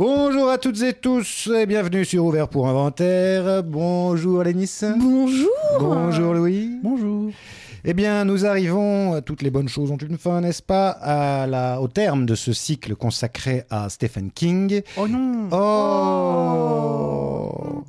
Bonjour 0.00 0.48
à 0.48 0.56
toutes 0.56 0.80
et 0.80 0.94
tous 0.94 1.50
et 1.54 1.66
bienvenue 1.66 2.06
sur 2.06 2.24
Ouvert 2.24 2.48
pour 2.48 2.66
Inventaire. 2.66 3.62
Bonjour 3.62 4.42
Lénis. 4.42 4.80
Bonjour. 4.96 5.50
Bonjour 5.78 6.32
Louis. 6.32 6.70
Bonjour. 6.82 7.30
Eh 7.84 7.92
bien, 7.92 8.24
nous 8.24 8.46
arrivons, 8.46 9.20
toutes 9.20 9.42
les 9.42 9.50
bonnes 9.50 9.68
choses 9.68 9.90
ont 9.90 9.98
une 9.98 10.16
fin, 10.16 10.40
n'est-ce 10.40 10.62
pas, 10.62 10.88
à 10.88 11.46
la, 11.46 11.82
au 11.82 11.88
terme 11.88 12.24
de 12.24 12.34
ce 12.34 12.54
cycle 12.54 12.96
consacré 12.96 13.64
à 13.68 13.90
Stephen 13.90 14.30
King. 14.30 14.80
Oh 14.96 15.06
non 15.06 15.50
Oh 15.52 17.84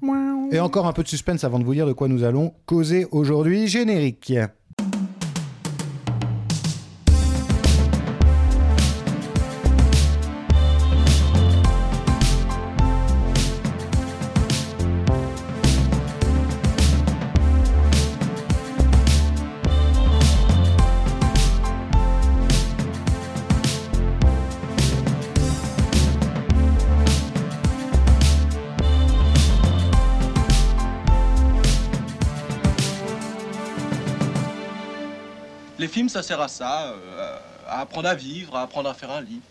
Et 0.51 0.59
encore 0.59 0.87
un 0.87 0.93
peu 0.93 1.03
de 1.03 1.07
suspense 1.07 1.45
avant 1.45 1.59
de 1.59 1.63
vous 1.63 1.75
dire 1.75 1.87
de 1.87 1.93
quoi 1.93 2.09
nous 2.09 2.25
allons 2.25 2.53
causer 2.65 3.07
aujourd'hui. 3.11 3.67
Générique. 3.67 4.33
Ça 36.21 36.27
sert 36.27 36.41
à 36.41 36.47
ça, 36.47 36.93
euh, 36.93 37.37
à 37.67 37.81
apprendre 37.81 38.07
à 38.07 38.13
vivre, 38.15 38.55
à 38.55 38.61
apprendre 38.61 38.89
à 38.89 38.93
faire 38.93 39.09
un 39.11 39.21
lit. 39.21 39.41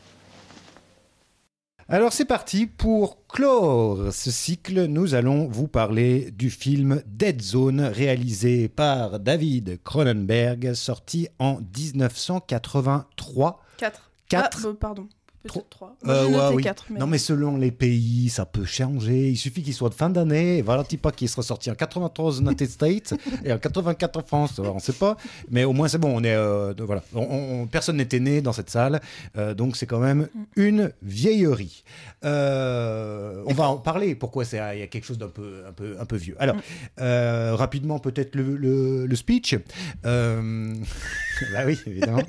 Alors 1.89 2.13
c'est 2.13 2.25
parti 2.25 2.67
pour 2.67 3.27
clore 3.27 4.13
ce 4.13 4.31
cycle. 4.31 4.85
Nous 4.85 5.17
allons 5.17 5.49
vous 5.49 5.67
parler 5.67 6.31
du 6.31 6.49
film 6.49 7.03
Dead 7.07 7.43
Zone 7.43 7.81
réalisé 7.81 8.69
par 8.69 9.19
David 9.19 9.83
Cronenberg, 9.83 10.75
sorti 10.75 11.27
en 11.41 11.59
1983. 11.77 13.61
4. 13.79 14.11
Quatre. 14.29 14.59
Ah, 14.61 14.69
bah, 14.69 14.77
pardon. 14.79 15.09
Peut-être 15.43 15.69
3. 15.71 15.97
Euh, 16.07 16.27
J'ai 16.29 16.35
ouais, 16.35 16.41
noté 16.43 16.55
oui. 16.57 16.63
4. 16.63 16.85
Mais... 16.91 16.99
Non 17.01 17.07
mais 17.07 17.19
selon 17.19 17.57
les 17.57 17.71
pays, 17.71 18.29
ça 18.29 18.45
peut 18.45 18.65
changer. 18.67 19.31
Il 19.31 19.37
suffit 19.37 19.63
qu'il 19.63 19.73
soit 19.75 19.89
de 19.89 19.95
fin 19.95 20.11
d'année. 20.11 20.59
Et 20.59 20.63
Voilà, 20.63 20.85
pas 21.01 21.13
qu'il 21.13 21.29
sera 21.29 21.43
sorti 21.43 21.71
en 21.71 21.75
93 21.75 22.27
aux 22.27 22.41
United 22.43 22.69
States 22.69 23.15
et 23.45 23.53
en 23.53 23.59
84 23.59 24.17
en 24.19 24.23
France. 24.23 24.59
Alors, 24.59 24.73
on 24.73 24.77
ne 24.77 24.81
sait 24.83 24.93
pas, 24.93 25.17
mais 25.51 25.65
au 25.65 25.73
moins 25.73 25.89
c'est 25.89 25.99
bon. 25.99 26.13
On 26.15 26.23
est 26.25 26.35
euh, 26.35 26.75
de- 26.75 26.83
voilà. 26.85 27.03
On- 27.15 27.21
on- 27.63 27.67
personne 27.67 27.97
n'était 27.97 28.21
né 28.21 28.43
dans 28.43 28.53
cette 28.53 28.69
salle, 28.71 29.01
Euh, 29.39 29.55
donc 29.55 29.77
c'est 29.77 29.87
quand 29.87 29.99
même 30.01 30.29
une 30.57 30.93
vieillerie. 31.03 31.85
Euh, 32.25 33.43
on 33.47 33.55
va 33.55 33.69
en 33.69 33.77
parler. 33.79 34.15
Pourquoi 34.15 34.45
c'est 34.45 34.59
il 34.75 34.81
y 34.81 34.83
a 34.83 34.87
quelque 34.89 35.05
chose 35.07 35.19
d'un 35.19 35.29
peu 35.29 35.63
un 35.67 35.73
peu 35.73 35.97
un 35.99 36.05
peu 36.05 36.17
vieux. 36.17 36.37
Alors 36.39 36.57
euh, 37.01 37.55
rapidement 37.55 37.99
peut-être 37.99 38.35
le, 38.35 38.57
le- 38.57 39.07
le 39.07 39.17
speech. 39.17 39.57
Bah 41.53 41.61
oui 41.67 41.79
évidemment. 41.87 42.23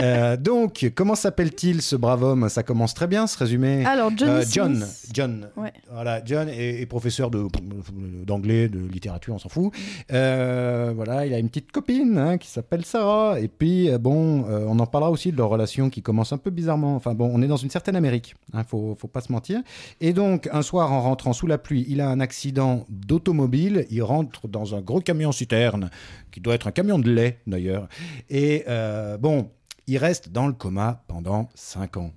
Euh, 0.00 0.36
donc 0.36 0.90
comment 0.94 1.14
s'appelle-t-il 1.14 1.82
ce 1.82 1.96
brave 1.96 2.22
homme? 2.22 2.48
Ça 2.48 2.62
commence 2.62 2.94
très 2.94 3.06
bien 3.06 3.26
ce 3.26 3.36
résumé. 3.38 3.84
Alors, 3.84 4.10
Euh, 4.22 4.44
John. 4.50 4.84
John, 5.12 5.48
Ouais. 5.56 5.72
voilà, 5.92 6.22
John 6.24 6.48
est, 6.48 6.80
est 6.80 6.86
professeur 6.86 7.30
d'anglais, 7.30 8.68
de 8.68 8.78
littérature, 8.78 9.34
on 9.34 9.38
s'en 9.38 9.48
fout. 9.48 9.72
Euh, 10.12 10.92
voilà, 10.94 11.26
il 11.26 11.34
a 11.34 11.38
une 11.38 11.48
petite 11.48 11.72
copine 11.72 12.18
hein, 12.18 12.38
qui 12.38 12.48
s'appelle 12.48 12.84
Sarah. 12.84 13.40
Et 13.40 13.48
puis 13.48 13.90
bon, 14.00 14.44
on 14.44 14.78
en 14.78 14.86
parlera 14.86 15.10
aussi 15.10 15.32
de 15.32 15.36
leur 15.36 15.48
relation 15.48 15.90
qui 15.90 16.02
commence 16.02 16.32
un 16.32 16.38
peu 16.38 16.50
bizarrement. 16.50 16.96
Enfin 16.96 17.14
bon, 17.14 17.30
on 17.32 17.42
est 17.42 17.46
dans 17.48 17.56
une 17.56 17.70
certaine 17.70 17.96
Amérique, 17.96 18.34
hein, 18.52 18.64
faut 18.64 18.96
faut 19.00 19.08
pas 19.08 19.20
se 19.20 19.32
mentir. 19.32 19.60
Et 20.00 20.12
donc 20.12 20.48
un 20.52 20.62
soir, 20.62 20.92
en 20.92 21.00
rentrant 21.02 21.32
sous 21.32 21.46
la 21.46 21.58
pluie, 21.58 21.84
il 21.88 22.00
a 22.00 22.08
un 22.08 22.20
accident 22.20 22.84
d'automobile. 22.88 23.86
Il 23.90 24.02
rentre 24.02 24.48
dans 24.48 24.74
un 24.74 24.80
gros 24.80 25.00
camion 25.00 25.32
citerne 25.32 25.90
qui 26.36 26.42
doit 26.42 26.54
être 26.54 26.66
un 26.66 26.70
camion 26.70 26.98
de 26.98 27.10
lait 27.10 27.38
d'ailleurs. 27.46 27.88
Et 28.28 28.64
euh, 28.68 29.16
bon, 29.16 29.48
il 29.86 29.96
reste 29.96 30.28
dans 30.28 30.46
le 30.46 30.52
coma 30.52 31.02
pendant 31.08 31.48
5 31.54 31.96
ans 31.96 32.12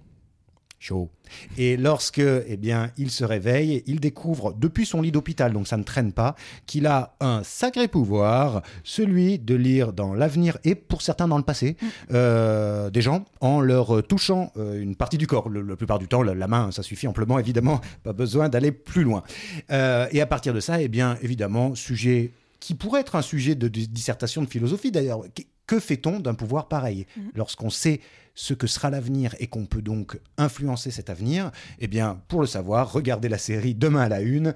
chaud. 0.78 1.10
Et 1.58 1.76
lorsque, 1.78 2.20
eh 2.22 2.56
bien, 2.58 2.92
il 2.98 3.12
se 3.12 3.24
réveille, 3.26 3.84
il 3.86 4.00
découvre 4.00 4.54
depuis 4.54 4.86
son 4.86 5.02
lit 5.02 5.12
d'hôpital, 5.12 5.52
donc 5.54 5.68
ça 5.68 5.76
ne 5.76 5.84
traîne 5.84 6.14
pas, 6.14 6.36
qu'il 6.66 6.88
a 6.88 7.16
un 7.20 7.44
sacré 7.44 7.88
pouvoir, 7.90 8.62
celui 8.86 9.40
de 9.40 9.56
lire 9.56 9.92
dans 9.92 10.14
l'avenir 10.14 10.58
et 10.64 10.76
pour 10.76 11.02
certains 11.02 11.28
dans 11.28 11.38
le 11.38 11.44
passé, 11.44 11.76
euh, 12.14 12.90
des 12.90 13.02
gens 13.02 13.26
en 13.42 13.60
leur 13.60 13.98
euh, 13.98 14.02
touchant 14.02 14.52
euh, 14.58 14.82
une 14.82 14.96
partie 14.96 15.18
du 15.18 15.28
corps. 15.28 15.50
Le- 15.50 15.62
la 15.62 15.76
plupart 15.76 16.00
du 16.00 16.08
temps, 16.08 16.24
la, 16.24 16.34
la 16.34 16.48
main, 16.48 16.72
ça 16.72 16.82
suffit 16.82 17.08
amplement, 17.08 17.40
évidemment, 17.40 17.82
pas 18.04 18.14
besoin 18.14 18.48
d'aller 18.50 18.72
plus 18.72 19.04
loin. 19.04 19.24
Euh, 19.72 20.08
et 20.12 20.22
à 20.22 20.26
partir 20.26 20.54
de 20.54 20.62
ça, 20.62 20.82
eh 20.82 20.88
bien, 20.88 21.18
évidemment, 21.22 21.76
sujet 21.76 22.32
qui 22.60 22.76
pourrait 22.76 23.02
être 23.02 23.16
un 23.16 23.22
sujet 23.22 23.56
de, 23.56 23.68
de 23.68 23.80
dissertation 23.86 24.42
de 24.42 24.48
philosophie 24.48 24.92
d'ailleurs. 24.92 25.22
Que- 25.36 25.80
fait-on 25.80 26.20
d'un 26.20 26.34
pouvoir 26.34 26.68
pareil? 26.68 27.06
Lorsqu'on 27.36 27.70
sait 27.70 28.00
ce 28.34 28.56
que 28.56 28.66
sera 28.66 28.90
l'avenir 28.90 29.36
et 29.40 29.46
qu'on 29.46 29.68
peut 29.68 29.84
donc 29.84 30.20
influencer 30.40 30.90
cet 30.90 31.12
avenir, 31.12 31.52
eh 31.78 31.88
bien, 31.88 32.20
pour 32.28 32.42
le 32.42 32.48
savoir, 32.48 32.92
regardez 32.92 33.30
la 33.30 33.38
série 33.38 33.76
Demain 33.76 34.02
à 34.02 34.10
la 34.10 34.22
Une, 34.22 34.56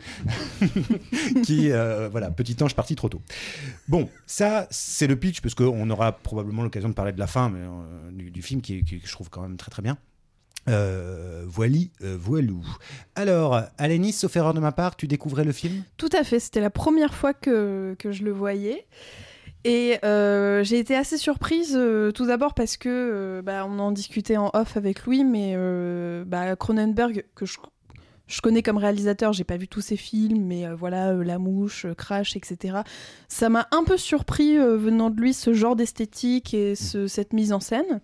qui, 1.43 1.71
euh, 1.71 2.09
voilà, 2.09 2.31
petit 2.31 2.55
ange 2.63 2.73
parti 2.75 2.95
trop 2.95 3.09
tôt. 3.09 3.21
Bon, 3.87 4.09
ça, 4.25 4.67
c'est 4.71 5.05
le 5.07 5.15
pitch, 5.15 5.41
parce 5.41 5.53
qu'on 5.55 5.87
aura 5.91 6.13
probablement 6.13 6.63
l'occasion 6.63 6.89
de 6.89 6.93
parler 6.95 7.11
de 7.11 7.19
la 7.19 7.27
fin 7.27 7.49
mais, 7.49 7.59
euh, 7.59 8.11
du, 8.11 8.31
du 8.31 8.41
film, 8.41 8.61
qui, 8.61 8.83
qui, 8.83 8.99
je 9.03 9.11
trouve 9.11 9.29
quand 9.29 9.41
même 9.41 9.57
très 9.57 9.69
très 9.69 9.81
bien. 9.81 9.97
Euh, 10.69 11.43
voili, 11.45 11.91
euh, 12.03 12.15
voilou. 12.17 12.63
Alors, 13.15 13.61
Alénis, 13.77 14.13
sauf 14.13 14.33
erreur 14.37 14.53
de 14.53 14.61
ma 14.61 14.71
part, 14.71 14.95
tu 14.95 15.07
découvrais 15.07 15.43
le 15.43 15.51
film? 15.51 15.83
Tout 15.97 16.09
à 16.13 16.23
fait. 16.23 16.39
C'était 16.39 16.61
la 16.61 16.69
première 16.69 17.13
fois 17.13 17.33
que, 17.33 17.95
que 17.99 18.11
je 18.13 18.23
le 18.23 18.31
voyais. 18.31 18.85
Et 19.65 19.97
euh, 20.05 20.63
j'ai 20.63 20.79
été 20.79 20.95
assez 20.95 21.17
surprise, 21.17 21.73
euh, 21.77 22.11
tout 22.11 22.25
d'abord 22.25 22.53
parce 22.53 22.75
que 22.77 23.41
bah, 23.45 23.65
on 23.67 23.77
en 23.79 23.91
discutait 23.91 24.37
en 24.37 24.51
off 24.53 24.77
avec 24.77 25.05
Louis, 25.05 25.23
mais 25.25 25.55
bah, 26.25 26.55
Cronenberg, 26.55 27.25
que 27.35 27.45
je, 27.45 27.57
je 28.27 28.39
connais 28.41 28.61
comme 28.61 28.77
réalisateur, 28.77 29.31
j'ai 29.33 29.43
pas 29.45 29.57
vu 29.57 29.67
tous 29.67 29.81
ses 29.81 29.97
films, 29.97 30.45
mais 30.45 30.65
voilà, 30.73 31.13
La 31.13 31.39
Mouche, 31.39 31.87
Crash, 31.97 32.35
etc. 32.37 32.79
Ça 33.27 33.49
m'a 33.49 33.67
un 33.71 33.83
peu 33.83 33.97
surpris 33.97 34.57
venant 34.57 35.09
de 35.09 35.19
lui 35.19 35.33
ce 35.33 35.53
genre 35.53 35.75
d'esthétique 35.75 36.53
et 36.53 36.75
ce- 36.75 37.07
cette 37.07 37.33
mise 37.33 37.51
en 37.53 37.59
scène. 37.59 38.01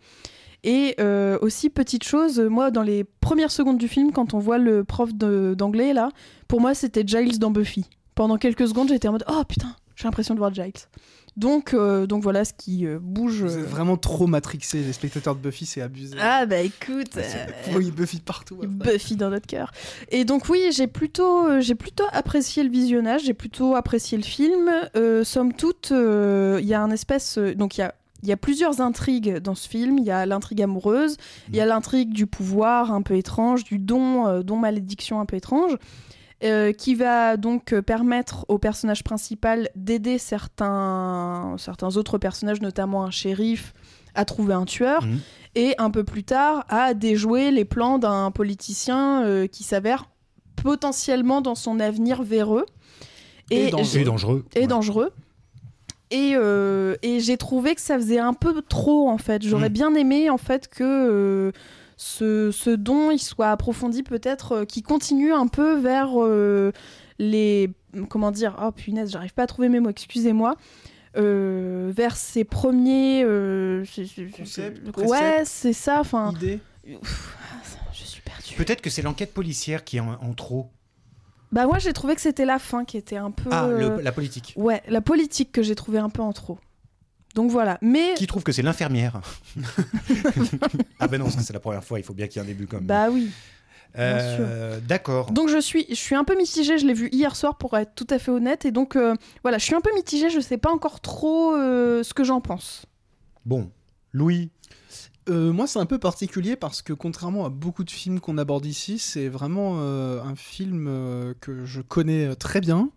Et 0.63 0.95
euh, 0.99 1.37
aussi, 1.41 1.69
petite 1.69 2.03
chose, 2.03 2.39
moi, 2.39 2.71
dans 2.71 2.81
les 2.83 3.03
premières 3.03 3.51
secondes 3.51 3.77
du 3.77 3.87
film, 3.87 4.11
quand 4.11 4.33
on 4.33 4.39
voit 4.39 4.57
le 4.57 4.83
prof 4.83 5.13
d'anglais, 5.13 5.93
là, 5.93 6.09
pour 6.47 6.59
moi, 6.61 6.73
c'était 6.73 7.03
Giles 7.05 7.39
dans 7.39 7.51
Buffy. 7.51 7.85
Pendant 8.15 8.37
quelques 8.37 8.67
secondes, 8.67 8.89
j'étais 8.89 9.07
en 9.07 9.13
mode 9.13 9.23
Oh 9.29 9.43
putain, 9.47 9.75
j'ai 9.95 10.03
l'impression 10.05 10.33
de 10.33 10.39
voir 10.39 10.53
Giles. 10.53 10.73
Donc, 11.37 11.73
euh, 11.73 12.05
donc 12.05 12.21
voilà 12.21 12.43
ce 12.43 12.51
qui 12.51 12.85
euh, 12.85 12.99
bouge. 13.01 13.43
Vous 13.43 13.57
êtes 13.57 13.65
vraiment 13.65 13.95
trop 13.95 14.27
matrixés, 14.27 14.81
les 14.81 14.91
spectateurs 14.91 15.35
de 15.35 15.39
Buffy, 15.39 15.65
c'est 15.65 15.81
abusé. 15.81 16.17
Ah 16.19 16.45
bah 16.45 16.57
écoute, 16.59 17.15
euh, 17.15 17.45
Oui, 17.73 17.91
Buffy 17.91 18.19
partout. 18.19 18.55
après. 18.61 18.93
Buffy 18.93 19.15
dans 19.15 19.29
notre 19.29 19.47
cœur. 19.47 19.71
Et 20.09 20.25
donc 20.25 20.49
oui, 20.49 20.61
j'ai 20.71 20.87
plutôt, 20.87 21.61
j'ai 21.61 21.75
plutôt 21.75 22.03
apprécié 22.11 22.63
le 22.63 22.69
visionnage, 22.69 23.23
j'ai 23.23 23.33
plutôt 23.33 23.75
apprécié 23.75 24.17
le 24.17 24.23
film. 24.23 24.69
Somme 25.23 25.53
toute, 25.53 25.91
il 25.91 26.65
y 26.65 26.73
a 26.73 26.81
un 26.81 26.91
espèce, 26.91 27.37
donc 27.37 27.77
il 27.77 27.81
y 27.81 27.83
a 27.83 27.95
il 28.23 28.29
y 28.29 28.31
a 28.31 28.37
plusieurs 28.37 28.81
intrigues 28.81 29.37
dans 29.37 29.55
ce 29.55 29.67
film. 29.67 29.97
Il 29.97 30.03
y 30.05 30.11
a 30.11 30.25
l'intrigue 30.25 30.61
amoureuse, 30.61 31.17
il 31.49 31.55
y 31.55 31.61
a 31.61 31.65
l'intrigue 31.65 32.13
du 32.13 32.27
pouvoir 32.27 32.91
un 32.91 33.01
peu 33.01 33.15
étrange, 33.15 33.63
du 33.63 33.77
don, 33.79 34.27
euh, 34.27 34.43
don 34.43 34.57
malédiction 34.57 35.19
un 35.19 35.25
peu 35.25 35.37
étrange, 35.37 35.77
euh, 36.43 36.71
qui 36.71 36.95
va 36.95 37.35
donc 37.37 37.73
euh, 37.73 37.81
permettre 37.81 38.45
au 38.47 38.57
personnage 38.59 39.03
principal 39.03 39.69
d'aider 39.75 40.17
certains, 40.17 41.55
certains 41.57 41.97
autres 41.97 42.17
personnages, 42.17 42.61
notamment 42.61 43.03
un 43.03 43.11
shérif, 43.11 43.73
à 44.15 44.25
trouver 44.25 44.53
un 44.53 44.65
tueur. 44.65 45.05
Mhm. 45.05 45.19
Et 45.55 45.75
un 45.79 45.89
peu 45.89 46.03
plus 46.03 46.23
tard, 46.23 46.63
à 46.69 46.93
déjouer 46.93 47.51
les 47.51 47.65
plans 47.65 47.97
d'un 47.97 48.31
politicien 48.31 49.23
euh, 49.23 49.47
qui 49.47 49.63
s'avère 49.63 50.05
potentiellement 50.55 51.41
dans 51.41 51.55
son 51.55 51.79
avenir 51.79 52.21
véreux. 52.21 52.65
Et 53.49 53.69
dangereux. 53.69 53.85
C'est 53.85 54.03
dangereux. 54.03 54.45
et 54.55 54.59
Ouais. 54.61 54.67
dangereux. 54.67 55.11
Et, 56.11 56.31
euh, 56.35 56.95
et 57.03 57.19
j'ai 57.19 57.37
trouvé 57.37 57.75
que 57.75 57.81
ça 57.81 57.95
faisait 57.97 58.19
un 58.19 58.33
peu 58.33 58.61
trop 58.63 59.09
en 59.09 59.17
fait. 59.19 59.43
J'aurais 59.43 59.69
Mm. 59.69 59.73
bien 59.73 59.95
aimé 59.95 60.29
en 60.29 60.37
fait 60.39 60.67
que 60.67 60.83
euh, 60.83 61.51
ce, 61.97 62.49
ce 62.51 62.71
don 62.71 63.11
il 63.11 63.19
soit 63.19 63.51
approfondi 63.51 64.01
peut-être, 64.03 64.51
euh, 64.53 64.65
qu'il 64.65 64.81
continue 64.83 65.33
un 65.33 65.47
peu 65.47 65.75
vers 65.77 66.11
euh, 66.15 66.71
les 67.19 67.69
comment 68.09 68.31
dire 68.31 68.55
oh 68.63 68.71
punaise 68.71 69.11
j'arrive 69.11 69.33
pas 69.33 69.43
à 69.43 69.47
trouver 69.47 69.67
mes 69.69 69.79
mots 69.79 69.89
excusez-moi 69.89 70.55
euh, 71.17 71.91
vers 71.93 72.15
ses 72.15 72.43
premiers 72.43 73.23
euh, 73.23 73.83
je- 73.83 74.03
je- 74.03 74.27
je- 74.27 74.31
Concepts, 74.31 74.97
ouais 74.97 75.41
c'est 75.45 75.73
ça 75.73 75.99
enfin 75.99 76.31
Ouf, 77.01 77.37
je 77.93 78.03
suis 78.03 78.21
perdue 78.21 78.55
Peut-être 78.55 78.81
que 78.81 78.89
c'est 78.89 79.01
l'enquête 79.01 79.33
policière 79.33 79.83
qui 79.83 79.97
est 79.97 79.99
en, 79.99 80.13
en 80.13 80.33
trop. 80.33 80.69
Bah 81.51 81.65
moi 81.65 81.79
j'ai 81.79 81.93
trouvé 81.93 82.15
que 82.15 82.21
c'était 82.21 82.45
la 82.45 82.59
fin 82.59 82.85
qui 82.85 82.97
était 82.97 83.17
un 83.17 83.31
peu 83.31 83.49
Ah, 83.51 83.67
le- 83.69 83.85
euh, 83.91 84.01
la 84.01 84.11
politique. 84.11 84.53
ouais 84.55 84.81
la 84.87 85.01
politique 85.01 85.51
que 85.51 85.61
j'ai 85.63 85.75
trouvé 85.75 85.97
un 85.99 86.09
peu 86.09 86.21
en 86.21 86.31
trop 86.33 86.59
donc 87.35 87.49
voilà 87.51 87.77
mais 87.81 88.13
Qui 88.15 88.27
trouve 88.27 88.43
que 88.43 88.51
c'est 88.51 88.61
l'infirmière? 88.61 89.21
Ah 90.99 91.07
ben 91.07 91.19
non, 91.19 91.29
ça, 91.29 91.41
c'est 91.41 91.53
la 91.53 91.59
première 91.59 91.83
fois, 91.83 91.99
il 91.99 92.03
faut 92.03 92.13
bien 92.13 92.27
qu'il 92.27 92.41
y 92.41 92.45
ait 92.45 92.47
un 92.47 92.51
début 92.51 92.67
comme 92.67 92.85
Bah 92.85 93.09
oui. 93.09 93.29
Euh, 93.97 94.79
D'accord. 94.81 95.31
Donc 95.31 95.49
je 95.49 95.59
suis, 95.59 95.85
je 95.89 95.95
suis 95.95 96.15
un 96.15 96.23
peu 96.23 96.37
mitigée, 96.37 96.77
je 96.77 96.85
l'ai 96.85 96.93
vu 96.93 97.09
hier 97.11 97.35
soir 97.35 97.57
pour 97.57 97.75
être 97.77 97.95
tout 97.95 98.07
à 98.09 98.19
fait 98.19 98.29
honnête, 98.31 98.65
et 98.65 98.71
donc 98.71 98.95
euh, 98.95 99.15
voilà, 99.43 99.57
je 99.57 99.65
suis 99.65 99.73
un 99.75 99.81
peu 99.81 99.93
mitigée, 99.95 100.29
je 100.29 100.39
sais 100.39 100.57
pas 100.57 100.71
encore 100.71 100.99
trop 100.99 101.55
euh, 101.55 102.03
ce 102.03 102.13
que 102.13 102.23
j'en 102.23 102.41
pense. 102.41 102.85
Bon, 103.45 103.71
Louis, 104.11 104.51
Euh, 105.29 105.53
moi, 105.53 105.67
c'est 105.67 105.79
un 105.79 105.85
peu 105.85 105.99
particulier 105.99 106.55
parce 106.55 106.81
que 106.81 106.93
contrairement 106.93 107.45
à 107.45 107.49
beaucoup 107.49 107.83
de 107.83 107.91
films 107.91 108.19
qu'on 108.19 108.37
aborde 108.37 108.65
ici, 108.65 108.97
c'est 108.97 109.27
vraiment 109.27 109.77
euh, 109.79 110.21
un 110.23 110.35
film 110.35 110.87
euh, 110.87 111.33
que 111.39 111.65
je 111.65 111.81
connais 111.81 112.35
très 112.35 112.61
bien 112.61 112.89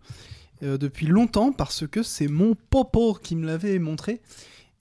depuis 0.61 1.07
longtemps 1.07 1.51
parce 1.51 1.85
que 1.85 2.03
c'est 2.03 2.29
mon 2.29 2.55
popo 2.55 3.15
qui 3.15 3.35
me 3.35 3.45
l'avait 3.45 3.79
montré. 3.79 4.21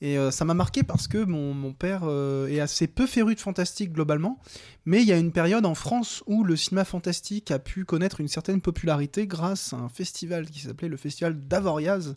Et 0.00 0.16
ça 0.30 0.44
m'a 0.44 0.54
marqué 0.54 0.84
parce 0.84 1.08
que 1.08 1.18
mon, 1.18 1.54
mon 1.54 1.72
père 1.72 2.02
est 2.48 2.60
assez 2.60 2.86
peu 2.86 3.04
féru 3.06 3.34
de 3.34 3.40
fantastique 3.40 3.92
globalement, 3.92 4.38
mais 4.84 5.02
il 5.02 5.08
y 5.08 5.12
a 5.12 5.16
une 5.16 5.32
période 5.32 5.66
en 5.66 5.74
France 5.74 6.22
où 6.28 6.44
le 6.44 6.54
cinéma 6.54 6.84
fantastique 6.84 7.50
a 7.50 7.58
pu 7.58 7.84
connaître 7.84 8.20
une 8.20 8.28
certaine 8.28 8.60
popularité 8.60 9.26
grâce 9.26 9.72
à 9.72 9.76
un 9.76 9.88
festival 9.88 10.48
qui 10.48 10.60
s'appelait 10.60 10.88
le 10.88 10.96
festival 10.96 11.36
d'Avoriaz, 11.48 12.14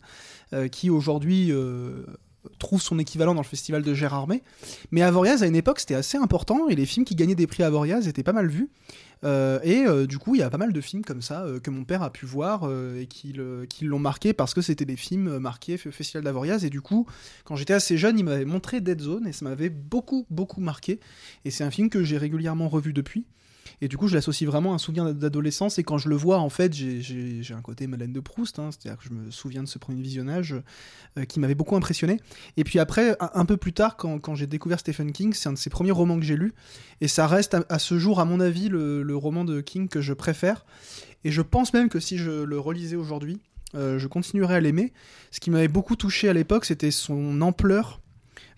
qui 0.70 0.90
aujourd'hui 0.90 1.52
trouve 2.58 2.80
son 2.80 2.98
équivalent 2.98 3.34
dans 3.34 3.42
le 3.42 3.46
festival 3.46 3.82
de 3.82 3.94
Gérardmer. 3.94 4.42
Mais 4.90 5.02
Avoriaz, 5.02 5.42
à 5.42 5.46
une 5.46 5.56
époque, 5.56 5.80
c'était 5.80 5.94
assez 5.94 6.18
important 6.18 6.68
et 6.68 6.74
les 6.74 6.86
films 6.86 7.04
qui 7.04 7.14
gagnaient 7.14 7.34
des 7.34 7.46
prix 7.46 7.62
Avoriaz 7.62 8.08
étaient 8.08 8.22
pas 8.22 8.32
mal 8.32 8.48
vus. 8.48 8.68
Euh, 9.24 9.58
et 9.62 9.86
euh, 9.86 10.06
du 10.06 10.18
coup, 10.18 10.34
il 10.34 10.40
y 10.40 10.42
a 10.42 10.50
pas 10.50 10.58
mal 10.58 10.72
de 10.72 10.80
films 10.80 11.04
comme 11.04 11.22
ça 11.22 11.44
euh, 11.44 11.58
que 11.58 11.70
mon 11.70 11.84
père 11.84 12.02
a 12.02 12.10
pu 12.10 12.26
voir 12.26 12.70
et 12.98 13.06
qui, 13.06 13.32
l'ont 13.32 13.98
marqué 13.98 14.32
parce 14.32 14.54
que 14.54 14.60
c'était 14.60 14.84
des 14.84 14.96
films 14.96 15.38
marqués 15.38 15.74
au 15.86 15.90
Festival 15.90 16.24
d'Avoriaz. 16.24 16.64
Et 16.64 16.70
du 16.70 16.80
coup, 16.80 17.06
quand 17.44 17.56
j'étais 17.56 17.74
assez 17.74 17.96
jeune, 17.96 18.18
il 18.18 18.24
m'avait 18.24 18.44
montré 18.44 18.80
Dead 18.80 19.00
Zone 19.00 19.26
et 19.26 19.32
ça 19.32 19.44
m'avait 19.44 19.70
beaucoup, 19.70 20.26
beaucoup 20.30 20.60
marqué. 20.60 21.00
Et 21.44 21.50
c'est 21.50 21.64
un 21.64 21.70
film 21.70 21.90
que 21.90 22.04
j'ai 22.04 22.18
régulièrement 22.18 22.68
revu 22.68 22.92
depuis. 22.92 23.26
Et 23.80 23.88
du 23.88 23.96
coup, 23.96 24.08
je 24.08 24.14
l'associe 24.14 24.48
vraiment 24.48 24.72
à 24.72 24.76
un 24.76 24.78
souvenir 24.78 25.14
d'adolescence. 25.14 25.78
Et 25.78 25.84
quand 25.84 25.98
je 25.98 26.08
le 26.08 26.16
vois, 26.16 26.38
en 26.38 26.48
fait, 26.48 26.72
j'ai- 26.72 27.42
un 27.50 27.62
côté 27.62 27.86
Madeleine 27.86 28.12
de 28.12 28.20
Proust. 28.20 28.58
hein. 28.58 28.70
C'est-à-dire 28.70 28.98
que 28.98 29.04
je 29.08 29.12
me 29.12 29.30
souviens 29.30 29.62
de 29.62 29.68
ce 29.68 29.78
premier 29.78 30.02
visionnage 30.02 30.54
euh, 31.16 31.24
qui 31.24 31.40
m'avait 31.40 31.54
beaucoup 31.54 31.76
impressionné. 31.76 32.20
Et 32.56 32.64
puis 32.64 32.78
après, 32.78 33.16
un, 33.20 33.44
peu 33.44 33.56
plus 33.56 33.72
tard, 33.72 33.96
quand, 33.96 34.34
j'ai 34.34 34.46
découvert 34.46 34.80
Stephen 34.80 35.12
King, 35.12 35.32
c'est 35.32 35.48
un 35.48 35.52
de 35.52 35.58
ses 35.58 35.70
premiers 35.70 35.92
romans 35.92 36.18
que 36.18 36.24
j'ai 36.24 36.36
lu. 36.36 36.54
Et 37.00 37.08
ça 37.08 37.26
reste 37.26 37.56
à, 37.68 37.78
ce 37.78 37.98
jour, 37.98 38.20
à 38.20 38.24
mon 38.24 38.40
avis, 38.40 38.68
le, 38.68 39.02
le 39.02 39.16
roman 39.16 39.44
de 39.44 39.60
King 39.60 39.88
que 39.88 40.00
je 40.00 40.12
préfère. 40.12 40.66
Et 41.24 41.30
je 41.30 41.42
pense 41.42 41.72
même 41.72 41.88
que 41.88 42.00
si 42.00 42.18
je 42.18 42.30
le 42.30 42.58
relisais 42.58 42.96
aujourd'hui, 42.96 43.40
euh, 43.74 43.98
je 43.98 44.06
continuerais 44.06 44.54
à 44.54 44.60
l'aimer. 44.60 44.92
Ce 45.30 45.40
qui 45.40 45.50
m'avait 45.50 45.68
beaucoup 45.68 45.96
touché 45.96 46.28
à 46.28 46.32
l'époque, 46.32 46.64
c'était 46.64 46.90
son 46.90 47.40
ampleur 47.40 48.00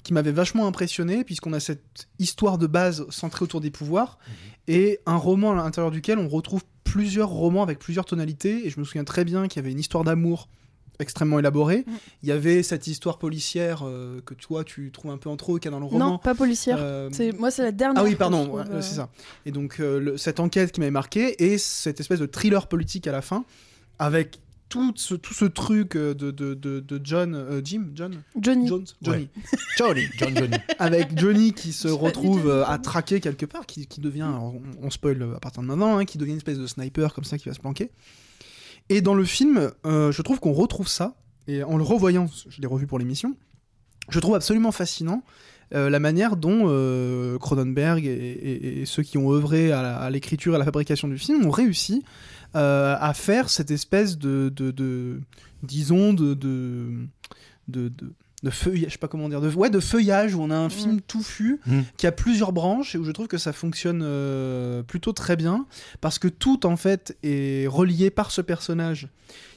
qui 0.03 0.13
m'avait 0.15 0.33
vachement 0.33 0.67
impressionné, 0.67 1.25
puisqu'on 1.25 1.53
a 1.53 1.61
cette 1.61 2.09
histoire 2.19 2.57
de 2.59 2.67
base 2.67 3.05
centrée 3.11 3.43
autour 3.45 3.61
des 3.61 3.71
pouvoirs, 3.71 4.19
et 4.67 5.01
un 5.07 5.17
roman 5.17 5.53
à 5.53 5.57
l'intérieur 5.57 5.91
duquel 5.91 6.19
on 6.19 6.29
retrouve 6.29 6.63
plusieurs 6.85 7.29
romans 7.29 7.63
avec 7.63 7.79
plusieurs 7.79 8.05
tonalités, 8.07 8.67
et 8.67 8.71
je 8.71 8.81
me 8.81 8.85
souviens 8.85 9.05
très 9.05 9.25
bien 9.25 9.49
qu'il 9.49 9.61
y 9.61 9.65
avait 9.65 9.73
une 9.73 9.79
histoire 9.81 10.05
d'amour 10.05 10.49
extrêmement 11.01 11.39
élaborée, 11.39 11.85
Mm. 11.87 11.93
il 12.25 12.29
y 12.29 12.33
avait 12.33 12.63
cette 12.65 12.87
histoire 12.89 13.19
policière 13.19 13.83
euh, 13.87 14.21
que 14.27 14.35
toi 14.35 14.65
tu 14.65 14.91
trouves 14.91 15.13
un 15.13 15.17
peu 15.19 15.29
en 15.31 15.37
trop, 15.37 15.57
qu'il 15.59 15.67
y 15.67 15.69
a 15.69 15.71
dans 15.71 15.79
le 15.79 15.85
roman. 15.87 16.11
Non, 16.13 16.19
pas 16.19 16.35
policière. 16.35 16.79
Euh, 16.81 17.09
C'est 17.13 17.31
moi, 17.39 17.51
c'est 17.53 17.63
la 17.63 17.71
dernière. 17.71 18.03
ah 18.03 18.05
oui, 18.05 18.17
pardon, 18.17 18.49
ouais, 18.49 18.65
euh, 18.71 18.81
c'est 18.83 18.97
ça. 18.97 19.09
Et 19.47 19.53
donc, 19.53 19.79
euh, 19.79 20.01
le- 20.01 20.17
cette 20.17 20.41
enquête 20.41 20.73
qui 20.73 20.81
m'avait 20.81 20.91
marqué 20.91 21.45
et 21.53 21.57
cette 21.59 22.01
espèce 22.01 22.19
de 22.19 22.27
thriller 22.27 22.67
politique 22.67 23.07
à 23.07 23.13
la 23.13 23.23
fin, 23.23 23.45
avec 24.01 24.41
tout 24.69 24.93
ce, 24.97 25.15
tout 25.15 25.35
ce 25.35 25.45
truc 25.47 25.97
euh, 25.97 26.15
de, 26.15 26.31
de, 26.31 26.55
de, 26.55 26.81
de 26.81 27.01
John, 27.03 27.35
euh, 27.35 27.61
Jim, 27.65 27.87
John, 27.95 28.23
Johnny. 28.41 28.67
Jones, 28.69 28.85
Johnny, 29.03 29.29
Johnny, 29.79 30.03
John 30.19 30.37
Johnny. 30.37 30.57
avec 30.79 31.19
Johnny 31.19 31.53
qui 31.53 31.73
se 31.73 31.89
retrouve 31.89 32.49
euh, 32.49 32.65
à 32.67 32.79
traquer 32.79 33.21
quelque 33.21 33.47
part, 33.47 33.67
qui, 33.67 33.87
qui 33.87 34.01
devient, 34.01 34.25
on, 34.31 34.61
on 34.83 34.91
spoil 34.91 35.23
à 35.37 35.41
partir 35.41 35.63
de 35.63 35.67
maintenant, 35.69 35.97
hein, 35.99 36.05
qui 36.05 36.19
devient 36.19 36.33
une 36.33 36.37
espèce 36.39 36.59
de 36.59 36.67
sniper 36.67 37.15
comme 37.15 37.25
ça 37.25 37.39
qui 37.39 37.49
va 37.49 37.55
se 37.55 37.61
planquer. 37.61 37.91
Et 38.91 39.01
dans 39.01 39.15
le 39.15 39.25
film, 39.25 39.71
euh, 39.87 40.13
je 40.13 40.23
trouve 40.23 40.41
qu'on 40.41 40.53
retrouve 40.53 40.89
ça, 40.89 41.15
et 41.47 41.63
en 41.63 41.77
le 41.77 41.83
revoyant, 41.85 42.29
je 42.49 42.61
l'ai 42.61 42.67
revu 42.67 42.87
pour 42.87 42.99
l'émission, 42.99 43.37
je 44.11 44.19
trouve 44.21 44.35
absolument 44.35 44.73
fascinant 44.73 45.23
euh, 45.75 45.91
la 45.91 46.01
manière 46.01 46.37
dont 46.37 46.63
euh, 46.69 47.37
Cronenberg 47.39 48.07
et, 48.07 48.09
et- 48.11 48.81
et 48.81 48.87
ceux 48.87 49.03
qui 49.03 49.19
ont 49.19 49.31
œuvré 49.31 49.71
à 49.71 50.09
l'écriture 50.09 50.53
et 50.55 50.57
à 50.57 50.59
la 50.59 50.65
fabrication 50.65 51.09
du 51.09 51.19
film 51.19 51.45
ont 51.47 51.51
réussi 51.51 52.03
euh, 52.57 52.97
à 52.99 53.15
faire 53.15 53.51
cette 53.51 53.71
espèce 53.71 54.19
de, 54.19 54.53
de, 54.55 54.71
de- 54.71 55.21
disons, 55.63 56.13
de, 56.13 56.35
de, 56.35 56.87
de, 57.69 57.89
de- 57.89 58.13
de 58.45 58.51
feuillage, 58.51 58.87
je 58.91 58.93
sais 58.93 58.99
pas 58.99 59.09
comment 59.09 59.29
dire, 59.29 59.41
de, 59.41 59.51
ouais, 59.53 59.69
de 59.69 59.81
feuillage 59.81 60.37
où 60.37 60.41
on 60.41 60.51
a 60.51 60.57
un 60.57 60.69
film 60.69 61.01
touffu 61.01 61.59
Mm. 61.67 61.81
qui 61.97 62.07
a 62.07 62.13
plusieurs 62.13 62.53
branches 62.53 62.95
et 62.95 62.99
où 62.99 63.03
je 63.05 63.11
trouve 63.11 63.27
que 63.27 63.37
ça 63.37 63.53
fonctionne 63.53 64.01
euh, 64.05 64.85
plutôt 64.85 65.13
très 65.13 65.35
bien 65.35 65.67
parce 66.01 66.21
que 66.21 66.29
tout 66.29 66.65
en 66.65 66.77
fait 66.77 67.19
est 67.25 67.67
relié 67.67 68.11
par 68.11 68.31
ce 68.31 68.41
personnage 68.41 69.09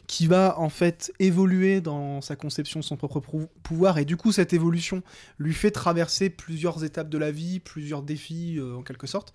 qui 0.07 0.25
va 0.25 0.55
en 0.59 0.69
fait 0.69 1.13
évoluer 1.19 1.79
dans 1.79 2.21
sa 2.21 2.35
conception 2.35 2.79
de 2.79 2.83
son 2.83 2.97
propre 2.97 3.21
pouvoir 3.61 3.99
et 3.99 4.03
du 4.03 4.17
coup 4.17 4.31
cette 4.31 4.51
évolution 4.51 5.03
lui 5.37 5.53
fait 5.53 5.69
traverser 5.71 6.31
plusieurs 6.31 6.83
étapes 6.83 7.07
de 7.09 7.19
la 7.19 7.29
vie, 7.31 7.59
plusieurs 7.59 8.01
défis 8.01 8.55
euh, 8.57 8.77
en 8.77 8.81
quelque 8.81 9.05
sorte. 9.05 9.31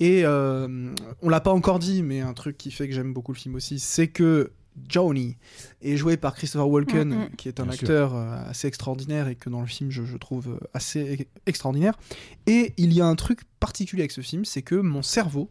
Et 0.00 0.24
euh, 0.24 0.94
on 1.22 1.28
l'a 1.28 1.40
pas 1.40 1.52
encore 1.52 1.78
dit, 1.78 2.02
mais 2.02 2.20
un 2.20 2.32
truc 2.32 2.56
qui 2.56 2.70
fait 2.70 2.88
que 2.88 2.94
j'aime 2.94 3.12
beaucoup 3.12 3.32
le 3.32 3.38
film 3.38 3.54
aussi, 3.54 3.78
c'est 3.78 4.08
que 4.08 4.50
Johnny 4.88 5.36
est 5.82 5.96
joué 5.96 6.16
par 6.16 6.34
Christopher 6.34 6.68
Walken, 6.68 7.08
Mm, 7.08 7.22
mm. 7.24 7.36
qui 7.36 7.48
est 7.48 7.60
un 7.60 7.64
Bien 7.64 7.74
acteur 7.74 8.14
euh, 8.14 8.36
assez 8.46 8.66
extraordinaire 8.66 9.28
et 9.28 9.34
que 9.34 9.50
dans 9.50 9.60
le 9.60 9.66
film 9.66 9.90
je, 9.90 10.04
je 10.04 10.16
trouve 10.16 10.48
euh, 10.48 10.68
assez 10.72 11.28
extraordinaire. 11.46 11.98
Et 12.46 12.72
il 12.78 12.92
y 12.94 13.00
a 13.00 13.06
un 13.06 13.14
truc 13.14 13.40
particulier 13.60 14.02
avec 14.02 14.12
ce 14.12 14.22
film, 14.22 14.44
c'est 14.44 14.62
que 14.62 14.74
mon 14.74 15.02
cerveau, 15.02 15.50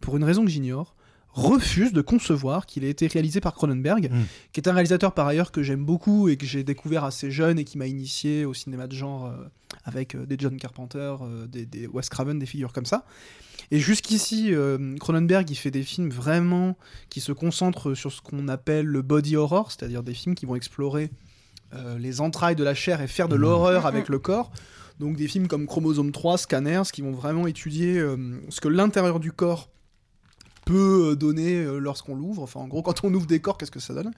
pour 0.00 0.16
une 0.16 0.24
raison 0.24 0.44
que 0.44 0.50
j'ignore, 0.50 0.94
refuse 1.32 1.92
de 1.92 2.00
concevoir 2.00 2.66
qu'il 2.66 2.84
ait 2.84 2.90
été 2.90 3.06
réalisé 3.06 3.40
par 3.40 3.54
Cronenberg, 3.54 4.10
Mm. 4.10 4.22
qui 4.52 4.60
est 4.60 4.68
un 4.68 4.72
réalisateur 4.72 5.12
par 5.12 5.26
ailleurs 5.26 5.52
que 5.52 5.62
j'aime 5.62 5.84
beaucoup 5.84 6.28
et 6.28 6.36
que 6.36 6.46
j'ai 6.46 6.64
découvert 6.64 7.04
assez 7.04 7.30
jeune 7.30 7.58
et 7.58 7.64
qui 7.64 7.78
m'a 7.78 7.86
initié 7.86 8.44
au 8.44 8.54
cinéma 8.54 8.86
de 8.86 8.94
genre 8.94 9.26
euh, 9.26 9.36
avec 9.84 10.14
euh, 10.14 10.26
des 10.26 10.36
John 10.38 10.56
Carpenter, 10.56 11.14
euh, 11.20 11.46
des, 11.46 11.64
des 11.66 11.86
Wes 11.86 12.08
Craven, 12.08 12.38
des 12.38 12.46
figures 12.46 12.72
comme 12.72 12.86
ça. 12.86 13.04
Et 13.70 13.78
jusqu'ici, 13.78 14.54
euh, 14.54 14.96
Cronenberg, 14.98 15.48
il 15.50 15.54
fait 15.56 15.70
des 15.70 15.82
films 15.82 16.10
vraiment 16.10 16.76
qui 17.10 17.20
se 17.20 17.32
concentrent 17.32 17.94
sur 17.94 18.10
ce 18.10 18.20
qu'on 18.22 18.48
appelle 18.48 18.86
le 18.86 19.02
body 19.02 19.36
horror, 19.36 19.70
c'est-à-dire 19.70 20.02
des 20.02 20.14
films 20.14 20.34
qui 20.34 20.46
vont 20.46 20.54
explorer 20.56 21.10
euh, 21.74 21.98
les 21.98 22.22
entrailles 22.22 22.56
de 22.56 22.64
la 22.64 22.74
chair 22.74 23.02
et 23.02 23.06
faire 23.06 23.28
de 23.28 23.34
Mhm. 23.36 23.42
l'horreur 23.42 23.84
avec 23.86 24.08
le 24.08 24.18
corps. 24.18 24.50
Donc 25.00 25.16
des 25.16 25.28
films 25.28 25.46
comme 25.46 25.66
Chromosome 25.66 26.10
3, 26.12 26.38
Scanners, 26.38 26.84
qui 26.92 27.02
vont 27.02 27.12
vraiment 27.12 27.46
étudier 27.46 27.98
euh, 27.98 28.16
ce 28.48 28.60
que 28.62 28.68
l'intérieur 28.68 29.20
du 29.20 29.30
corps 29.32 29.68
peut 30.68 31.12
euh, 31.12 31.16
donner 31.16 31.54
euh, 31.54 31.78
lorsqu'on 31.78 32.14
l'ouvre. 32.14 32.42
Enfin, 32.42 32.60
en 32.60 32.68
gros, 32.68 32.82
quand 32.82 33.02
on 33.02 33.12
ouvre 33.14 33.26
des 33.26 33.40
corps, 33.40 33.56
qu'est-ce 33.56 33.70
que 33.70 33.80
ça 33.80 33.94
donne? 33.94 34.12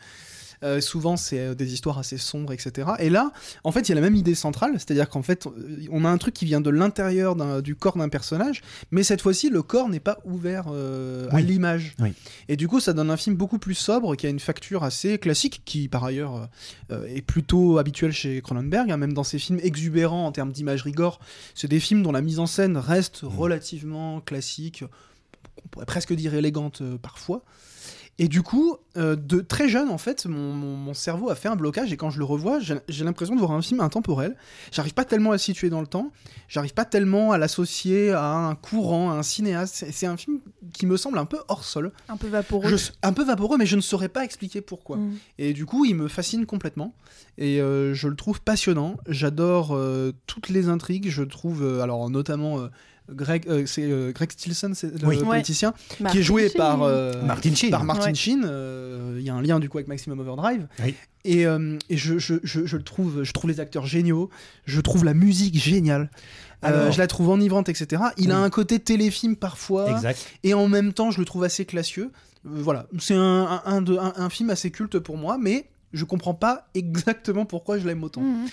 Euh, 0.63 0.81
souvent, 0.81 1.17
c'est 1.17 1.55
des 1.55 1.73
histoires 1.73 1.99
assez 1.99 2.19
sombres, 2.19 2.53
etc. 2.53 2.91
Et 2.99 3.11
là, 3.11 3.33
en 3.65 3.73
fait, 3.73 3.89
il 3.89 3.91
y 3.91 3.93
a 3.93 3.95
la 3.95 4.01
même 4.01 4.15
idée 4.15 4.35
centrale, 4.35 4.73
c'est-à-dire 4.75 5.09
qu'en 5.09 5.23
fait, 5.23 5.49
on 5.91 6.05
a 6.05 6.09
un 6.09 6.19
truc 6.19 6.35
qui 6.35 6.45
vient 6.45 6.61
de 6.61 6.71
l'intérieur 6.71 7.63
du 7.63 7.75
corps 7.75 7.97
d'un 7.97 8.09
personnage, 8.09 8.61
mais 8.91 9.03
cette 9.03 9.23
fois-ci, 9.23 9.49
le 9.49 9.63
corps 9.63 9.89
n'est 9.89 10.01
pas 10.01 10.19
ouvert 10.25 10.67
euh, 10.71 11.29
à 11.31 11.41
l'image. 11.41 11.95
Oui. 11.99 12.13
Et 12.49 12.57
du 12.57 12.69
coup, 12.69 12.81
ça 12.81 12.93
donne 12.93 13.11
un 13.11 13.17
film 13.17 13.37
beaucoup 13.37 13.59
plus 13.59 13.75
sobre, 13.75 14.17
qui 14.17 14.27
a 14.27 14.31
une 14.31 14.41
facture 14.41 14.85
assez 14.85 15.19
classique, 15.19 15.63
qui 15.65 15.89
par 15.89 16.05
ailleurs 16.05 16.49
euh, 16.91 17.07
est 17.07 17.23
plutôt 17.23 17.79
habituel 17.79 18.13
chez 18.13 18.43
Cronenberg, 18.43 18.91
hein, 18.91 18.97
même 18.97 19.15
dans 19.15 19.25
ses 19.25 19.39
films 19.39 19.61
exubérants 19.63 20.27
en 20.27 20.33
termes 20.33 20.53
d'imagerie 20.53 20.93
gore. 20.93 21.21
C'est 21.55 21.69
des 21.69 21.81
films 21.81 22.03
dont 22.03 22.13
la 22.13 22.21
mise 22.21 22.39
en 22.39 22.47
scène 22.47 22.77
reste 22.77 23.21
relativement 23.23 24.21
classique, 24.21 24.85
on 25.65 25.69
pourrait 25.69 25.87
presque 25.87 26.13
dire 26.13 26.35
élégante 26.35 26.81
euh, 26.83 26.97
parfois. 26.99 27.43
Et 28.19 28.29
du 28.29 28.43
coup, 28.43 28.77
euh, 28.99 29.17
de 29.17 29.41
très 29.41 29.67
jeune, 29.67 29.89
en 29.89 29.97
fait, 29.97 30.27
mon, 30.27 30.53
mon- 30.53 30.77
mon 30.77 30.93
cerveau 30.93 31.31
a 31.31 31.35
fait 31.35 31.49
un 31.49 31.57
blocage 31.57 31.91
et 31.91 31.97
quand 31.97 32.11
je 32.11 32.19
le 32.19 32.25
revois, 32.27 32.59
j'ai 32.61 33.05
l'impression 33.05 33.35
de 33.35 33.41
voir 33.41 33.53
un 33.53 33.63
film 33.63 33.81
intemporel. 33.81 34.37
J'arrive 34.73 34.93
pas 34.93 35.07
tellement 35.07 35.31
à 35.31 35.35
le 35.35 35.39
situer 35.39 35.71
dans 35.71 35.81
le 35.81 35.87
temps, 35.87 36.13
j'arrive 36.47 36.75
pas 36.75 36.85
tellement 36.85 37.33
à 37.33 37.39
l'associer 37.39 38.11
à 38.11 38.31
un 38.35 38.55
courant, 38.57 39.11
à 39.11 39.15
un 39.15 39.23
cinéaste. 39.23 39.87
C'est- 39.91 40.07
un 40.07 40.19
film 40.19 40.41
qui 40.75 40.85
me 40.85 40.99
semble 40.99 41.17
un 41.17 41.25
peu 41.25 41.39
hors 41.49 41.65
sol. 41.65 41.93
Un 42.11 42.19
peu 42.19 42.27
vaporeux. 42.29 42.69
Je- 42.69 42.91
un 43.03 43.15
peu 43.15 43.25
vaporeux, 43.25 43.57
mais 43.57 43.65
je 43.65 43.77
ne 43.77 43.81
saurais 43.81 44.11
pas 44.11 44.23
expliquer 44.23 44.61
pourquoi. 44.61 44.99
Mm. 44.99 45.15
Et 45.39 45.53
du 45.55 45.65
coup, 45.65 45.87
il 45.87 45.95
me 45.95 46.07
fascine 46.09 46.45
complètement. 46.45 46.93
Et 47.39 47.59
euh, 47.63 47.95
je 47.95 48.07
le 48.07 48.17
trouve 48.17 48.43
passionnant. 48.43 48.99
J'adore 49.09 49.71
euh, 49.75 50.13
toutes 50.27 50.51
les 50.51 50.69
intrigues. 50.69 51.09
Je 51.09 51.23
trouve, 51.23 51.81
alors 51.81 52.11
notamment 52.11 52.69
Greg, 53.13 53.45
euh, 53.49 53.65
c'est 53.67 53.83
euh, 53.85 54.13
Greg 54.13 54.31
Stilson, 54.33 54.73
c'est 54.75 55.01
le 55.01 55.07
Oui. 55.09 55.19
politicien, 55.19 55.73
qui 55.89 56.03
Martin 56.03 56.19
est 56.19 56.23
joué 56.23 56.49
Sheen. 56.49 56.57
par 56.57 56.83
euh, 56.83 57.23
Martin 57.25 57.55
Sheen. 57.55 57.71
par 57.71 57.85
Martin 57.85 58.07
Ouais. 58.11 58.15
Sheen. 58.15 58.45
Euh, 58.47 59.17
Il 59.19 59.25
y 59.27 59.31
a 59.31 59.35
un 59.35 59.43
lien 59.43 59.61
du 59.61 59.69
coup 59.69 59.79
avec 59.79 59.89
Maximum 59.89 60.19
Overdrive. 60.21 60.67
Oui. 60.83 60.95
Et, 61.25 61.47
euh, 61.47 61.77
et 61.91 61.97
je, 61.99 62.19
je, 62.19 62.37
je, 62.43 62.65
je 62.65 62.77
le 62.77 62.83
trouve, 62.83 63.23
je 63.23 63.33
trouve 63.33 63.51
les 63.51 63.61
acteurs 63.61 63.85
géniaux. 63.87 64.31
Je 64.65 64.81
trouve 64.81 65.05
la 65.05 65.13
musique 65.15 65.57
géniale. 65.59 66.11
Euh, 66.65 66.69
Alors- 66.83 66.93
je 66.93 66.99
la 66.99 67.07
trouve 67.07 67.29
enivrante, 67.31 67.69
etc. 67.69 68.03
Il 68.17 68.31
a 68.33 68.39
un 68.39 68.51
côté 68.51 68.79
téléfilm 68.79 69.37
parfois 69.37 69.91
Exact. 69.91 70.27
et 70.45 70.55
en 70.55 70.69
même 70.69 70.93
temps 70.93 71.11
je 71.11 71.19
le 71.19 71.25
trouve 71.25 71.45
assez 71.45 71.65
classieux. 71.67 72.11
Euh, 72.47 72.49
voilà, 72.63 72.87
c'est 72.99 73.15
un, 73.15 73.21
un, 73.21 73.63
un 73.67 73.83
de- 73.83 73.97
un- 73.99 74.13
un 74.17 74.31
film 74.31 74.49
assez 74.51 74.71
culte 74.71 74.99
pour 74.99 75.17
moi, 75.19 75.37
mais 75.39 75.69
je 75.93 76.05
comprends 76.05 76.35
pas 76.35 76.69
exactement 76.75 77.45
pourquoi 77.47 77.79
je 77.79 77.87
l'aime 77.87 78.03
autant. 78.05 78.21
Mhm. 78.23 78.47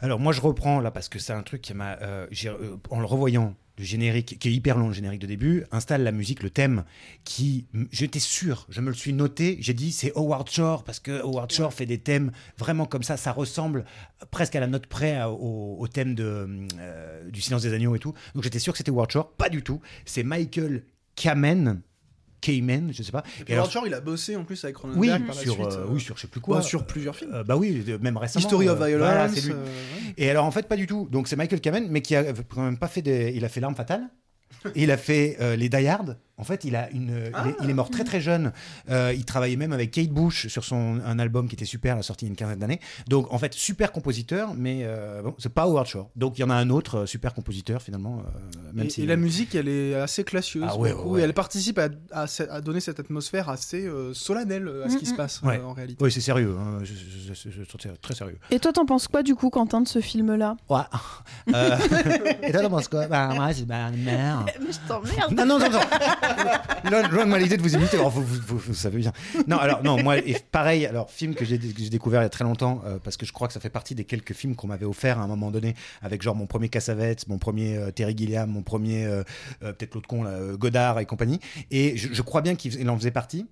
Alors 0.00 0.18
moi 0.20 0.32
je 0.32 0.40
reprends 0.40 0.80
là 0.80 0.90
parce 0.92 1.08
que 1.08 1.18
c'est 1.18 1.32
un 1.32 1.42
truc 1.42 1.60
qui 1.60 1.74
m'a, 1.74 1.98
euh, 2.02 2.26
euh, 2.46 2.76
en 2.90 3.00
le 3.00 3.06
revoyant, 3.06 3.54
le 3.78 3.84
générique, 3.84 4.38
qui 4.38 4.48
est 4.48 4.52
hyper 4.52 4.76
long, 4.76 4.88
le 4.88 4.94
générique 4.94 5.20
de 5.20 5.26
début, 5.26 5.64
installe 5.70 6.02
la 6.02 6.12
musique, 6.12 6.42
le 6.42 6.50
thème, 6.50 6.84
qui, 7.24 7.66
j'étais 7.90 8.18
sûr, 8.18 8.66
je 8.68 8.80
me 8.80 8.88
le 8.88 8.94
suis 8.94 9.12
noté, 9.12 9.56
j'ai 9.60 9.74
dit 9.74 9.92
c'est 9.92 10.12
Howard 10.16 10.50
Shore, 10.50 10.84
parce 10.84 11.00
que 11.00 11.22
Howard 11.22 11.52
Shore 11.52 11.72
fait 11.72 11.86
des 11.86 11.98
thèmes 11.98 12.32
vraiment 12.58 12.86
comme 12.86 13.02
ça, 13.02 13.16
ça 13.16 13.32
ressemble 13.32 13.84
presque 14.30 14.56
à 14.56 14.60
la 14.60 14.66
note 14.66 14.86
près 14.86 15.22
au, 15.24 15.86
thème 15.92 16.14
de, 16.14 16.48
euh, 16.78 17.30
du 17.30 17.40
silence 17.40 17.62
des 17.62 17.72
agneaux 17.72 17.94
et 17.94 17.98
tout. 17.98 18.14
Donc 18.34 18.42
j'étais 18.42 18.58
sûr 18.58 18.72
que 18.72 18.78
c'était 18.78 18.90
Howard 18.90 19.10
Shore, 19.10 19.32
pas 19.32 19.48
du 19.48 19.62
tout. 19.62 19.80
C'est 20.04 20.22
Michael 20.22 20.84
Kamen, 21.16 21.80
Cayman, 22.40 22.92
je 22.92 23.02
sais 23.02 23.12
pas. 23.12 23.22
Et, 23.46 23.54
alors, 23.54 23.70
il 23.86 23.94
a 23.94 24.00
bossé 24.00 24.36
en 24.36 24.44
plus 24.44 24.62
avec 24.64 24.76
Cronenberg 24.76 25.00
oui, 25.00 25.26
par 25.26 25.34
la 25.34 25.40
suite. 25.40 25.58
Euh, 25.60 25.86
oui, 25.88 26.00
sur 26.00 26.16
je 26.16 26.22
sais 26.22 26.28
plus 26.28 26.40
quoi. 26.40 26.56
Bah, 26.56 26.62
sur 26.62 26.84
plusieurs 26.84 27.16
films. 27.16 27.32
Euh, 27.34 27.44
bah 27.44 27.56
oui, 27.56 27.84
même 28.00 28.16
récemment. 28.16 28.44
History 28.44 28.68
of 28.68 28.78
Violence. 28.78 29.30
Voilà, 29.30 29.56
lui. 29.56 29.72
Et 30.16 30.30
alors 30.30 30.44
en 30.44 30.50
fait 30.50 30.68
pas 30.68 30.76
du 30.76 30.86
tout. 30.86 31.08
Donc 31.10 31.28
c'est 31.28 31.36
Michael 31.36 31.60
Kamen, 31.60 31.88
mais 31.90 32.00
qui 32.00 32.14
a 32.16 32.32
quand 32.32 32.62
même 32.62 32.78
pas 32.78 32.88
fait 32.88 33.02
des. 33.02 33.32
Il 33.34 33.44
a 33.44 33.48
fait 33.48 33.60
l'arme 33.60 33.74
fatale. 33.74 34.08
il 34.74 34.90
a 34.90 34.96
fait 34.96 35.36
euh, 35.40 35.56
les 35.56 35.68
Die 35.68 35.86
Hard. 35.86 36.18
En 36.38 36.44
fait, 36.44 36.64
il, 36.64 36.76
a 36.76 36.90
une, 36.90 37.30
il, 37.62 37.70
est, 37.70 37.74
mort 37.74 37.90
très 37.90 38.04
très 38.04 38.20
jeune. 38.20 38.52
Euh, 38.90 39.12
il 39.14 39.24
travaillait 39.24 39.56
même 39.56 39.72
avec 39.72 39.90
Kate 39.90 40.10
Bush 40.10 40.48
sur 40.48 40.64
son, 40.64 41.00
un 41.04 41.18
album 41.18 41.48
qui 41.48 41.54
était 41.54 41.64
super, 41.64 41.96
la 41.96 42.02
sortie 42.02 42.24
il 42.24 42.28
y 42.28 42.30
a 42.30 42.32
une 42.32 42.36
quinzaine 42.36 42.58
d'années. 42.58 42.80
Donc 43.08 43.32
en 43.32 43.38
fait, 43.38 43.54
super 43.54 43.92
compositeur, 43.92 44.54
mais 44.54 44.80
euh, 44.82 45.22
bon, 45.22 45.34
c'est 45.38 45.52
pas 45.52 45.62
Howard 45.62 45.86
Shore. 45.86 46.10
Donc 46.16 46.38
il 46.38 46.42
y 46.42 46.44
en 46.44 46.50
a 46.50 46.54
un 46.54 46.70
autre 46.70 47.06
super 47.06 47.34
compositeur 47.34 47.82
finalement. 47.82 48.22
même 48.72 48.86
et, 48.86 48.90
si, 48.90 49.02
et 49.02 49.06
la 49.06 49.16
musique, 49.16 49.54
elle 49.54 49.68
est 49.68 49.94
assez 49.94 50.24
classieuse. 50.24 50.64
Ah, 50.68 50.76
ouais, 50.76 50.94
Et 51.18 51.22
elle 51.22 51.34
participe 51.34 51.78
à, 51.78 51.88
à, 52.12 52.60
donner 52.60 52.80
cette 52.80 53.00
atmosphère 53.00 53.48
assez 53.48 53.88
solennelle 54.12 54.70
à 54.84 54.90
ce 54.90 54.96
qui 54.96 55.06
se 55.06 55.14
passe 55.14 55.40
en 55.42 55.72
réalité. 55.72 56.02
Oui, 56.02 56.12
c'est 56.12 56.20
sérieux. 56.20 56.56
Hein. 56.58 56.82
très 58.00 58.14
sérieux. 58.14 58.38
Et 58.50 58.58
toi, 58.58 58.72
t'en 58.72 58.86
penses 58.86 59.08
quoi 59.08 59.22
du 59.22 59.34
coup, 59.34 59.50
Quentin, 59.50 59.80
de 59.80 59.88
ce 59.88 60.00
film-là? 60.00 60.56
Ouais. 60.68 60.78
et 62.42 62.52
toi, 62.52 62.62
t'en 62.62 62.70
penses 62.70 62.88
quoi? 62.88 63.06
Bah 63.06 63.30
moi, 63.34 63.52
c'est 63.52 63.66
bah, 63.66 63.90
merde. 63.90 64.50
Mais 64.60 64.72
je 64.72 64.78
t'emmerde. 64.86 65.32
Non, 65.32 65.46
non, 65.46 65.58
non, 65.58 65.70
non. 65.70 65.78
Loin 66.90 67.24
de 67.24 67.28
moi 67.28 67.38
l'idée 67.38 67.56
de 67.56 67.62
vous 67.62 67.74
imiter. 67.74 67.96
vous, 67.96 68.22
vous, 68.22 68.58
vous, 68.58 68.74
savez 68.74 68.98
bien. 68.98 69.12
Non, 69.46 69.58
alors, 69.58 69.82
non, 69.82 70.02
moi, 70.02 70.18
et 70.18 70.36
pareil, 70.50 70.86
alors, 70.86 71.10
film 71.10 71.34
que 71.34 71.44
j'ai 71.44 71.58
découvert 71.58 72.20
il 72.20 72.24
y 72.24 72.26
a 72.26 72.30
très 72.30 72.44
longtemps, 72.44 72.82
euh, 72.86 72.98
parce 73.02 73.16
que 73.16 73.26
je 73.26 73.32
crois 73.32 73.48
que 73.48 73.54
ça 73.54 73.60
fait 73.60 73.70
partie 73.70 73.94
des 73.94 74.04
quelques 74.04 74.32
films 74.32 74.56
qu'on 74.56 74.66
m'avait 74.66 74.86
offert 74.86 75.18
à 75.18 75.22
un 75.22 75.26
moment 75.26 75.50
donné, 75.50 75.74
avec 76.02 76.22
genre 76.22 76.34
mon 76.34 76.46
premier 76.46 76.68
Cassavetes, 76.68 77.28
mon 77.28 77.38
premier 77.38 77.76
euh, 77.76 77.90
Terry 77.90 78.16
Gilliam, 78.16 78.50
mon 78.50 78.62
premier, 78.62 79.04
euh, 79.06 79.22
peut-être 79.60 79.94
l'autre 79.94 80.08
con, 80.08 80.22
là, 80.22 80.38
Godard 80.54 81.00
et 81.00 81.06
compagnie. 81.06 81.40
Et 81.70 81.96
je, 81.96 82.12
je 82.12 82.22
crois 82.22 82.40
bien 82.40 82.54
qu'il 82.54 82.88
en 82.88 82.96
faisait 82.96 83.10
partie. 83.10 83.46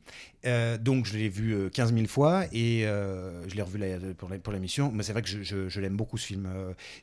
donc, 0.81 1.07
je 1.07 1.17
l'ai 1.17 1.29
vu 1.29 1.71
15 1.73 1.93
000 1.93 2.07
fois 2.07 2.45
et 2.53 2.83
je 2.83 3.55
l'ai 3.55 3.63
revu 3.63 3.81
pour 4.15 4.53
l'émission. 4.53 4.91
Mais 4.93 5.03
c'est 5.03 5.13
vrai 5.13 5.23
que 5.23 5.29
je, 5.29 5.69
je, 5.69 5.81
l'aime 5.81 5.97
beaucoup 5.97 6.19
ce 6.19 6.27
film. 6.27 6.49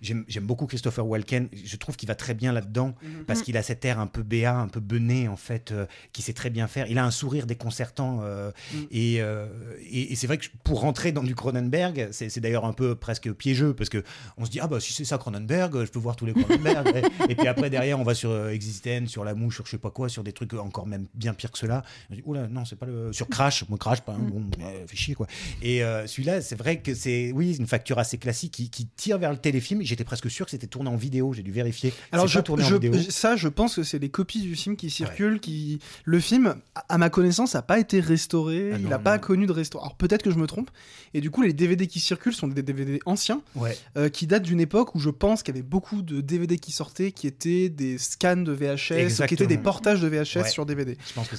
J'aime 0.01 0.45
beaucoup 0.45 0.65
Christopher 0.65 1.05
Walken. 1.05 1.49
Je 1.63 1.77
trouve 1.77 1.95
qu'il 1.95 2.07
va 2.07 2.15
très 2.15 2.33
bien 2.33 2.53
là-dedans, 2.53 2.95
mhm. 3.01 3.25
parce 3.25 3.41
qu'il 3.41 3.57
a 3.57 3.63
cet 3.63 3.85
air 3.85 3.99
un 3.99 4.07
peu 4.07 4.23
béat, 4.23 4.55
un 4.55 4.67
peu 4.67 4.79
bené, 4.79 5.27
en 5.27 5.37
fait, 5.37 5.62
qui 6.11 6.21
sait 6.21 6.33
très 6.33 6.49
bien 6.49 6.67
faire. 6.67 6.87
Il 6.89 6.97
a 6.97 7.05
un 7.05 7.11
sourire 7.11 7.45
déconcertant. 7.45 8.19
Euh, 8.23 8.51
mm. 8.73 8.77
euh, 8.95 9.47
et, 9.89 10.13
et, 10.13 10.15
c'est 10.15 10.27
vrai 10.27 10.37
que 10.37 10.45
pour 10.63 10.81
rentrer 10.81 11.11
dans 11.11 11.23
du 11.23 11.35
Cronenberg, 11.35 12.09
c'est 12.11 12.39
d'ailleurs 12.39 12.65
un 12.65 12.73
peu 12.73 12.95
presque 12.95 13.31
piégeux 13.31 13.73
parce 13.73 13.89
que 13.89 14.03
on 14.37 14.45
se 14.45 14.51
dit 14.51 14.59
ah 14.59 14.67
bah 14.67 14.79
si 14.79 14.93
c'est 14.93 15.05
ça 15.05 15.17
Cronenberg, 15.17 15.85
je 15.85 15.91
peux 15.91 15.99
voir 15.99 16.15
tous 16.15 16.25
les 16.25 16.33
Cronenberg. 16.33 17.03
et, 17.29 17.35
puis 17.35 17.47
après 17.47 17.69
derrière 17.69 17.99
on 17.99 18.03
va 18.03 18.13
sur 18.13 18.29
euh, 18.29 18.49
Existence, 18.49 19.09
sur 19.09 19.23
La 19.23 19.33
Mouche, 19.33 19.55
sur 19.55 19.65
je 19.65 19.71
sais 19.71 19.77
pas 19.77 19.91
quoi, 19.91 20.09
sur 20.09 20.23
des 20.23 20.33
trucs 20.33 20.53
encore 20.53 20.87
même 20.87 21.07
bien 21.13 21.33
pires 21.33 21.51
que 21.51 21.57
cela. 21.57 21.83
On 22.09 22.15
dit 22.15 22.23
oula 22.25 22.47
non 22.47 22.65
c'est 22.65 22.75
pas 22.75 22.85
le 22.85 23.13
sur 23.13 23.27
Crash, 23.27 23.67
moi 23.69 23.77
Crash 23.77 24.01
pas, 24.01 24.13
hein, 24.13 24.19
mm. 24.19 24.29
bon, 24.29 24.49
fait 24.87 24.97
chier 24.97 25.15
quoi. 25.15 25.27
Et 25.61 25.79
celui-là 25.79 26.41
c'est 26.41 26.55
vrai 26.55 26.79
que 26.79 26.93
c'est 26.93 27.31
oui 27.33 27.55
une 27.55 27.67
facture 27.67 27.99
assez 27.99 28.17
classique 28.17 28.53
qui, 28.53 28.69
qui 28.69 28.87
tire 28.87 29.17
vers 29.17 29.31
le 29.31 29.37
téléfilm. 29.37 29.81
J'étais 29.81 30.03
presque 30.03 30.29
sûr 30.29 30.45
que 30.45 30.51
c'était 30.51 30.67
tourné 30.67 30.89
en 30.89 30.95
vidéo, 30.95 31.33
j'ai 31.33 31.43
dû 31.43 31.51
vérifier. 31.51 31.93
Alors 32.11 32.27
je, 32.27 32.39
je, 32.39 33.09
ça 33.09 33.35
je 33.35 33.47
pense 33.47 33.75
que 33.75 33.83
c'est 33.83 33.99
les 33.99 34.09
copies 34.09 34.41
du 34.41 34.55
film 34.55 34.75
qui 34.75 34.89
circulent, 34.89 35.39
qui 35.39 35.52
le 36.05 36.19
film 36.19 36.55
à 36.89 36.97
ma 36.97 37.09
connaissance, 37.09 37.53
n'a 37.53 37.61
pas 37.61 37.79
été 37.79 37.99
restauré. 37.99 38.71
Ah 38.73 38.77
il 38.79 38.87
n'a 38.87 38.99
pas 38.99 39.17
connu 39.19 39.45
de 39.45 39.51
restauration. 39.51 39.87
Alors 39.87 39.97
peut-être 39.97 40.23
que 40.23 40.31
je 40.31 40.37
me 40.37 40.47
trompe. 40.47 40.69
Et 41.13 41.21
du 41.21 41.29
coup, 41.29 41.41
les 41.41 41.53
DVD 41.53 41.87
qui 41.87 41.99
circulent 41.99 42.33
sont 42.33 42.47
des 42.47 42.63
DVD 42.63 42.99
anciens, 43.05 43.41
euh, 43.97 44.09
qui 44.09 44.27
datent 44.27 44.43
d'une 44.43 44.59
époque 44.59 44.95
où 44.95 44.99
je 44.99 45.09
pense 45.09 45.43
qu'il 45.43 45.53
y 45.53 45.57
avait 45.57 45.67
beaucoup 45.67 46.01
de 46.01 46.21
DVD 46.21 46.57
qui 46.57 46.71
sortaient, 46.71 47.11
qui 47.11 47.27
étaient 47.27 47.69
des 47.69 47.97
scans 47.97 48.37
de 48.37 48.51
VHS, 48.51 49.25
qui 49.27 49.33
étaient 49.33 49.47
des 49.47 49.57
portages 49.57 50.01
de 50.01 50.07
VHS 50.07 50.49
sur 50.49 50.65
DVD. 50.65 50.97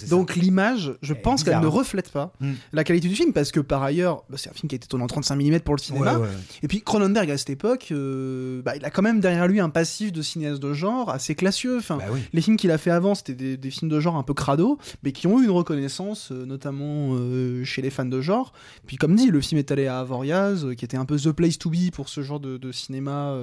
Donc 0.08 0.36
l'image, 0.36 0.94
je 1.02 1.14
pense 1.14 1.42
qu'elle 1.42 1.60
ne 1.60 1.66
reflète 1.66 2.10
pas 2.10 2.32
hmm. 2.40 2.52
la 2.72 2.84
qualité 2.84 3.08
du 3.08 3.16
film, 3.16 3.32
parce 3.32 3.50
que 3.50 3.60
par 3.60 3.82
ailleurs, 3.82 4.24
bah, 4.28 4.36
c'est 4.38 4.50
un 4.50 4.52
film 4.52 4.68
qui 4.68 4.74
a 4.74 4.78
été 4.78 4.86
tourné 4.86 5.04
en 5.04 5.08
35 5.08 5.36
mm 5.36 5.60
pour 5.60 5.74
le 5.74 5.80
cinéma. 5.80 6.20
Et 6.62 6.68
puis 6.68 6.82
Cronenberg 6.82 7.30
à 7.30 7.38
cette 7.38 7.50
époque, 7.50 7.88
euh, 7.90 8.62
bah, 8.62 8.76
il 8.76 8.84
a 8.84 8.90
quand 8.90 9.02
même 9.02 9.20
derrière 9.20 9.48
lui 9.48 9.60
un 9.60 9.70
passif 9.70 10.12
de 10.12 10.22
cinéaste 10.22 10.60
de 10.60 10.72
genre 10.72 11.10
assez 11.10 11.34
classieux. 11.34 11.78
Enfin, 11.78 11.96
bah 11.96 12.04
les 12.32 12.40
films 12.40 12.56
qu'il 12.56 12.70
a 12.70 12.78
fait 12.78 12.90
avant, 12.90 13.14
c'était 13.14 13.34
des, 13.34 13.56
des, 13.56 13.70
films 13.70 13.90
de 13.90 14.00
genre 14.00 14.03
un 14.12 14.22
peu 14.22 14.34
crado, 14.34 14.78
mais 15.02 15.12
qui 15.12 15.26
ont 15.26 15.40
eu 15.40 15.44
une 15.44 15.50
reconnaissance, 15.50 16.30
euh, 16.30 16.44
notamment 16.44 17.10
euh, 17.12 17.64
chez 17.64 17.82
les 17.82 17.90
fans 17.90 18.04
de 18.04 18.20
genre. 18.20 18.52
Puis 18.86 18.96
comme 18.96 19.16
dit, 19.16 19.30
le 19.30 19.40
film 19.40 19.58
est 19.58 19.70
allé 19.70 19.86
à 19.86 20.00
Avoriaz, 20.00 20.64
euh, 20.64 20.74
qui 20.74 20.84
était 20.84 20.96
un 20.96 21.04
peu 21.04 21.16
the 21.16 21.32
place 21.32 21.58
to 21.58 21.70
be 21.70 21.90
pour 21.92 22.08
ce 22.08 22.22
genre 22.22 22.40
de, 22.40 22.72
cinéma 22.72 23.36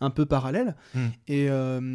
un 0.00 0.10
peu 0.10 0.26
parallèle. 0.26 0.76
Hmm. 0.94 1.08
Et, 1.28 1.48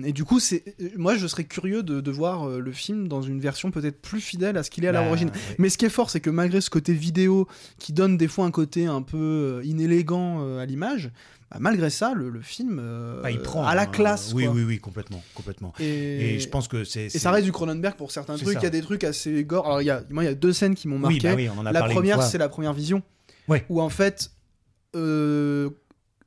et, 0.04 0.14
du 0.14 0.26
coup, 0.26 0.40
c'est 0.40 0.76
moi, 0.98 1.16
je 1.16 1.26
serais 1.26 1.46
curieux 1.46 1.84
de, 1.84 2.12
voir 2.12 2.50
le 2.50 2.72
film 2.72 3.08
dans 3.08 3.22
une 3.22 3.40
version 3.40 3.72
peut-être 3.72 4.02
plus 4.02 4.20
fidèle 4.20 4.58
à 4.58 4.64
ce 4.64 4.70
qu'il 4.70 4.84
est 4.84 4.90
à 4.90 4.94
bah, 4.94 5.06
l'origine. 5.06 5.32
Mais 5.58 5.70
ce 5.70 5.78
qui 5.78 5.86
est 5.86 5.90
fort, 5.90 6.10
c'est 6.10 6.20
que 6.20 6.30
malgré 6.30 6.60
ce 6.60 6.70
côté 6.70 6.94
vidéo 6.94 7.48
qui 7.78 7.94
donne 7.94 8.18
des 8.18 8.28
fois 8.28 8.46
un 8.46 8.52
côté 8.52 8.88
un 8.88 9.02
peu 9.02 9.62
inélégant 9.64 10.58
à 10.58 10.66
l'image, 10.66 11.12
bah, 11.52 11.58
malgré 11.60 11.90
ça, 11.90 12.14
le, 12.14 12.42
film 12.42 12.80
euh, 12.80 13.22
bah, 13.22 13.32
il 13.32 13.42
prend 13.42 13.66
à 13.66 13.74
la 13.74 13.88
classe. 13.88 14.34
Oui, 14.34 14.48
oui, 14.48 14.64
oui, 14.64 14.80
complètement, 14.80 15.24
complètement. 15.34 15.74
Et, 15.80 16.40
je 16.40 16.48
pense 16.48 16.68
que 16.68 16.84
c'est. 16.84 17.06
Et 17.06 17.10
ça 17.10 17.32
reste 17.32 17.46
du 17.46 17.52
Cronenberg 17.52 17.96
pour 17.96 18.12
certains 18.12 18.38
trucs. 18.38 18.58
Il 18.60 18.64
y 18.64 18.68
a 18.68 18.70
des 18.70 18.82
trucs 18.82 19.04
assez 19.04 19.44
gore. 19.44 19.66
Alors, 19.66 19.82
il 19.82 19.86
y 19.86 19.90
a, 19.90 20.04
moi, 20.12 20.24
il 20.24 20.28
y 20.28 20.30
a 20.30 20.36
deux 20.36 20.54
scènes 20.54 20.76
qui 20.76 20.88
m'ont 20.88 21.00
marqué. 21.00 21.30
Bah 21.30 21.36
oui, 21.36 21.50
on 21.50 21.60
en 21.60 21.66
a 21.66 21.72
la 21.72 21.84
première, 21.84 22.22
c'est 22.22 22.38
la 22.38 22.50
première 22.50 22.74
vision, 22.74 23.02
ouais. 23.48 23.66
où 23.70 23.82
en 23.82 23.90
fait, 23.90 24.32
euh, 24.96 25.72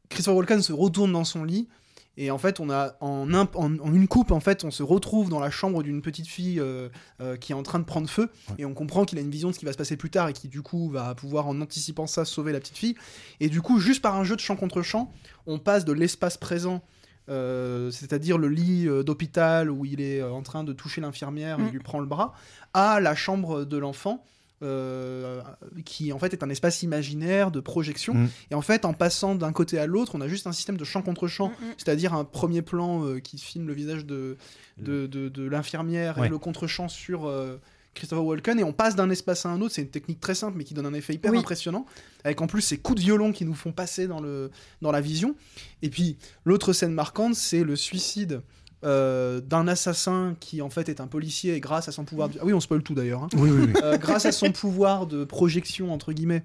Christopher 0.09 0.37
Walken 0.37 0.63
se 0.63 0.73
retourne 0.73 1.13
dans 1.13 1.25
son 1.25 1.45
lit 1.45 1.69
et 2.17 2.31
en 2.31 2.39
fait, 2.39 2.61
on 2.61 2.69
a 2.71 2.95
en, 3.01 3.33
en, 3.33 3.95
une 3.95 4.07
coupe, 4.07 4.33
en 4.33 4.41
fait, 4.41 4.65
on 4.65 4.71
se 4.71 4.83
retrouve 4.83 5.31
dans 5.31 5.41
la 5.41 5.51
chambre 5.51 5.83
d'une 5.83 6.03
petite 6.03 6.27
fille 6.27 6.61
euh, 6.61 6.89
euh, 7.21 7.37
qui 7.37 7.53
est 7.53 7.55
en 7.55 7.63
train 7.63 7.79
de 7.79 7.85
prendre 7.85 8.09
feu, 8.09 8.31
et 8.59 8.67
on 8.67 8.75
comprend 8.75 9.05
qu'il 9.05 9.19
a 9.19 9.23
une 9.23 9.31
vision 9.31 9.49
de 9.49 9.55
ce 9.55 9.59
qui 9.59 9.65
va 9.65 9.73
se 9.73 9.79
passer 9.79 9.97
plus 9.97 10.11
tard 10.11 10.29
et 10.29 10.33
qui 10.33 10.49
du 10.49 10.63
coup 10.63 10.91
va 10.91 11.15
pouvoir, 11.15 11.47
en 11.47 11.61
anticipant 11.61 12.07
ça, 12.07 12.25
sauver 12.25 12.53
la 12.53 12.61
petite 12.61 12.77
fille. 12.77 12.97
Et 13.41 13.49
du 13.49 13.63
coup, 13.63 13.79
juste 13.79 14.03
par 14.03 14.17
un 14.17 14.25
jeu 14.25 14.37
de 14.37 14.41
champ 14.41 14.57
contre 14.57 14.83
champ, 14.83 15.11
on 15.47 15.59
passe 15.59 15.85
de 15.85 15.93
l'espace 15.93 16.37
présent. 16.37 16.83
Euh, 17.29 17.93
c'est-à-dire 17.93 18.37
le 18.37 18.49
lit 18.49 18.89
d'hôpital 19.05 19.71
où 19.71 19.85
il 19.85 20.01
est 20.01 20.21
en 20.23 20.43
train 20.43 20.65
de 20.65 20.73
toucher 20.73 21.01
l'infirmière 21.01 21.61
et 21.61 21.63
il 21.63 21.69
mm. 21.69 21.73
lui 21.73 21.79
prend 21.79 22.01
le 22.01 22.07
bras, 22.07 22.35
à 22.75 23.01
la 23.01 23.15
chambre 23.15 23.65
de 23.65 23.77
l'enfant 23.79 24.25
euh, 24.63 25.41
qui 25.85 26.13
en 26.13 26.19
fait 26.19 26.33
est 26.33 26.43
un 26.43 26.51
espace 26.51 26.83
imaginaire 26.83 27.51
de 27.51 27.61
projection. 27.61 28.15
Mm. 28.15 28.29
Et 28.51 28.55
en 28.55 28.63
fait, 28.63 28.85
en 28.85 28.93
passant 28.93 29.35
d'un 29.35 29.53
côté 29.53 29.79
à 29.79 29.87
l'autre, 29.87 30.13
on 30.15 30.21
a 30.21 30.29
juste 30.29 30.47
un 30.47 30.53
système 30.53 30.77
de 30.77 30.85
champ 30.85 31.03
contre 31.03 31.27
champ, 31.27 31.49
mm, 31.49 31.53
mm. 31.53 31.75
c'est-à-dire 31.79 32.15
un 32.15 32.25
premier 32.25 32.63
plan 32.63 33.05
euh, 33.05 33.19
qui 33.19 33.39
filme 33.39 33.67
le 33.67 33.75
visage 33.75 34.07
de, 34.07 34.37
de, 34.79 35.07
de, 35.07 35.43
l'infirmière 35.49 36.23
et 36.23 36.29
le 36.29 36.39
contre-champ 36.39 36.89
sur 36.89 37.27
euh, 37.27 37.61
Christopher 37.95 38.25
Walken, 38.25 38.59
et 38.61 38.65
on 38.65 38.73
passe 38.73 38.97
d'un 38.97 39.11
espace 39.11 39.45
à 39.47 39.51
un 39.51 39.61
autre. 39.61 39.75
C'est 39.75 39.83
une 39.83 39.89
technique 39.89 40.21
très 40.21 40.35
simple, 40.35 40.57
mais 40.57 40.65
qui 40.65 40.75
donne 40.75 40.87
un 40.87 40.95
effet 40.95 41.15
hyper 41.15 41.35
impressionnant, 41.35 41.87
avec 42.25 42.41
en 42.41 42.47
plus 42.47 42.63
ces 42.63 42.79
coups 42.79 43.01
de 43.01 43.05
violon 43.05 43.33
qui 43.33 43.45
nous 43.45 43.55
font 43.55 43.73
passer 43.73 44.07
dans, 44.07 44.21
le, 44.21 44.51
dans 44.81 44.93
la 44.93 45.01
vision. 45.01 45.35
Et 45.83 45.91
puis, 45.91 46.17
l'autre 46.45 46.73
scène 46.73 46.93
marquante, 46.93 47.35
c'est 47.35 47.65
le 47.65 47.77
suicide 47.77 48.43
euh, 48.85 49.41
d'un 49.41 49.69
assassin 49.69 50.35
qui 50.41 50.63
en 50.63 50.71
fait 50.71 50.89
est 50.89 51.01
un 51.01 51.07
policier 51.07 51.55
et 51.55 51.61
grâce 51.61 51.89
à 51.89 51.93
son 51.93 52.05
pouvoir 52.05 52.29
de... 52.29 52.39
ah 52.41 52.45
oui 52.45 52.53
on 52.53 52.61
spoil 52.61 52.83
tout 52.83 52.95
d'ailleurs 52.95 53.23
hein. 53.23 53.29
oui, 53.35 53.51
oui, 53.51 53.67
oui. 53.67 53.73
Euh, 53.83 53.97
grâce 53.97 54.27
à 54.27 54.33
son 54.33 54.51
pouvoir 54.51 55.07
de 55.07 55.25
projection 55.25 55.93
entre 55.93 56.13
guillemets 56.13 56.43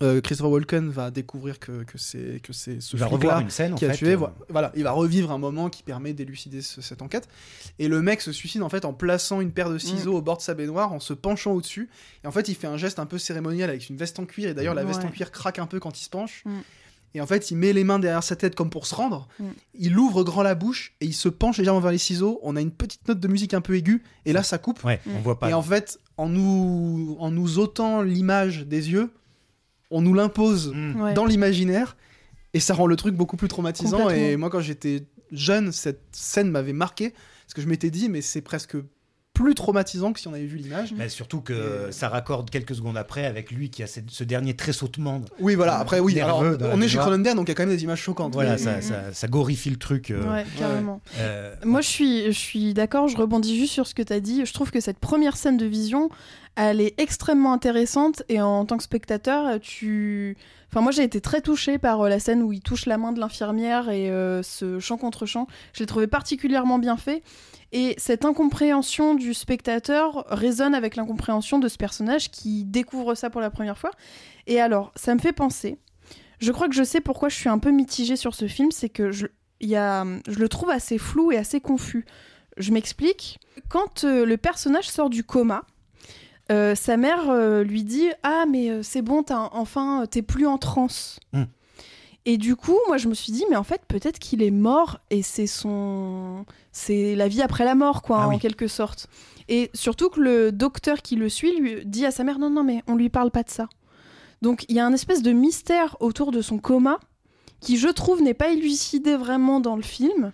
euh, 0.00 0.20
Christopher 0.20 0.52
Walken 0.52 0.90
va 0.90 1.10
découvrir 1.10 1.58
que, 1.58 1.82
que 1.82 1.98
c'est 1.98 2.40
que 2.42 2.52
c'est 2.52 2.80
ce 2.80 2.96
flic-là 2.96 3.42
qui 3.76 3.84
a 3.84 3.90
tué. 3.90 4.16
Voilà, 4.48 4.70
il 4.76 4.84
va 4.84 4.92
revivre 4.92 5.32
un 5.32 5.38
moment 5.38 5.70
qui 5.70 5.82
permet 5.82 6.12
d'élucider 6.12 6.62
cette 6.62 7.02
enquête. 7.02 7.28
Et 7.78 7.88
le 7.88 8.00
mec 8.00 8.20
se 8.20 8.30
suicide 8.30 8.62
en 8.62 8.68
fait 8.68 8.84
en 8.84 8.92
plaçant 8.92 9.40
une 9.40 9.50
paire 9.50 9.70
de 9.70 9.78
ciseaux 9.78 10.12
mm. 10.12 10.16
au 10.16 10.22
bord 10.22 10.36
de 10.36 10.42
sa 10.42 10.54
baignoire, 10.54 10.92
en 10.92 11.00
se 11.00 11.14
penchant 11.14 11.52
au-dessus. 11.52 11.88
Et 12.22 12.28
en 12.28 12.30
fait, 12.30 12.48
il 12.48 12.54
fait 12.54 12.68
un 12.68 12.76
geste 12.76 13.00
un 13.00 13.06
peu 13.06 13.18
cérémonial 13.18 13.70
avec 13.70 13.88
une 13.88 13.96
veste 13.96 14.18
en 14.20 14.24
cuir. 14.24 14.50
Et 14.50 14.54
d'ailleurs, 14.54 14.74
la 14.74 14.84
veste 14.84 15.04
en 15.04 15.10
cuir 15.10 15.32
craque 15.32 15.58
un 15.58 15.66
peu 15.66 15.80
quand 15.80 15.98
il 15.98 16.04
se 16.04 16.10
penche. 16.10 16.42
Mm. 16.44 16.58
Et 17.14 17.20
en 17.20 17.26
fait, 17.26 17.50
il 17.50 17.56
met 17.56 17.72
les 17.72 17.84
mains 17.84 17.98
derrière 17.98 18.22
sa 18.22 18.36
tête 18.36 18.54
comme 18.54 18.70
pour 18.70 18.86
se 18.86 18.94
rendre. 18.94 19.28
Mm. 19.38 19.44
Il 19.74 19.98
ouvre 19.98 20.24
grand 20.24 20.42
la 20.42 20.54
bouche 20.54 20.94
et 21.00 21.06
il 21.06 21.14
se 21.14 21.28
penche 21.28 21.58
légèrement 21.58 21.80
vers 21.80 21.92
les 21.92 21.98
ciseaux. 21.98 22.38
On 22.42 22.56
a 22.56 22.60
une 22.60 22.70
petite 22.70 23.06
note 23.08 23.20
de 23.20 23.28
musique 23.28 23.54
un 23.54 23.60
peu 23.60 23.74
aiguë 23.76 24.02
et 24.26 24.32
là, 24.32 24.42
ça 24.42 24.58
coupe. 24.58 24.84
Ouais, 24.84 25.00
on 25.06 25.20
voit 25.20 25.38
pas. 25.38 25.50
Et 25.50 25.54
en 25.54 25.62
fait, 25.62 25.98
en 26.16 26.28
nous, 26.28 27.16
en 27.18 27.30
nous 27.30 27.58
ôtant 27.58 28.02
l'image 28.02 28.66
des 28.66 28.90
yeux, 28.90 29.10
on 29.90 30.02
nous 30.02 30.14
l'impose 30.14 30.72
mm. 30.74 31.14
dans 31.14 31.24
l'imaginaire 31.24 31.96
et 32.54 32.60
ça 32.60 32.74
rend 32.74 32.86
le 32.86 32.96
truc 32.96 33.14
beaucoup 33.14 33.36
plus 33.36 33.48
traumatisant. 33.48 34.10
Et 34.10 34.36
moi, 34.36 34.50
quand 34.50 34.60
j'étais 34.60 35.06
jeune, 35.32 35.72
cette 35.72 36.02
scène 36.12 36.50
m'avait 36.50 36.72
marqué 36.72 37.10
parce 37.10 37.54
que 37.54 37.62
je 37.62 37.68
m'étais 37.68 37.90
dit, 37.90 38.08
mais 38.08 38.20
c'est 38.20 38.42
presque 38.42 38.76
plus 39.38 39.54
traumatisant 39.54 40.12
que 40.12 40.18
si 40.18 40.26
on 40.26 40.32
avait 40.34 40.46
vu 40.46 40.56
l'image. 40.56 40.92
Mais 40.96 41.08
surtout 41.08 41.40
que 41.40 41.88
Et- 41.88 41.92
ça 41.92 42.08
raccorde 42.08 42.50
quelques 42.50 42.74
secondes 42.74 42.96
après 42.96 43.24
avec 43.24 43.52
lui 43.52 43.70
qui 43.70 43.84
a 43.84 43.86
ce, 43.86 44.00
ce 44.08 44.24
dernier 44.24 44.54
tressautement. 44.56 45.22
Oui, 45.38 45.54
voilà. 45.54 45.78
Après, 45.78 46.00
oui. 46.00 46.18
Alors, 46.20 46.42
on 46.42 46.80
est 46.80 46.88
chez. 46.88 46.98
Cronenberg, 46.98 47.36
donc 47.36 47.46
il 47.46 47.50
y 47.50 47.52
a 47.52 47.54
quand 47.54 47.66
même 47.66 47.76
des 47.76 47.84
images 47.84 48.00
choquantes. 48.00 48.32
Voilà, 48.34 48.52
Mais- 48.52 48.58
ça, 48.58 48.80
ça, 48.82 49.12
ça 49.12 49.28
glorifie 49.28 49.70
le 49.70 49.76
truc. 49.76 50.10
euh, 50.10 50.28
Ouais, 50.28 50.44
carrément. 50.58 51.00
euh, 51.18 51.54
Moi, 51.64 51.80
je 51.82 51.86
suis, 51.88 52.24
je 52.26 52.38
suis 52.38 52.74
d'accord, 52.74 53.06
je 53.06 53.16
rebondis 53.16 53.56
juste 53.56 53.72
sur 53.72 53.86
ce 53.86 53.94
que 53.94 54.02
tu 54.02 54.12
as 54.12 54.18
dit. 54.20 54.44
Je 54.44 54.52
trouve 54.52 54.72
que 54.72 54.80
cette 54.80 54.98
première 54.98 55.36
scène 55.36 55.56
de 55.56 55.66
vision, 55.66 56.10
elle 56.60 56.80
est 56.80 56.98
extrêmement 56.98 57.52
intéressante 57.52 58.24
et 58.28 58.42
en 58.42 58.66
tant 58.66 58.78
que 58.78 58.82
spectateur, 58.82 59.60
tu. 59.60 60.36
Enfin, 60.68 60.80
moi, 60.80 60.90
j'ai 60.90 61.04
été 61.04 61.20
très 61.20 61.40
touchée 61.40 61.78
par 61.78 62.00
euh, 62.00 62.08
la 62.08 62.18
scène 62.18 62.42
où 62.42 62.52
il 62.52 62.60
touche 62.60 62.86
la 62.86 62.98
main 62.98 63.12
de 63.12 63.20
l'infirmière 63.20 63.88
et 63.90 64.10
euh, 64.10 64.42
ce 64.42 64.80
chant 64.80 64.96
contre 64.96 65.24
chant. 65.24 65.46
Je 65.72 65.80
l'ai 65.80 65.86
trouvé 65.86 66.08
particulièrement 66.08 66.80
bien 66.80 66.96
fait. 66.96 67.22
Et 67.70 67.94
cette 67.96 68.24
incompréhension 68.24 69.14
du 69.14 69.34
spectateur 69.34 70.24
résonne 70.28 70.74
avec 70.74 70.96
l'incompréhension 70.96 71.60
de 71.60 71.68
ce 71.68 71.76
personnage 71.76 72.30
qui 72.32 72.64
découvre 72.64 73.14
ça 73.14 73.30
pour 73.30 73.40
la 73.40 73.50
première 73.50 73.78
fois. 73.78 73.92
Et 74.48 74.60
alors, 74.60 74.90
ça 74.96 75.14
me 75.14 75.20
fait 75.20 75.32
penser. 75.32 75.78
Je 76.40 76.50
crois 76.50 76.68
que 76.68 76.74
je 76.74 76.82
sais 76.82 77.00
pourquoi 77.00 77.28
je 77.28 77.36
suis 77.36 77.48
un 77.48 77.58
peu 77.58 77.70
mitigée 77.70 78.16
sur 78.16 78.34
ce 78.34 78.48
film, 78.48 78.72
c'est 78.72 78.88
que 78.88 79.12
je, 79.12 79.26
y 79.60 79.76
a, 79.76 80.04
je 80.26 80.38
le 80.38 80.48
trouve 80.48 80.70
assez 80.70 80.98
flou 80.98 81.30
et 81.30 81.36
assez 81.36 81.60
confus. 81.60 82.04
Je 82.56 82.72
m'explique. 82.72 83.38
Quand 83.68 84.02
euh, 84.02 84.26
le 84.26 84.36
personnage 84.36 84.88
sort 84.88 85.10
du 85.10 85.22
coma, 85.22 85.64
euh, 86.50 86.74
sa 86.74 86.96
mère 86.96 87.28
euh, 87.28 87.62
lui 87.62 87.84
dit 87.84 88.08
Ah, 88.22 88.44
mais 88.48 88.70
euh, 88.70 88.82
c'est 88.82 89.02
bon, 89.02 89.24
enfin, 89.30 90.04
t'es 90.10 90.22
plus 90.22 90.46
en 90.46 90.58
transe. 90.58 91.20
Hmm. 91.32 91.44
Et 92.24 92.36
du 92.36 92.56
coup, 92.56 92.76
moi, 92.88 92.98
je 92.98 93.08
me 93.08 93.14
suis 93.14 93.32
dit, 93.32 93.44
mais 93.48 93.56
en 93.56 93.62
fait, 93.62 93.80
peut-être 93.88 94.18
qu'il 94.18 94.42
est 94.42 94.50
mort 94.50 94.98
et 95.10 95.22
c'est 95.22 95.46
son. 95.46 96.44
C'est 96.72 97.14
la 97.14 97.26
vie 97.28 97.40
après 97.42 97.64
la 97.64 97.74
mort, 97.74 98.02
quoi, 98.02 98.18
Ah 98.20 98.26
en 98.28 98.30
oui. 98.30 98.38
quelque 98.38 98.68
sorte. 98.68 99.08
Et 99.48 99.70
surtout 99.72 100.10
que 100.10 100.20
le 100.20 100.52
docteur 100.52 101.00
qui 101.00 101.16
le 101.16 101.30
suit 101.30 101.58
lui 101.58 101.86
dit 101.86 102.04
à 102.04 102.10
sa 102.10 102.24
mère 102.24 102.38
Non, 102.38 102.50
non, 102.50 102.64
mais 102.64 102.82
on 102.86 102.96
lui 102.96 103.08
parle 103.08 103.30
pas 103.30 103.42
de 103.42 103.50
ça. 103.50 103.68
Donc, 104.42 104.66
il 104.68 104.76
y 104.76 104.80
a 104.80 104.84
un 104.86 104.92
espèce 104.92 105.22
de 105.22 105.32
mystère 105.32 105.96
autour 106.00 106.30
de 106.30 106.42
son 106.42 106.58
coma 106.58 106.98
qui, 107.60 107.78
je 107.78 107.88
trouve, 107.88 108.22
n'est 108.22 108.34
pas 108.34 108.50
élucidé 108.50 109.16
vraiment 109.16 109.58
dans 109.60 109.74
le 109.74 109.82
film 109.82 110.32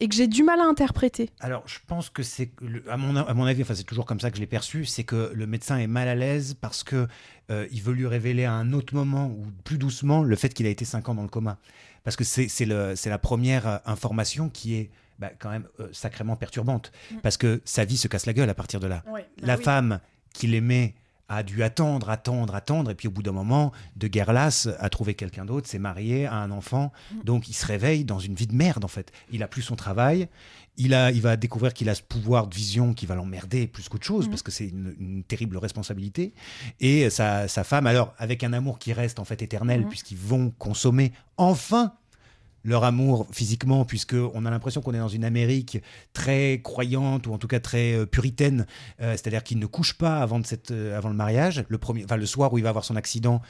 et 0.00 0.08
que 0.08 0.14
j'ai 0.14 0.26
du 0.26 0.42
mal 0.42 0.60
à 0.60 0.64
interpréter. 0.64 1.30
Alors, 1.40 1.62
je 1.66 1.78
pense 1.86 2.08
que 2.08 2.22
c'est, 2.22 2.50
à 2.88 2.96
mon, 2.96 3.14
à 3.16 3.34
mon 3.34 3.44
avis, 3.44 3.62
enfin, 3.62 3.74
c'est 3.74 3.84
toujours 3.84 4.06
comme 4.06 4.18
ça 4.18 4.30
que 4.30 4.36
je 4.36 4.40
l'ai 4.40 4.46
perçu, 4.46 4.86
c'est 4.86 5.04
que 5.04 5.30
le 5.34 5.46
médecin 5.46 5.76
est 5.78 5.86
mal 5.86 6.08
à 6.08 6.14
l'aise 6.14 6.54
parce 6.58 6.82
que 6.82 7.06
euh, 7.50 7.66
il 7.70 7.82
veut 7.82 7.92
lui 7.92 8.06
révéler 8.06 8.44
à 8.44 8.52
un 8.52 8.72
autre 8.72 8.94
moment 8.94 9.26
ou 9.26 9.44
plus 9.64 9.76
doucement 9.76 10.22
le 10.22 10.36
fait 10.36 10.54
qu'il 10.54 10.66
a 10.66 10.70
été 10.70 10.84
5 10.84 11.10
ans 11.10 11.14
dans 11.14 11.22
le 11.22 11.28
coma. 11.28 11.58
Parce 12.02 12.16
que 12.16 12.24
c'est, 12.24 12.48
c'est, 12.48 12.64
le, 12.64 12.96
c'est 12.96 13.10
la 13.10 13.18
première 13.18 13.66
euh, 13.66 13.76
information 13.84 14.48
qui 14.48 14.74
est 14.74 14.90
bah, 15.18 15.30
quand 15.38 15.50
même 15.50 15.66
euh, 15.80 15.88
sacrément 15.92 16.34
perturbante. 16.34 16.92
Mm. 17.10 17.16
Parce 17.22 17.36
que 17.36 17.60
sa 17.66 17.84
vie 17.84 17.98
se 17.98 18.08
casse 18.08 18.24
la 18.24 18.32
gueule 18.32 18.48
à 18.48 18.54
partir 18.54 18.80
de 18.80 18.86
là. 18.86 19.02
Bah 19.06 19.20
la 19.42 19.56
femme 19.58 20.00
qu'il 20.32 20.54
aimait 20.54 20.94
a 21.32 21.42
dû 21.44 21.62
attendre, 21.62 22.10
attendre, 22.10 22.54
attendre, 22.56 22.90
et 22.90 22.94
puis 22.96 23.06
au 23.08 23.10
bout 23.12 23.22
d'un 23.22 23.30
moment, 23.32 23.70
de 23.96 24.08
guerre 24.08 24.32
lasse, 24.32 24.68
a 24.80 24.88
trouvé 24.90 25.14
quelqu'un 25.14 25.44
d'autre, 25.44 25.68
s'est 25.68 25.78
marié, 25.78 26.26
a 26.26 26.34
un 26.34 26.50
enfant, 26.50 26.92
Mm. 27.14 27.22
donc 27.24 27.48
il 27.48 27.54
se 27.54 27.64
réveille 27.64 28.04
dans 28.04 28.18
une 28.18 28.34
vie 28.34 28.48
de 28.48 28.54
merde 28.54 28.84
en 28.84 28.88
fait. 28.88 29.12
Il 29.30 29.42
a 29.44 29.48
plus 29.48 29.62
son 29.62 29.76
travail, 29.76 30.28
il, 30.76 30.92
a, 30.92 31.10
il 31.12 31.22
va 31.22 31.36
découvrir 31.36 31.72
qu'il 31.72 31.88
a 31.88 31.94
ce 31.94 32.02
pouvoir 32.02 32.46
de 32.48 32.54
vision 32.54 32.94
qui 32.94 33.06
va 33.06 33.14
l'emmerder 33.14 33.66
plus 33.68 33.88
qu'autre 33.88 34.04
chose, 34.06 34.24
Mhm. 34.24 34.30
parce 34.30 34.42
que 34.42 34.50
c'est 34.50 34.66
une, 34.68 34.94
une 34.98 35.22
terrible 35.22 35.56
responsabilité. 35.56 36.32
Et 36.80 37.08
sa, 37.10 37.46
sa 37.48 37.62
femme, 37.64 37.86
alors, 37.86 38.12
avec 38.18 38.42
un 38.42 38.52
amour 38.52 38.78
qui 38.80 38.92
reste 38.92 39.18
en 39.20 39.24
fait 39.24 39.40
éternel, 39.40 39.82
Mhm. 39.82 39.88
puisqu'ils 39.88 40.18
vont 40.18 40.52
consommer 40.58 41.12
enfin 41.36 41.92
leur 42.64 42.84
amour 42.84 43.26
physiquement, 43.32 43.84
puisque 43.84 44.14
on 44.34 44.44
a 44.44 44.50
l'impression 44.50 44.80
qu'on 44.82 44.92
est 44.94 44.98
dans 44.98 45.08
une 45.08 45.24
Amérique 45.24 45.78
très 46.12 46.60
croyante 46.62 47.26
ou 47.26 47.32
en 47.32 47.38
tout 47.38 47.48
cas 47.48 47.60
très 47.60 47.94
euh, 47.94 48.06
puritaine, 48.06 48.66
Euh, 49.00 49.12
c'est-à-dire 49.12 49.42
qu'il 49.42 49.58
ne 49.58 49.66
couche 49.66 49.94
pas 49.94 50.18
avant, 50.18 50.38
de 50.40 50.46
cette, 50.46 50.70
euh, 50.70 50.96
avant 50.96 51.08
le 51.08 51.14
mariage. 51.14 51.64
Le, 51.68 51.78
premier, 51.78 52.04
enfin, 52.04 52.16
le 52.16 52.26
soir 52.26 52.52
où 52.52 52.58
il 52.58 52.62
va 52.64 52.68
avoir 52.70 52.84
son 52.84 52.96
accident, 52.96 53.40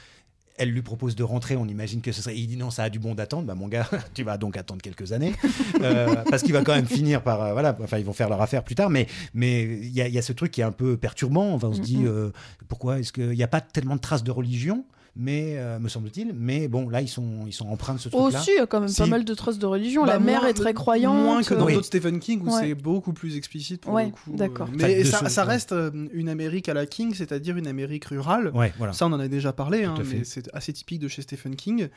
elle 0.57 0.69
lui 0.69 0.81
propose 0.81 1.15
de 1.15 1.23
rentrer, 1.23 1.55
on 1.55 1.65
imagine 1.65 2.01
que 2.01 2.11
ce 2.11 2.21
serait. 2.21 2.37
Il 2.37 2.45
dit 2.47 2.57
non, 2.57 2.69
ça 2.69 2.83
a 2.83 2.89
du 2.89 2.99
bon 2.99 3.15
d'attendre. 3.15 3.47
Bah 3.47 3.55
mon 3.55 3.67
gars, 3.67 3.89
tu 4.13 4.23
vas 4.23 4.37
donc 4.37 4.57
attendre 4.57 4.81
quelques 4.81 5.11
années, 5.11 5.33
Euh, 5.81 6.23
parce 6.29 6.43
qu'il 6.43 6.53
va 6.53 6.61
quand 6.61 6.75
même 6.75 6.85
finir 6.85 7.23
par 7.23 7.41
euh, 7.41 7.53
voilà. 7.53 7.75
Enfin, 7.81 7.97
ils 7.97 8.05
vont 8.05 8.13
faire 8.13 8.29
leur 8.29 8.41
affaire 8.41 8.63
plus 8.63 8.75
tard, 8.75 8.89
mais 8.89 9.07
mais 9.33 9.63
il 9.63 9.89
y, 9.91 10.01
a- 10.01 10.07
y 10.07 10.17
a 10.17 10.21
ce 10.21 10.33
truc 10.33 10.51
qui 10.51 10.61
est 10.61 10.65
un 10.65 10.71
peu 10.71 10.97
perturbant. 10.97 11.53
Enfin, 11.53 11.69
on 11.69 11.73
se 11.73 11.79
dit 11.81 11.97
Mhm. 11.97 12.07
euh, 12.07 12.31
pourquoi 12.67 12.99
est-ce 12.99 13.11
qu'il 13.11 13.29
n'y 13.31 13.43
a 13.43 13.47
pas 13.47 13.61
tellement 13.61 13.95
de 13.95 14.01
traces 14.01 14.23
de 14.23 14.31
religion, 14.31 14.85
mais 15.15 15.57
euh, 15.57 15.77
me 15.79 15.89
semble-t-il. 15.89 16.33
Mais 16.33 16.67
bon, 16.67 16.87
là 16.89 17.01
ils 17.01 17.07
sont 17.07 17.45
ils 17.45 17.51
sont 17.53 17.67
empreints 17.67 17.95
de 17.95 17.99
ce 17.99 18.09
truc-là. 18.09 18.39
Aussi, 18.39 18.51
il 18.51 18.57
y 18.57 18.59
a 18.59 18.65
quand 18.65 18.79
même 18.79 18.93
pas 18.93 19.05
mal 19.07 19.25
de 19.25 19.33
traces 19.33 19.59
de 19.59 19.65
religion. 19.65 20.03
Bah, 20.05 20.13
la 20.13 20.19
mère 20.19 20.41
moins- 20.41 20.49
est 20.49 20.53
très 20.53 20.73
croyante. 20.73 21.15
Moins 21.23 21.43
que 21.43 21.53
dans 21.53 21.65
Oui. 21.65 21.73
d'autres 21.73 21.85
Stephen 21.87 22.19
King 22.19 22.41
où 22.41 22.53
Ouais. 22.53 22.61
c'est 22.61 22.75
beaucoup 22.75 23.11
plus 23.13 23.35
explicite 23.35 23.81
pour 23.81 23.93
Ouais, 23.93 24.05
le 24.05 24.11
coup. 24.11 24.31
d'accord. 24.35 24.67
euh, 24.69 24.75
Enfin, 24.75 24.87
Mais 24.87 25.03
ça, 25.03 25.19
ce- 25.19 25.29
ça 25.29 25.43
ouais. 25.43 25.47
reste 25.53 25.71
euh, 25.73 25.91
une 26.13 26.29
Amérique 26.29 26.69
à 26.69 26.73
la 26.73 26.85
King, 26.85 27.13
c'est-à-dire 27.13 27.57
une 27.57 27.67
Amérique 27.67 28.05
rurale. 28.05 28.51
Ouais, 28.53 28.71
voilà. 28.77 28.93
Ça, 28.93 29.05
on 29.07 29.11
en 29.11 29.19
a 29.19 29.27
déjà 29.27 29.51
parlé, 29.53 29.83
hein, 29.83 29.95
mais 30.11 30.23
c'est 30.23 30.49
assez 30.53 30.71
typique 30.73 30.99
de 30.99 31.07
chez 31.07 31.21
Stephen 31.21 31.55
King. 31.55 31.89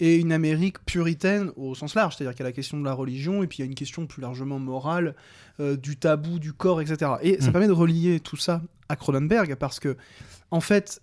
Et 0.00 0.16
une 0.16 0.32
Amérique 0.32 0.84
puritaine 0.86 1.50
au 1.56 1.74
sens 1.74 1.94
large, 1.94 2.16
c'est-à-dire 2.16 2.34
qu'il 2.34 2.42
y 2.44 2.46
a 2.46 2.48
la 2.48 2.52
question 2.52 2.78
de 2.80 2.84
la 2.84 2.94
religion, 2.94 3.42
et 3.42 3.46
puis 3.46 3.58
il 3.58 3.60
y 3.60 3.64
a 3.64 3.66
une 3.66 3.74
question 3.74 4.06
plus 4.06 4.22
largement 4.22 4.58
morale, 4.58 5.14
euh, 5.60 5.76
du 5.76 5.96
tabou, 5.96 6.38
du 6.38 6.52
corps, 6.54 6.80
etc. 6.80 7.12
Et 7.22 7.36
ça 7.40 7.48
Mm. 7.48 7.52
permet 7.52 7.66
de 7.66 7.72
relier 7.72 8.18
tout 8.20 8.36
ça 8.38 8.62
à 8.88 8.96
Cronenberg, 8.96 9.56
parce 9.56 9.78
que, 9.80 9.96
en 10.50 10.60
fait, 10.60 11.00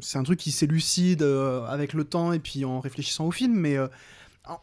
c'est 0.00 0.18
un 0.18 0.22
truc 0.22 0.38
qui 0.38 0.52
s'élucide 0.52 1.22
euh, 1.22 1.64
avec 1.66 1.92
le 1.92 2.04
temps 2.04 2.32
et 2.32 2.38
puis 2.38 2.64
en 2.64 2.80
réfléchissant 2.80 3.26
au 3.26 3.30
film, 3.30 3.54
mais. 3.54 3.76
euh, 3.76 3.88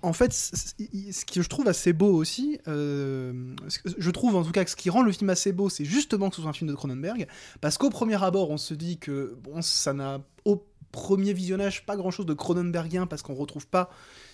en- 0.01 0.11
fait, 0.11 0.33
ce 0.33 1.23
que 1.25 1.41
je 1.41 1.47
trouve 1.47 1.65
assez 1.69 1.93
beau 1.93 2.13
aussi, 2.13 2.59
euh, 2.67 3.55
je 3.97 4.11
trouve 4.11 4.35
en 4.35 4.43
tout 4.43 4.51
cas 4.51 4.65
que 4.65 4.69
ce 4.69 4.75
qui 4.75 4.89
rend 4.89 5.03
le 5.03 5.11
film 5.13 5.29
assez 5.29 5.53
beau, 5.53 5.69
c'est 5.69 5.85
justement 5.85 6.29
que 6.29 6.35
ce 6.35 6.41
soit 6.41 6.49
un 6.49 6.53
film 6.53 6.69
de 6.69 6.75
Cronenberg, 6.75 7.27
parce 7.61 7.77
qu'au 7.77 7.89
premier 7.89 8.21
abord, 8.21 8.49
on 8.51 8.57
se 8.57 8.73
dit 8.73 8.97
que 8.97 9.37
bon, 9.41 9.61
ça 9.61 9.93
n'a 9.93 10.19
au 10.43 10.65
premier 10.91 11.31
visionnage 11.31 11.85
pas 11.85 11.95
grand 11.95 12.11
chose 12.11 12.25
de 12.25 12.33
Cronenbergien 12.33 13.07
parce 13.07 13.21
qu'on 13.21 13.35
retrouve 13.35 13.67
pas 13.67 13.89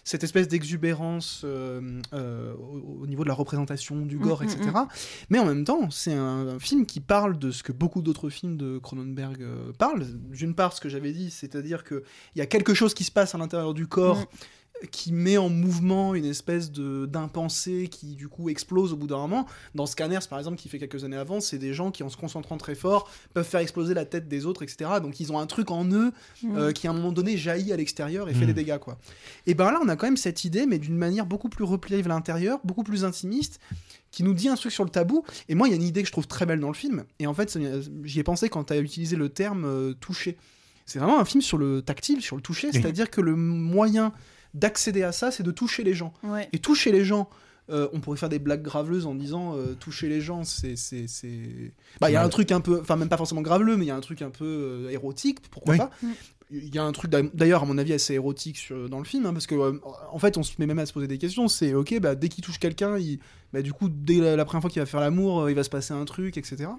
cette 0.06 0.24
espèce 0.24 0.48
d'exubérance 0.48 1.42
euh, 1.44 2.00
euh, 2.14 2.54
au, 2.56 3.02
au 3.02 3.08
niveau 3.08 3.24
de 3.24 3.28
la 3.28 3.34
représentation 3.34 4.06
du 4.06 4.18
gore, 4.18 4.42
Mm, 4.44 4.46
mm, 4.46 4.50
etc. 4.50 4.70
Mais 5.30 5.40
en 5.40 5.46
même 5.46 5.64
temps, 5.66 5.90
c'est 5.90 6.14
un, 6.14 6.48
un 6.48 6.60
film 6.60 6.86
qui 6.86 7.00
parle 7.02 7.38
de 7.40 7.52
ce 7.52 7.64
que 7.64 7.72
beaucoup 7.72 8.02
d'autres 8.02 8.30
films 8.30 8.56
de 8.56 8.78
Cronenberg 8.78 9.42
euh, 9.42 9.74
parlent. 9.78 10.06
D'une 10.30 10.54
part, 10.56 10.74
ce 10.74 10.80
que 10.80 10.90
j'avais 10.90 11.12
dit, 11.12 11.32
c'est-à-dire 11.32 11.84
qu'il 11.84 12.04
y 12.36 12.42
a 12.42 12.46
quelque 12.46 12.74
chose 12.74 12.94
qui 12.94 13.04
se 13.04 13.12
passe 13.12 13.34
à 13.36 13.38
l'intérieur 13.40 13.74
du 13.74 13.88
corps 13.88 14.20
Mm. 14.22 14.26
Qui 14.92 15.14
met 15.14 15.38
en 15.38 15.50
mouvement 15.50 16.16
une 16.16 16.26
espèce 16.26 16.72
de 16.72 17.06
d'impensé 17.06 17.88
qui 17.90 18.16
du 18.16 18.28
coup 18.28 18.50
explose 18.50 18.92
au 18.94 18.98
bout 18.98 19.08
d'un 19.08 19.18
moment. 19.18 19.48
Dans 19.74 19.86
Scanners 19.86 20.20
par 20.30 20.38
exemple 20.38 20.58
qui 20.58 20.68
fait 20.70 20.80
quelques 20.80 21.04
années 21.04 21.16
avant, 21.18 21.40
c'est 21.40 21.58
des 21.58 21.74
gens 21.74 21.92
qui 21.92 22.04
en 22.04 22.10
se 22.10 22.18
concentrant 22.18 22.58
très 22.58 22.76
fort 22.76 23.10
peuvent 23.34 23.48
faire 23.48 23.62
exploser 23.62 23.94
la 23.94 24.06
tête 24.06 24.28
des 24.28 24.46
autres, 24.46 24.64
etc. 24.64 24.90
Donc 25.02 25.20
ils 25.20 25.32
ont 25.32 25.40
un 25.40 25.48
truc 25.48 25.72
en 25.72 25.86
eux 25.92 26.12
Mm. 26.44 26.58
euh, 26.58 26.72
qui 26.74 26.88
à 26.88 26.92
un 26.92 26.94
moment 26.94 27.12
donné 27.14 27.38
jaillit 27.38 27.72
à 27.72 27.78
l'extérieur 27.78 28.28
et 28.30 28.34
fait 28.34 28.44
Mm. 28.44 28.48
des 28.48 28.54
dégâts 28.54 28.78
quoi. 28.78 28.98
Et 29.48 29.54
ben 29.54 29.72
là 29.72 29.80
on 29.84 29.88
a 29.88 29.96
quand 29.96 30.08
même 30.08 30.18
cette 30.18 30.44
idée 30.44 30.66
mais 30.66 30.78
d'une 30.78 30.98
manière 30.98 31.26
beaucoup 31.26 31.50
plus 31.50 31.64
repliée 31.64 32.02
vers 32.02 32.14
l'intérieur, 32.14 32.60
beaucoup 32.64 32.84
plus 32.84 33.06
intimiste 33.06 33.60
qui 34.12 34.24
nous 34.24 34.34
dit 34.34 34.50
un 34.50 34.56
truc 34.56 34.72
sur 34.72 34.84
le 34.84 34.90
tabou. 34.90 35.24
Et 35.50 35.56
moi 35.56 35.68
il 35.68 35.72
y 35.72 35.74
a 35.74 35.78
une 35.78 35.84
idée 35.84 36.02
que 36.02 36.08
je 36.08 36.12
trouve 36.12 36.28
très 36.28 36.46
belle 36.46 36.60
dans 36.60 36.68
le 36.68 36.74
film 36.76 37.06
et 37.20 37.28
en 37.28 37.34
fait 37.34 37.58
j'y 38.04 38.20
ai 38.20 38.24
pensé 38.24 38.50
quand 38.50 38.66
tu 38.66 38.74
as 38.74 38.78
utilisé 38.80 39.16
le 39.16 39.30
terme 39.30 39.64
euh, 39.66 39.94
toucher. 39.94 40.38
C'est 40.86 41.00
vraiment 41.00 41.20
un 41.20 41.26
film 41.26 41.42
sur 41.42 41.58
le 41.58 41.82
tactile, 41.82 42.22
sur 42.22 42.36
le 42.36 42.44
toucher, 42.44 42.68
Oui. 42.68 42.74
c'est-à-dire 42.80 43.10
que 43.10 43.20
le 43.20 43.36
moyen 43.36 44.14
d'accéder 44.56 45.04
à 45.04 45.12
ça, 45.12 45.30
c'est 45.30 45.44
de 45.44 45.52
toucher 45.52 45.84
les 45.84 45.94
gens. 45.94 46.14
Ouais. 46.24 46.50
Et 46.54 46.58
toucher 46.60 46.92
les 46.92 47.06
gens, 47.06 47.30
euh, 47.70 47.88
on 47.94 48.00
pourrait 48.00 48.18
faire 48.18 48.30
des 48.30 48.40
blagues 48.40 48.62
graveleuses 48.64 49.06
en 49.06 49.14
disant 49.16 49.56
euh, 49.56 49.74
toucher 49.76 50.08
les 50.10 50.22
gens, 50.22 50.44
c'est. 50.44 50.76
c'est- 50.76 51.08
c'est- 51.08 51.74
Bah, 52.02 52.10
il 52.10 52.14
y 52.14 52.16
a 52.16 52.24
un 52.24 52.30
truc 52.30 52.52
un 52.52 52.62
peu. 52.62 52.80
Enfin, 52.82 52.96
même 52.96 53.10
pas 53.10 53.18
forcément 53.18 53.42
graveleux, 53.42 53.78
mais 53.78 53.86
il 53.86 53.88
y 53.90 53.92
a 53.92 53.96
un 53.96 54.00
truc 54.02 54.22
un 54.24 54.30
peu 54.32 54.46
euh, 54.46 54.90
érotique, 54.90 55.40
pourquoi 55.52 55.74
Oui. 55.74 55.78
pas. 55.80 55.92
Il 56.52 56.74
y 56.74 56.78
a 56.78 56.84
un 56.84 56.92
truc 56.92 57.10
d'a- 57.10 57.24
d'ailleurs, 57.24 57.64
à 57.64 57.66
mon 57.66 57.78
avis, 57.80 57.92
assez 57.94 58.14
érotique 58.14 58.58
sur- 58.58 58.88
dans 58.88 59.00
le 59.00 59.04
film, 59.04 59.26
hein, 59.26 59.34
parce 59.34 59.48
que 59.48 59.56
euh, 59.56 59.80
en 60.12 60.20
fait, 60.20 60.38
on 60.38 60.44
se 60.44 60.54
met 60.60 60.68
même 60.68 60.78
à 60.78 60.86
se 60.86 60.94
poser 60.94 61.08
des 61.08 61.18
questions. 61.18 61.48
C'est 61.48 61.74
ok, 61.74 62.00
bah, 62.00 62.14
dès 62.14 62.30
qu'il 62.30 62.44
touche 62.44 62.60
quelqu'un, 62.60 63.00
il... 63.00 63.18
bah, 63.52 63.64
du 63.64 63.74
coup, 63.74 63.90
dès 63.90 64.18
la, 64.20 64.36
la 64.36 64.46
première 64.46 64.62
fois 64.62 64.70
qu'il 64.70 64.80
va 64.82 64.86
faire 64.86 65.00
l'amour, 65.00 65.42
euh, 65.42 65.52
il 65.52 65.56
va 65.56 65.64
se 65.64 65.72
passer 65.72 65.94
un 65.96 66.06
truc, 66.06 66.38
etc. 66.38 66.70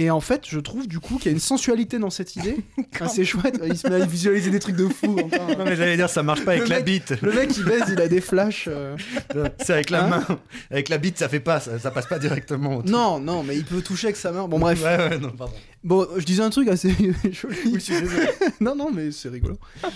Et 0.00 0.10
en 0.10 0.20
fait, 0.20 0.42
je 0.48 0.60
trouve 0.60 0.86
du 0.86 1.00
coup 1.00 1.16
qu'il 1.16 1.26
y 1.26 1.28
a 1.28 1.32
une 1.32 1.40
sensualité 1.40 1.98
dans 1.98 2.10
cette 2.10 2.36
idée. 2.36 2.56
assez 3.00 3.24
chouette. 3.24 3.60
Il 3.66 3.76
se 3.76 3.88
met 3.88 4.00
à 4.00 4.04
visualiser 4.06 4.50
des 4.50 4.60
trucs 4.60 4.76
de 4.76 4.86
fou. 4.86 5.16
enfin. 5.24 5.54
Non 5.58 5.64
mais 5.64 5.74
j'allais 5.74 5.96
dire 5.96 6.08
ça 6.08 6.22
marche 6.22 6.44
pas 6.44 6.52
avec 6.52 6.64
Le 6.64 6.68
la 6.70 6.76
mec- 6.76 6.84
bite. 6.84 7.14
Le 7.20 7.32
mec, 7.32 7.50
il 7.56 7.64
baise, 7.64 7.82
il 7.90 8.00
a 8.00 8.06
des 8.06 8.20
flashs. 8.20 8.66
euh. 8.68 8.96
C'est 9.60 9.72
avec 9.72 9.90
la 9.90 10.04
Hein 10.04 10.08
main. 10.28 10.38
Avec 10.70 10.88
la 10.88 10.98
bite 10.98 11.18
ça 11.18 11.28
fait 11.28 11.40
pas, 11.40 11.58
ça, 11.58 11.78
ça 11.80 11.90
passe 11.90 12.06
pas 12.06 12.18
directement. 12.20 12.80
Non, 12.86 13.18
non, 13.18 13.42
mais 13.42 13.56
il 13.56 13.64
peut 13.64 13.82
toucher 13.82 14.06
avec 14.08 14.16
sa 14.16 14.30
main. 14.30 14.46
Bon, 14.46 14.58
bref. 14.60 14.80
Ouais, 14.82 14.96
ouais, 15.10 15.18
non, 15.18 15.30
pardon. 15.30 15.54
Bon, 15.88 16.06
je 16.18 16.24
disais 16.26 16.42
un 16.42 16.50
truc 16.50 16.68
assez 16.68 16.90
joli. 17.32 17.56
Oui, 17.64 17.72
je 17.74 17.78
suis 17.78 17.98
désolé. 18.00 18.26
non, 18.60 18.76
non, 18.76 18.90
mais 18.92 19.10
c'est 19.10 19.30
rigolo. 19.30 19.56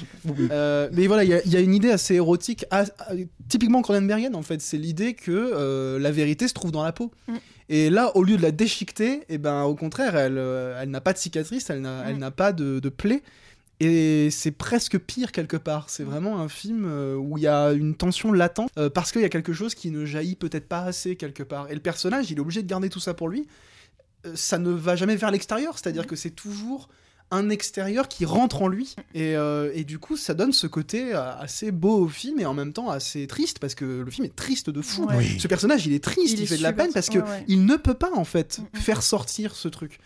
Euh, 0.50 0.88
mais 0.92 1.07
voilà, 1.07 1.24
il 1.24 1.31
y, 1.31 1.35
a- 1.35 1.42
il 1.44 1.52
y 1.52 1.57
a 1.57 1.61
une 1.61 1.74
idée 1.74 1.90
assez 1.90 2.14
érotique, 2.14 2.64
as- 2.70 2.90
euh, 3.11 3.24
typiquement 3.48 3.83
Cronenbergienne 3.83 4.35
en 4.37 4.42
fait. 4.42 4.61
C'est 4.62 4.76
l'idée 4.78 5.14
que 5.14 5.31
euh, 5.33 5.98
la 5.98 6.11
vérité 6.11 6.48
se 6.48 6.55
trouve 6.55 6.70
dans 6.72 6.83
la 6.85 6.92
peau. 6.92 7.11
Mm. 7.28 7.35
Et 7.68 7.90
là, 7.90 8.16
au 8.16 8.22
lieu 8.22 8.37
de 8.37 8.42
la 8.42 8.52
déchiqueter, 8.52 9.22
et 9.28 9.37
ben, 9.38 9.64
au 9.64 9.74
contraire, 9.74 10.16
elle, 10.16 10.38
euh, 10.38 10.81
elle 10.81 10.90
n'a 10.90 11.00
pas 11.00 11.12
de 11.12 11.18
cicatrice, 11.18 11.68
elle 11.70 11.81
n'a, 11.83 12.05
elle 12.09 12.16
Mm. 12.16 12.20
n'a 12.20 12.31
pas 12.31 12.52
de, 12.52 12.81
de 12.81 12.88
plaie. 12.88 13.22
Et 13.81 14.31
c'est 14.31 14.52
presque 14.52 14.96
pire 14.98 15.33
quelque 15.33 15.57
part. 15.57 15.90
C'est 15.90 16.05
vraiment 16.05 16.38
un 16.40 16.48
film 16.48 16.85
euh, 16.87 17.16
où 17.16 17.37
il 17.37 17.42
y 17.42 17.48
a 17.48 17.72
une 17.72 17.94
tension 17.96 18.33
latente 18.33 18.70
euh, 18.78 18.88
parce 18.88 19.11
qu'il 19.12 19.22
y 19.22 19.24
a 19.24 19.28
quelque 19.28 19.52
chose 19.52 19.74
qui 19.74 19.90
ne 19.90 20.05
jaillit 20.07 20.37
peut-être 20.37 20.68
pas 20.68 20.83
assez 20.83 21.16
quelque 21.16 21.42
part. 21.42 21.68
Et 21.70 21.74
le 21.74 21.81
personnage, 21.81 22.31
il 22.31 22.38
est 22.38 22.40
obligé 22.40 22.62
de 22.62 22.68
garder 22.68 22.88
tout 22.88 23.00
ça 23.00 23.12
pour 23.12 23.28
lui. 23.28 23.46
Ça 24.35 24.59
ne 24.59 24.71
va 24.71 24.97
jamais 24.97 25.17
vers 25.17 25.31
l'extérieur, 25.31 25.79
c'est-à-dire 25.79 26.07
que 26.07 26.17
c'est 26.17 26.31
toujours 26.31 26.89
un 27.35 27.49
extérieur 27.49 28.09
qui 28.09 28.27
rentre 28.27 28.61
en 28.61 28.69
lui 28.69 28.95
et, 29.15 29.37
euh, 29.37 29.71
et 29.75 29.85
du 29.85 29.99
coup 29.99 30.19
ça 30.19 30.35
donne 30.35 30.53
ce 30.53 30.67
côté 30.67 31.15
euh, 31.15 31.35
assez 31.39 31.71
beau 31.71 32.01
au 32.01 32.09
film 32.09 32.39
et 32.41 32.45
en 32.45 32.53
même 32.53 32.75
temps 32.75 32.91
assez 32.91 33.27
triste 33.27 33.59
parce 33.59 33.75
que 33.75 33.87
le 34.05 34.11
film 34.11 34.27
est 34.27 34.37
triste 34.37 34.69
de 34.69 34.83
fou 34.83 35.07
Ouais. 35.07 35.17
Oui. 35.17 35.41
ce 35.41 35.49
personnage 35.49 35.87
il 35.87 35.95
est 35.95 36.05
triste 36.05 36.35
Il 36.35 36.41
il, 36.41 36.43
est 36.43 36.47
fait 36.47 36.59
de 36.59 36.63
la 36.63 36.75
peine 36.75 36.93
parce 36.93 37.09
que 37.09 37.21
ouais, 37.21 37.25
ouais. 37.25 37.45
il 37.49 37.65
ne 37.65 37.77
peut 37.77 37.95
pas 37.95 38.11
en 38.15 38.25
fait 38.27 38.59
Mm, 38.59 38.77
mm. 38.79 38.81
faire 38.83 39.03
sortir 39.03 39.55
ce 39.57 39.69
truc. 39.69 39.99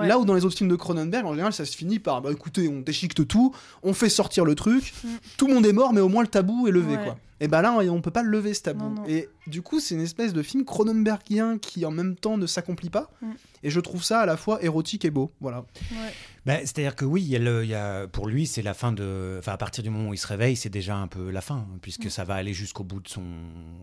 Là 0.00 0.18
où 0.18 0.24
dans 0.24 0.32
les 0.32 0.46
autres 0.46 0.56
films 0.56 0.70
de 0.70 0.76
Cronenberg, 0.76 1.26
en 1.26 1.32
général, 1.32 1.52
ça 1.52 1.66
se 1.66 1.76
finit 1.76 1.98
par 1.98 2.22
bah 2.22 2.30
écoutez, 2.32 2.66
on 2.66 2.80
déchiquete 2.80 3.28
tout, 3.28 3.54
on 3.82 3.92
fait 3.92 4.08
sortir 4.08 4.46
le 4.46 4.54
truc, 4.54 4.94
Mm. 5.04 5.08
tout 5.36 5.48
le 5.48 5.52
monde 5.54 5.66
est 5.66 5.74
mort, 5.74 5.92
mais 5.92 6.00
au 6.00 6.08
moins 6.08 6.22
le 6.22 6.28
tabou 6.28 6.66
est 6.66 6.70
levé, 6.72 6.94
quoi. 7.04 7.18
Et 7.42 7.48
bah 7.48 7.62
là, 7.62 7.72
on 7.72 8.00
peut 8.02 8.10
pas 8.10 8.22
le 8.22 8.28
lever 8.30 8.52
ce 8.52 8.62
tabou. 8.62 8.84
Non, 8.84 8.90
non. 8.90 9.04
Et 9.08 9.28
du 9.46 9.62
coup, 9.62 9.80
c'est 9.80 9.94
une 9.94 10.02
espèce 10.02 10.32
de 10.34 10.42
film 10.42 10.64
Cronenbergien 10.66 11.56
qui 11.58 11.86
en 11.86 11.90
même 11.90 12.14
temps 12.14 12.36
ne 12.36 12.46
s'accomplit 12.46 12.90
pas. 12.90 13.10
Mm. 13.22 13.30
Et 13.62 13.70
je 13.70 13.80
trouve 13.80 14.04
ça 14.04 14.20
à 14.20 14.26
la 14.26 14.36
fois 14.36 14.62
érotique 14.62 15.04
et 15.04 15.10
beau. 15.10 15.32
Voilà. 15.40 15.60
Ouais. 15.92 16.12
Ben, 16.46 16.60
C'est-à-dire 16.60 16.96
que 16.96 17.04
oui, 17.04 17.22
il 17.22 17.28
y 17.28 17.36
a 17.36 17.38
le- 17.38 17.64
il 17.64 17.70
y 17.70 17.74
a, 17.74 18.06
pour 18.08 18.26
lui, 18.26 18.46
c'est 18.46 18.62
la 18.62 18.74
fin 18.74 18.92
de. 18.92 19.36
Enfin, 19.38 19.52
à 19.52 19.56
partir 19.56 19.82
du 19.82 19.90
moment 19.90 20.10
où 20.10 20.14
il 20.14 20.18
se 20.18 20.26
réveille, 20.26 20.56
c'est 20.56 20.68
déjà 20.70 20.96
un 20.96 21.06
peu 21.06 21.30
la 21.30 21.40
fin, 21.40 21.66
puisque 21.82 22.06
Mm. 22.06 22.10
ça 22.10 22.24
va 22.24 22.34
aller 22.34 22.52
jusqu'au 22.54 22.84
bout 22.84 23.00
de 23.00 23.08
son, 23.08 23.22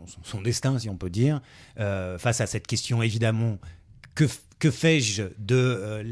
son, 0.06 0.20
son 0.24 0.42
destin, 0.42 0.78
si 0.80 0.90
on 0.90 0.98
peut 0.98 1.10
dire. 1.10 1.42
Euh, 1.80 2.18
face 2.20 2.42
à 2.42 2.46
cette 2.48 2.68
question, 2.68 3.02
évidemment, 3.02 3.58
que, 4.60 4.72
fais-je 4.72 5.24
de, 5.38 5.56
euh, 5.56 6.04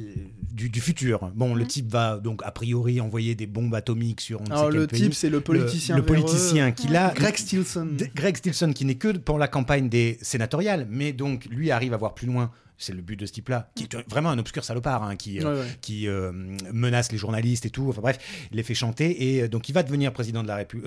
du, 0.52 0.70
du 0.70 0.82
futur? 0.82 1.32
Bon, 1.36 1.56
le 1.56 1.64
Mm. 1.64 1.68
type 1.68 1.92
va 1.92 2.18
donc, 2.18 2.42
a 2.44 2.52
priori, 2.52 3.02
envoyer 3.02 3.34
des 3.36 3.48
bombes 3.48 3.74
atomiques 3.74 4.22
sur 4.22 4.42
on 4.42 4.46
Alors 4.46 4.70
le 4.70 4.88
type, 4.88 5.14
c'est 5.14 5.30
le 5.30 5.42
politicien. 5.42 5.96
le, 5.98 6.04
politicien 6.06 6.72
qui, 6.72 6.88
là, 6.88 7.12
Greg 7.16 7.36
Stilson. 7.38 7.90
Greg 8.16 8.38
Stilson, 8.38 8.72
qui 8.74 8.86
n'est 8.86 8.96
que 8.96 9.10
pour 9.18 9.38
la 9.40 9.48
campagne 9.48 9.90
des 9.90 10.18
sénatoriales, 10.22 10.88
mais 10.90 11.12
donc 11.14 11.46
lui 11.46 11.72
arrive 11.72 11.94
à 11.94 11.98
voir 11.98 12.14
plus 12.14 12.28
loin. 12.28 12.52
C'est 12.78 12.92
le 12.94 13.02
but 13.02 13.18
de 13.18 13.26
ce 13.26 13.32
type-là, 13.32 13.72
qui 13.74 13.86
est 13.86 13.96
vraiment 14.10 14.30
un 14.32 14.38
obscur 14.38 14.66
salopard, 14.66 15.02
hein, 15.02 15.16
qui, 15.16 15.40
euh, 15.40 15.62
Ouais, 15.62 15.68
qui 15.80 16.10
euh, 16.10 16.34
menace 16.74 17.10
les 17.10 17.18
journalistes 17.18 17.66
et 17.66 17.70
tout. 17.70 17.88
Enfin 17.88 18.02
bref, 18.02 18.20
il 18.52 18.58
les 18.58 18.64
fait 18.64 18.74
chanter 18.74 19.38
et 19.38 19.48
donc 19.48 19.70
il 19.70 19.72
va 19.72 19.82
devenir 19.82 20.12
président 20.12 20.44
de 20.44 20.50
la 20.50 20.58
République, 20.58 20.86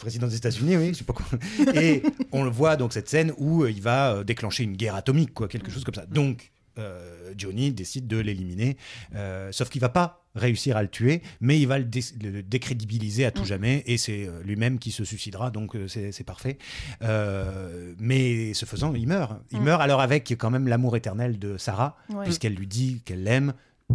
président 0.00 0.26
des 0.26 0.34
États-Unis, 0.34 0.76
oui, 0.76 0.88
je 0.88 0.98
sais 0.98 1.04
pas 1.04 1.12
quoi. 1.12 1.24
Et 1.80 2.02
on 2.32 2.42
le 2.42 2.50
voit 2.50 2.74
donc 2.74 2.92
cette 2.92 3.08
scène 3.08 3.32
où 3.38 3.64
il 3.66 3.80
va 3.80 4.24
déclencher 4.24 4.64
une 4.64 4.76
guerre 4.76 4.96
atomique, 4.96 5.32
quoi, 5.32 5.46
quelque 5.46 5.70
chose 5.70 5.84
comme 5.84 5.94
ça. 5.94 6.06
Donc 6.06 6.50
euh, 6.78 7.32
Johnny 7.36 7.72
décide 7.72 8.06
de 8.06 8.18
l'éliminer, 8.18 8.76
euh, 9.14 9.50
sauf 9.52 9.68
qu'il 9.68 9.80
va 9.80 9.88
pas 9.88 10.24
réussir 10.34 10.76
à 10.76 10.82
le 10.82 10.88
tuer, 10.88 11.22
mais 11.40 11.58
il 11.58 11.66
va 11.66 11.78
le, 11.78 11.84
dé- 11.84 12.00
le 12.22 12.42
décrédibiliser 12.42 13.24
à 13.24 13.30
tout 13.32 13.42
Mm. 13.42 13.46
jamais 13.46 13.82
et 13.86 13.96
c'est 13.98 14.26
euh, 14.26 14.40
lui-même 14.44 14.78
qui 14.78 14.90
se 14.92 15.04
suicidera, 15.04 15.50
donc 15.50 15.74
c'est 15.88 16.24
parfait. 16.24 16.58
Euh, 17.02 17.94
mais 17.98 18.54
ce 18.54 18.64
faisant, 18.66 18.92
il 18.94 19.06
meurt. 19.08 19.32
Il 19.50 19.60
Mm. 19.60 19.64
meurt 19.64 19.82
alors 19.82 20.00
avec 20.00 20.28
quand 20.38 20.50
même 20.50 20.68
l'amour 20.68 20.96
éternel 20.96 21.38
de 21.38 21.56
Sarah, 21.56 21.96
Ouais. 22.10 22.24
puisqu'elle 22.24 22.54
lui 22.54 22.66
dit 22.66 23.02
qu'elle 23.04 23.22
l'aime 23.24 23.52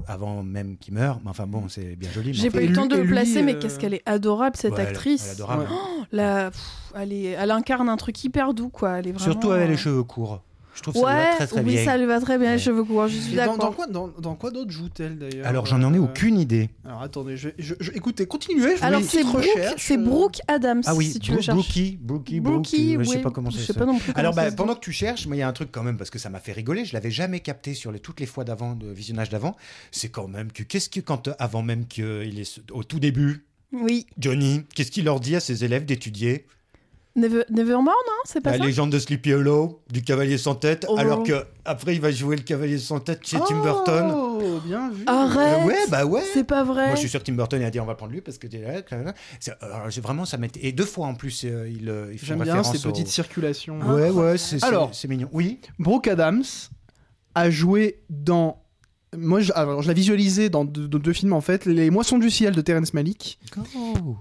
avant 0.07 0.41
même 0.43 0.77
qu'il 0.77 0.95
meure. 0.95 1.19
Mais 1.23 1.29
enfin 1.29 1.45
bon, 1.45 1.69
c'est 1.69 1.95
bien 1.95 2.09
joli. 2.11 2.33
J'ai 2.33 2.49
pas 2.49 2.63
eu 2.63 2.67
le 2.67 2.75
temps 2.75 2.87
de 2.87 2.95
le 2.95 3.03
lui, 3.03 3.09
placer, 3.11 3.43
mais 3.43 3.55
euh, 3.55 3.59
qu'est-ce 3.59 3.77
qu'elle 3.79 3.93
est 3.93 4.01
adorable 4.07 4.55
cette 4.57 4.73
ouais, 4.73 4.81
actrice. 4.81 5.23
elle 5.25 5.29
est 5.29 5.33
adorable. 5.35 5.67
La- 6.11 6.51
pff, 6.51 6.61
elle, 6.95 7.13
est- 7.13 7.25
elle 7.31 7.51
incarne 7.51 7.87
un 7.89 7.97
truc 7.97 8.21
hyper 8.23 8.53
doux, 8.53 8.69
quoi. 8.69 8.97
Elle 8.99 9.07
est 9.07 9.11
vraiment, 9.11 9.31
Surtout 9.31 9.51
avec 9.51 9.69
les 9.69 9.77
cheveux 9.77 10.03
courts. 10.03 10.43
Je 10.75 10.81
trouve 10.81 10.93
que 10.95 10.99
ça 11.01 11.05
lui 11.05 11.13
Ouais, 11.15 11.23
va 11.29 11.35
très 11.35 11.47
très 11.47 11.61
oui, 11.61 11.69
vieille. 11.71 11.85
ça 11.85 11.97
lui 11.97 12.05
va 12.05 12.19
très 12.19 12.37
bien, 12.37 12.47
Ouais. 12.47 12.53
les 12.55 12.61
cheveux 12.61 12.83
courts, 12.83 13.07
je 13.07 13.17
suis 13.17 13.33
Et 13.33 13.37
dans, 13.37 13.45
dans 13.45 13.51
d'accord. 13.57 13.75
quoi, 13.75 13.87
dans, 13.87 14.07
dans 14.07 14.35
quoi 14.35 14.49
d'autre 14.51 14.71
joue-t-elle 14.71 15.19
d'ailleurs 15.19 15.45
Alors 15.45 15.65
j'en 15.67 15.81
en 15.83 15.93
ai 15.93 15.97
Euh, 15.97 16.01
aucune 16.01 16.39
idée. 16.39 16.69
Alors 16.85 17.03
attendez, 17.03 17.37
je, 17.37 17.49
je- 17.59 17.75
je- 17.79 17.91
écoutez, 17.91 18.25
continuez. 18.25 18.77
Je 18.77 18.83
Alors 18.83 19.01
c'est 19.03 19.23
Brooke, 19.23 19.45
c'est 19.77 19.97
Brooke 19.97 20.39
Adams, 20.47 20.81
Ah 20.85 20.95
oui, 20.95 21.11
si 21.11 21.19
tu 21.19 21.31
Bro- 21.31 21.35
veux 21.37 21.41
chercher. 21.43 21.53
Brookie, 21.61 21.99
Brookie, 22.01 22.39
Brookie, 22.39 22.95
Brookie, 22.95 22.97
je 22.99 23.03
sais 23.09 23.17
oui, 23.17 23.21
pas 23.23 23.29
comment 23.31 23.49
je 23.51 23.57
c'est 23.57 23.65
sais 23.67 23.73
ça. 23.73 23.79
pas 23.79 23.85
non 23.85 23.99
plus 23.99 24.11
Alors 24.15 24.33
bah, 24.33 24.51
pendant 24.51 24.73
que 24.75 24.79
tu 24.81 24.91
cherches, 24.91 25.27
moi 25.27 25.35
il 25.35 25.39
y 25.39 25.43
a 25.43 25.47
un 25.47 25.53
truc 25.53 25.69
quand 25.71 25.83
même 25.83 25.97
parce 25.97 26.09
que 26.09 26.17
ça 26.19 26.29
m'a 26.29 26.39
fait 26.39 26.53
rigoler. 26.53 26.85
Je 26.85 26.93
l'avais 26.93 27.11
jamais 27.11 27.39
capté 27.39 27.73
sur 27.75 27.91
les, 27.91 27.99
toutes 27.99 28.19
les 28.19 28.25
fois 28.25 28.43
d'avant, 28.43 28.73
de 28.75 28.87
visionnage 28.87 29.29
d'avant. 29.29 29.55
C'est 29.91 30.09
quand 30.09 30.27
même 30.27 30.51
que 30.51 30.63
qu'est-ce 30.63 30.89
que 30.89 30.99
quand 30.99 31.27
euh, 31.27 31.33
avant 31.39 31.61
même 31.61 31.85
qu'il 31.85 32.39
est 32.39 32.61
au 32.71 32.83
tout 32.83 32.99
début, 32.99 33.45
Oui, 33.71 34.05
Johnny, 34.17 34.63
qu'est-ce 34.75 34.91
qu'il 34.91 35.05
leur 35.05 35.19
dit 35.19 35.35
à 35.35 35.39
ses 35.39 35.63
élèves 35.65 35.85
d'étudier? 35.85 36.45
Never, 37.15 37.43
Nevermore, 37.51 37.93
non 38.07 38.13
C'est 38.25 38.41
pas 38.41 38.51
La 38.53 38.57
ça 38.57 38.63
légende 38.65 38.91
de 38.91 38.97
Sleepy 38.97 39.33
Hollow, 39.33 39.83
du 39.91 40.01
cavalier 40.01 40.39
sans 40.39 40.55
tête, 40.55 40.87
Oh. 40.89 40.95
alors 40.97 41.21
que 41.23 41.45
après 41.63 41.93
il 41.93 42.01
va 42.01 42.09
jouer 42.09 42.35
le 42.35 42.41
cavalier 42.41 42.79
sans 42.79 42.99
tête 42.99 43.19
chez 43.23 43.37
Tim 43.47 43.61
Burton. 43.61 44.11
Oh, 44.15 44.59
bien 44.65 44.89
vu. 44.89 45.03
Arrête 45.05 45.59
Euh, 45.61 45.67
ouais, 45.67 45.77
bah 45.89 46.05
ouais. 46.05 46.23
C'est 46.33 46.43
pas 46.43 46.63
vrai 46.63 46.87
Moi, 46.87 46.95
je 46.95 47.01
suis 47.01 47.09
sûr 47.09 47.19
que 47.19 47.25
Tim 47.25 47.33
Burton 47.33 47.61
a 47.61 47.69
dit 47.69 47.79
on 47.79 47.85
va 47.85 47.93
prendre 47.93 48.11
lui 48.13 48.21
parce 48.21 48.39
que 48.39 48.47
t'es 48.47 48.57
là. 48.57 48.81
C'est- 49.39 49.53
alors, 49.61 49.91
j'ai 49.91 50.01
vraiment 50.01 50.25
ça 50.25 50.37
m'était 50.37 50.65
et 50.65 50.71
deux 50.71 50.85
fois 50.85 51.05
en 51.05 51.13
plus 51.13 51.43
euh, 51.45 51.69
il, 51.69 51.87
euh, 51.87 52.07
font 52.17 52.25
J'aime 52.25 52.41
bien 52.41 52.55
référence 52.55 52.77
ces 52.77 52.87
au- 52.87 52.91
petites 52.91 53.09
circulations. 53.09 53.79
Ouais, 53.81 54.09
ouais, 54.09 54.37
c'est 54.39 54.57
c'est- 54.57 54.65
Alors. 54.65 54.89
c'est 54.95 55.07
mignon. 55.07 55.29
Oui. 55.33 55.59
Brooke 55.77 56.07
Adams 56.07 56.43
a 57.35 57.49
joué 57.51 58.01
dans. 58.09 58.62
Moi, 59.17 59.39
je, 59.41 59.51
alors, 59.55 59.81
je 59.81 59.87
l'ai 59.87 59.93
visualisé 59.93 60.49
dans 60.49 60.65
deux, 60.65 60.87
dans 60.87 60.99
deux 60.99 61.13
films 61.13 61.33
en 61.33 61.41
fait 61.41 61.65
Les 61.65 61.89
Moissons 61.89 62.17
du 62.17 62.29
ciel 62.29 62.53
de 62.55 62.61
Terrence 62.61 62.93
Malick 62.93 63.39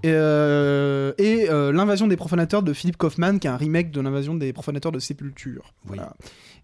et, 0.03 0.11
euh, 0.11 1.13
et, 1.17 1.49
euh, 1.49 1.71
L'invasion 1.71 2.07
des 2.07 2.17
profanateurs 2.17 2.63
de 2.63 2.73
Philip 2.73 2.97
Kaufman, 2.97 3.37
qui 3.39 3.47
est 3.47 3.49
un 3.49 3.57
remake 3.57 3.91
de 3.91 4.01
L'invasion 4.01 4.35
des 4.35 4.53
profanateurs 4.53 4.91
de 4.91 4.99
Sépulture. 4.99 5.73
Oui. 5.85 5.95
Voilà. 5.97 6.13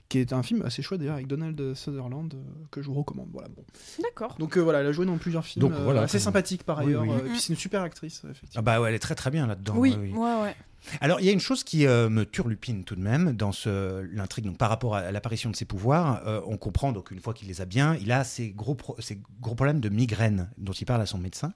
Qui 0.09 0.17
est 0.17 0.33
un 0.33 0.41
film 0.41 0.63
assez 0.65 0.81
chouette 0.81 0.99
d'ailleurs 1.01 1.15
avec 1.15 1.27
Donald 1.27 1.75
Sutherland 1.75 2.33
euh, 2.33 2.37
que 2.71 2.81
je 2.81 2.87
vous 2.87 2.95
recommande. 2.95 3.27
Voilà, 3.31 3.47
bon. 3.49 3.63
D'accord. 4.01 4.35
Donc 4.39 4.57
euh, 4.57 4.61
voilà, 4.61 4.79
elle 4.79 4.87
a 4.87 4.91
joué 4.91 5.05
dans 5.05 5.17
plusieurs 5.19 5.45
films 5.45 5.61
Donc, 5.67 5.73
euh, 5.73 5.83
voilà, 5.83 6.01
assez 6.01 6.17
sympathiques 6.17 6.63
par 6.63 6.79
ailleurs. 6.79 7.03
oui. 7.03 7.09
et 7.25 7.29
puis 7.29 7.39
c'est 7.39 7.53
une 7.53 7.59
super 7.59 7.83
actrice, 7.83 8.21
Ah 8.25 8.29
effectivement. 8.31 8.63
bah 8.63 8.81
ouais, 8.81 8.89
elle 8.89 8.95
est 8.95 8.99
très 8.99 9.13
très 9.13 9.29
bien 9.29 9.45
là-dedans. 9.45 9.73
Oui. 9.77 9.95
ouais, 9.95 10.11
ouais. 10.41 10.55
Alors 11.01 11.19
il 11.19 11.25
y 11.25 11.29
a 11.29 11.31
une 11.31 11.39
chose 11.39 11.63
qui 11.63 11.85
euh, 11.85 12.09
me 12.09 12.25
turlupine 12.25 12.83
tout 12.83 12.95
de 12.95 13.01
même 13.01 13.33
dans 13.33 13.51
ce 13.51 14.01
l'intrigue. 14.13 14.45
Donc 14.45 14.57
par 14.57 14.69
rapport 14.69 14.95
à 14.95 15.11
l'apparition 15.11 15.49
de 15.49 15.55
ses 15.55 15.65
pouvoirs, 15.65 16.21
euh, 16.25 16.41
on 16.47 16.57
comprend 16.57 16.91
donc 16.91 17.11
une 17.11 17.19
fois 17.19 17.33
qu'il 17.33 17.47
les 17.47 17.61
a 17.61 17.65
bien, 17.65 17.95
il 17.95 18.11
a 18.11 18.23
ces 18.23 18.51
gros 18.51 18.75
pro- 18.75 18.95
ces 18.99 19.21
gros 19.41 19.55
problèmes 19.55 19.81
de 19.81 19.89
migraine 19.89 20.49
dont 20.57 20.71
il 20.71 20.85
parle 20.85 21.01
à 21.01 21.05
son 21.05 21.17
médecin. 21.17 21.53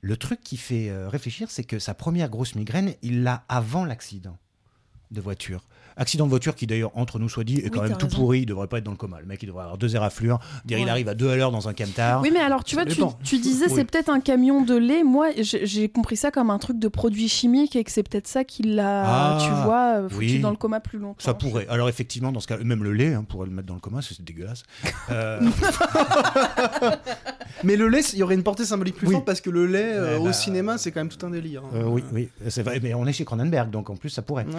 Le 0.00 0.16
truc 0.16 0.40
qui 0.40 0.56
fait 0.56 0.90
euh, 0.90 1.08
réfléchir, 1.08 1.50
c'est 1.50 1.64
que 1.64 1.78
sa 1.78 1.94
première 1.94 2.28
grosse 2.28 2.54
migraine, 2.54 2.94
il 3.02 3.22
l'a 3.22 3.44
avant 3.48 3.84
l'accident 3.84 4.38
de 5.10 5.20
voiture. 5.20 5.66
Accident 5.98 6.24
de 6.24 6.30
voiture 6.30 6.54
qui 6.54 6.66
d'ailleurs 6.66 6.92
entre 6.94 7.18
nous 7.18 7.28
soit 7.28 7.44
dit 7.44 7.58
est 7.58 7.64
Oui, 7.64 7.70
quand 7.70 7.82
même 7.82 7.96
tout 7.96 8.06
raison. 8.06 8.16
pourri, 8.18 8.40
il 8.40 8.46
devrait 8.46 8.66
pas 8.68 8.78
être 8.78 8.84
dans 8.84 8.90
le 8.92 8.96
coma. 8.96 9.20
Le 9.20 9.26
mec 9.26 9.42
il 9.42 9.46
devrait 9.46 9.64
avoir 9.64 9.76
deux 9.78 9.94
éraflures, 9.96 10.38
dire 10.64 10.78
il 10.78 10.88
arrive 10.88 11.08
à 11.08 11.14
deux 11.14 11.28
à 11.28 11.36
l'heure 11.36 11.50
dans 11.52 11.68
un 11.68 11.74
camtar. 11.74 12.22
Oui, 12.22 12.30
mais 12.32 12.40
alors, 12.40 12.64
tu 12.64 12.76
Ça 12.76 12.84
vois, 12.84 13.12
tu, 13.24 13.38
disais 13.38 13.66
Oui. 13.66 13.72
c'est 13.74 13.84
peut-être 13.84 14.08
un 14.08 14.20
camion 14.20 14.62
de 14.62 14.76
lait. 14.76 15.02
Moi, 15.02 15.28
j'ai 15.42 15.88
compris 15.88 16.16
ça 16.16 16.30
comme 16.30 16.50
un 16.50 16.58
truc 16.58 16.78
de 16.78 16.88
produit 16.88 17.28
chimique 17.28 17.76
et 17.76 17.84
que 17.84 17.90
c'est 17.90 18.02
peut-être 18.02 18.28
ça 18.28 18.44
qui 18.44 18.62
l'a, 18.62 19.02
Ah, 19.06 19.38
tu 19.40 19.50
vois, 19.64 19.98
euh, 19.98 20.08
foutu 20.08 20.24
oui. 20.26 20.38
dans 20.40 20.50
le 20.50 20.56
coma 20.56 20.80
plus 20.80 20.98
longtemps. 20.98 21.16
Ça 21.18 21.34
pourrait. 21.34 21.66
Alors 21.68 21.88
effectivement, 21.88 22.32
dans 22.32 22.40
ce 22.40 22.46
cas, 22.46 22.56
même 22.58 22.84
le 22.84 22.92
lait, 22.92 23.14
hein, 23.14 23.24
pourrait 23.28 23.46
le 23.46 23.52
mettre 23.52 23.66
dans 23.68 23.74
le 23.74 23.80
coma, 23.80 24.00
c'est 24.02 24.20
dégueulasse. 24.22 24.62
Euh, 25.10 25.40
Mais 27.64 27.76
le 27.76 27.88
lait, 27.88 28.00
il 28.12 28.18
y 28.18 28.22
aurait 28.22 28.34
une 28.34 28.42
portée 28.42 28.64
symbolique 28.64 28.96
plus 28.96 29.06
Oui. 29.08 29.14
forte 29.14 29.24
parce 29.24 29.40
que 29.40 29.48
le 29.50 29.66
lait 29.66 29.92
euh, 29.94 30.14
Ouais, 30.16 30.20
au 30.20 30.24
bah, 30.26 30.32
cinéma, 30.32 30.78
c'est 30.78 30.92
quand 30.92 31.00
même 31.00 31.08
tout 31.08 31.24
un 31.26 31.30
délire. 31.30 31.62
hein. 31.64 31.70
euh, 31.76 31.84
oui, 31.86 32.04
oui, 32.12 32.28
c'est 32.48 32.62
vrai. 32.62 32.78
Mais 32.82 32.94
on 32.94 33.06
est 33.06 33.12
chez 33.12 33.24
Cronenberg, 33.24 33.70
donc 33.70 33.88
en 33.90 33.96
plus 33.96 34.10
ça 34.10 34.22
pourrait. 34.22 34.44
Ouais. 34.44 34.52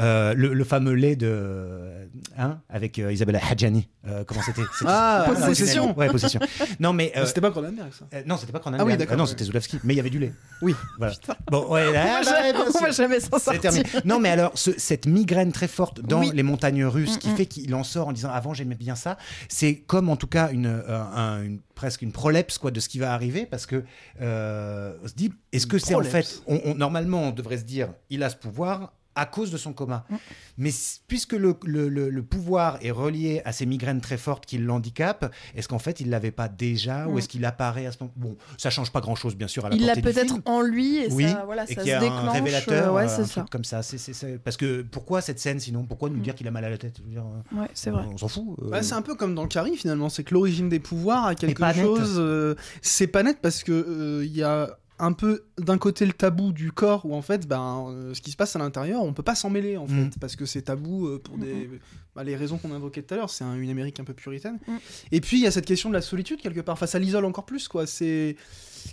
Euh, 0.00 0.34
le, 0.34 0.52
le 0.52 0.64
fameux 0.64 0.81
lait 0.90 1.16
de, 1.16 2.08
hein, 2.36 2.60
avec 2.68 2.98
euh, 2.98 3.12
Isabella 3.12 3.40
Hadjani. 3.48 3.88
Euh, 4.06 4.24
comment 4.24 4.42
c'était? 4.42 4.62
Ah, 4.86 5.24
Possession. 5.28 5.46
Possession. 5.48 5.98
Ouais, 5.98 6.08
possession. 6.08 6.40
Non, 6.80 6.92
mais. 6.92 7.12
euh, 7.16 7.24
C'était 7.26 7.40
pas 7.40 7.50
Cronenberg 7.50 7.92
ça. 7.92 8.06
euh, 8.14 8.22
non, 8.26 8.36
c'était 8.36 8.52
pas 8.52 8.58
Cronenberg. 8.58 8.88
Ah 8.88 8.92
oui, 8.92 8.96
d'accord, 8.98 9.16
non, 9.16 9.24
ouais. 9.24 9.30
c'était 9.30 9.44
Zulawski. 9.44 9.78
Mais 9.84 9.94
il 9.94 9.96
y 9.96 10.00
avait 10.00 10.10
du 10.10 10.18
lait. 10.18 10.32
Oui. 10.60 10.74
Voilà. 10.98 11.14
Bon, 11.50 11.68
ouais, 11.70 11.92
là, 11.92 12.20
On 12.20 12.24
va 12.24 12.30
jamais- 12.36 12.52
on 12.58 12.64
va 12.70 12.72
sûr. 12.72 12.92
jamais 12.92 13.20
s'en 13.20 13.38
C'est 13.38 13.44
sortir. 13.44 13.60
terminé. 13.60 13.84
Non, 14.04 14.18
mais 14.18 14.30
alors, 14.30 14.52
ce- 14.56 14.76
cette 14.78 15.06
migraine 15.06 15.52
très 15.52 15.68
forte 15.68 16.00
dans 16.00 16.20
Oui. 16.20 16.30
les 16.34 16.42
montagnes 16.42 16.84
russes 16.84 17.18
qui 17.18 17.28
Mm, 17.28 17.32
mm. 17.32 17.36
fait 17.36 17.46
qu'il 17.46 17.74
en 17.74 17.84
sort 17.84 18.08
en 18.08 18.12
disant 18.12 18.30
avant 18.30 18.54
j'aimais 18.54 18.74
bien 18.74 18.94
ça, 18.96 19.16
c'est 19.48 19.76
comme 19.76 20.08
en 20.08 20.16
tout 20.16 20.26
cas 20.26 20.50
une, 20.50 20.66
euh, 20.66 21.02
un- 21.14 21.42
une- 21.42 21.60
presque 21.74 22.02
une 22.02 22.12
prolepse 22.12 22.58
quoi, 22.58 22.70
de 22.70 22.80
ce 22.80 22.88
qui 22.88 22.98
va 22.98 23.12
arriver 23.12 23.46
parce 23.46 23.66
que 23.66 23.82
euh, 24.20 24.94
on 25.02 25.08
se 25.08 25.14
dit 25.14 25.32
est-ce 25.52 25.66
que 25.66 25.78
c'est 25.78 25.94
en 25.94 26.02
fait, 26.02 26.42
on- 26.46 26.60
on- 26.64 26.74
normalement 26.74 27.22
on 27.22 27.30
devrait 27.30 27.58
se 27.58 27.64
dire 27.64 27.88
il 28.10 28.22
a 28.22 28.30
ce 28.30 28.36
pouvoir 28.36 28.92
à 29.14 29.26
cause 29.26 29.50
de 29.50 29.56
son 29.56 29.72
coma. 29.72 30.04
Mm. 30.10 30.14
Mais 30.58 30.70
puisque 31.08 31.32
le, 31.32 31.54
le- 31.64 31.88
le- 31.88 32.08
le 32.10 32.22
pouvoir 32.22 32.78
est 32.82 32.90
relié 32.90 33.42
à 33.44 33.52
ces 33.52 33.66
migraines 33.66 34.00
très 34.00 34.16
fortes 34.16 34.46
qui 34.46 34.58
l'handicapent, 34.58 35.32
est-ce 35.54 35.68
qu'en 35.68 35.78
fait 35.78 36.00
il 36.00 36.10
l'avait 36.10 36.30
pas 36.30 36.48
déjà 36.48 37.06
ou 37.08 37.12
Mm. 37.14 37.18
est-ce 37.18 37.28
qu'il 37.28 37.44
apparaît 37.44 37.86
à 37.86 37.92
ce 37.92 37.98
moment 38.00 38.12
Bon, 38.16 38.36
ça 38.58 38.70
change 38.70 38.90
pas 38.92 39.00
grand-chose 39.00 39.36
bien 39.36 39.48
sûr 39.48 39.64
à 39.66 39.70
la 39.70 39.76
Il 39.76 39.84
l'a 39.86 39.96
peut-être 39.96 40.36
en 40.46 40.60
lui 40.62 40.98
et 40.98 41.08
Oui, 41.12 41.24
ça, 41.30 41.42
voilà, 41.44 41.64
et 41.64 41.66
ça 41.68 41.74
qu'il 41.74 41.82
se 41.82 41.88
y 41.88 41.92
a 41.92 42.00
déclenche. 42.00 42.28
un 42.28 42.30
révélateur, 42.30 42.88
euh, 42.92 42.96
ouais, 42.96 43.04
euh, 43.04 43.08
c'est 43.08 43.22
un 43.22 43.26
ça. 43.26 43.46
comme 43.50 43.64
ça. 43.64 43.82
C'est, 43.82 43.98
c'est- 43.98 44.12
c'est- 44.12 44.38
Parce 44.38 44.56
que 44.56 44.82
pourquoi 44.82 45.20
cette 45.20 45.38
scène 45.38 45.60
sinon 45.60 45.84
Pourquoi 45.84 46.08
nous 46.10 46.16
Mm. 46.18 46.22
dire 46.22 46.34
qu'il 46.34 46.48
a 46.48 46.50
mal 46.50 46.64
à 46.64 46.70
la 46.70 46.78
tête 46.78 47.00
dire, 47.06 47.22
euh, 47.54 47.60
Ouais, 47.60 47.68
c'est 47.74 47.90
vrai. 47.90 48.04
On 48.12 48.16
s'en 48.16 48.28
fout. 48.28 48.44
euh. 48.62 48.70
Bah, 48.70 48.82
c'est 48.82 48.94
un 48.94 49.02
peu 49.02 49.14
comme 49.14 49.34
dans 49.34 49.46
Carrie 49.46 49.76
finalement, 49.76 50.08
c'est 50.08 50.24
que 50.24 50.32
l'origine 50.34 50.68
des 50.68 50.80
pouvoirs 50.80 51.26
a 51.26 51.34
quelque 51.34 51.62
chose. 51.74 52.14
euh, 52.18 52.54
c'est 52.80 53.06
pas 53.06 53.22
net 53.22 53.38
parce 53.42 53.62
que 53.62 53.72
euh, 53.72 54.24
il 54.24 54.34
y 54.36 54.42
a 54.42 54.78
un 55.02 55.12
peu 55.12 55.44
d'un 55.58 55.76
côté 55.78 56.06
le 56.06 56.12
tabou 56.12 56.52
du 56.52 56.70
corps 56.72 57.04
où 57.04 57.14
en 57.14 57.22
fait 57.22 57.46
ben 57.48 57.86
euh, 57.88 58.14
ce 58.14 58.20
qui 58.20 58.30
se 58.30 58.36
passe 58.36 58.54
à 58.56 58.60
l'intérieur 58.60 59.02
on 59.02 59.12
peut 59.12 59.24
pas 59.24 59.34
s'en 59.34 59.50
mêler 59.50 59.76
en 59.76 59.86
fait 59.88 59.92
Mm. 59.94 60.10
parce 60.20 60.36
que 60.36 60.46
c'est 60.46 60.62
tabou 60.62 61.08
euh, 61.08 61.18
pour 61.18 61.36
des 61.38 61.68
bah, 62.14 62.22
les 62.24 62.36
raisons 62.36 62.56
qu'on 62.58 62.72
invoquait 62.72 63.02
tout 63.02 63.14
à 63.14 63.16
l'heure, 63.16 63.30
c'est 63.30 63.42
un- 63.42 63.56
une 63.56 63.70
Amérique 63.70 63.98
un 63.98 64.04
peu 64.04 64.12
puritaine. 64.12 64.58
Mm. 64.68 64.76
Et 65.12 65.20
puis 65.22 65.38
il 65.38 65.42
y 65.42 65.46
a 65.46 65.50
cette 65.50 65.64
question 65.66 65.88
de 65.88 65.94
la 65.94 66.02
solitude 66.02 66.40
quelque 66.42 66.60
part. 66.60 66.74
Enfin, 66.74 66.84
ça 66.86 66.98
l'isole 66.98 67.24
encore 67.24 67.46
plus, 67.46 67.68
quoi. 67.68 67.86
C'est, 67.86 68.36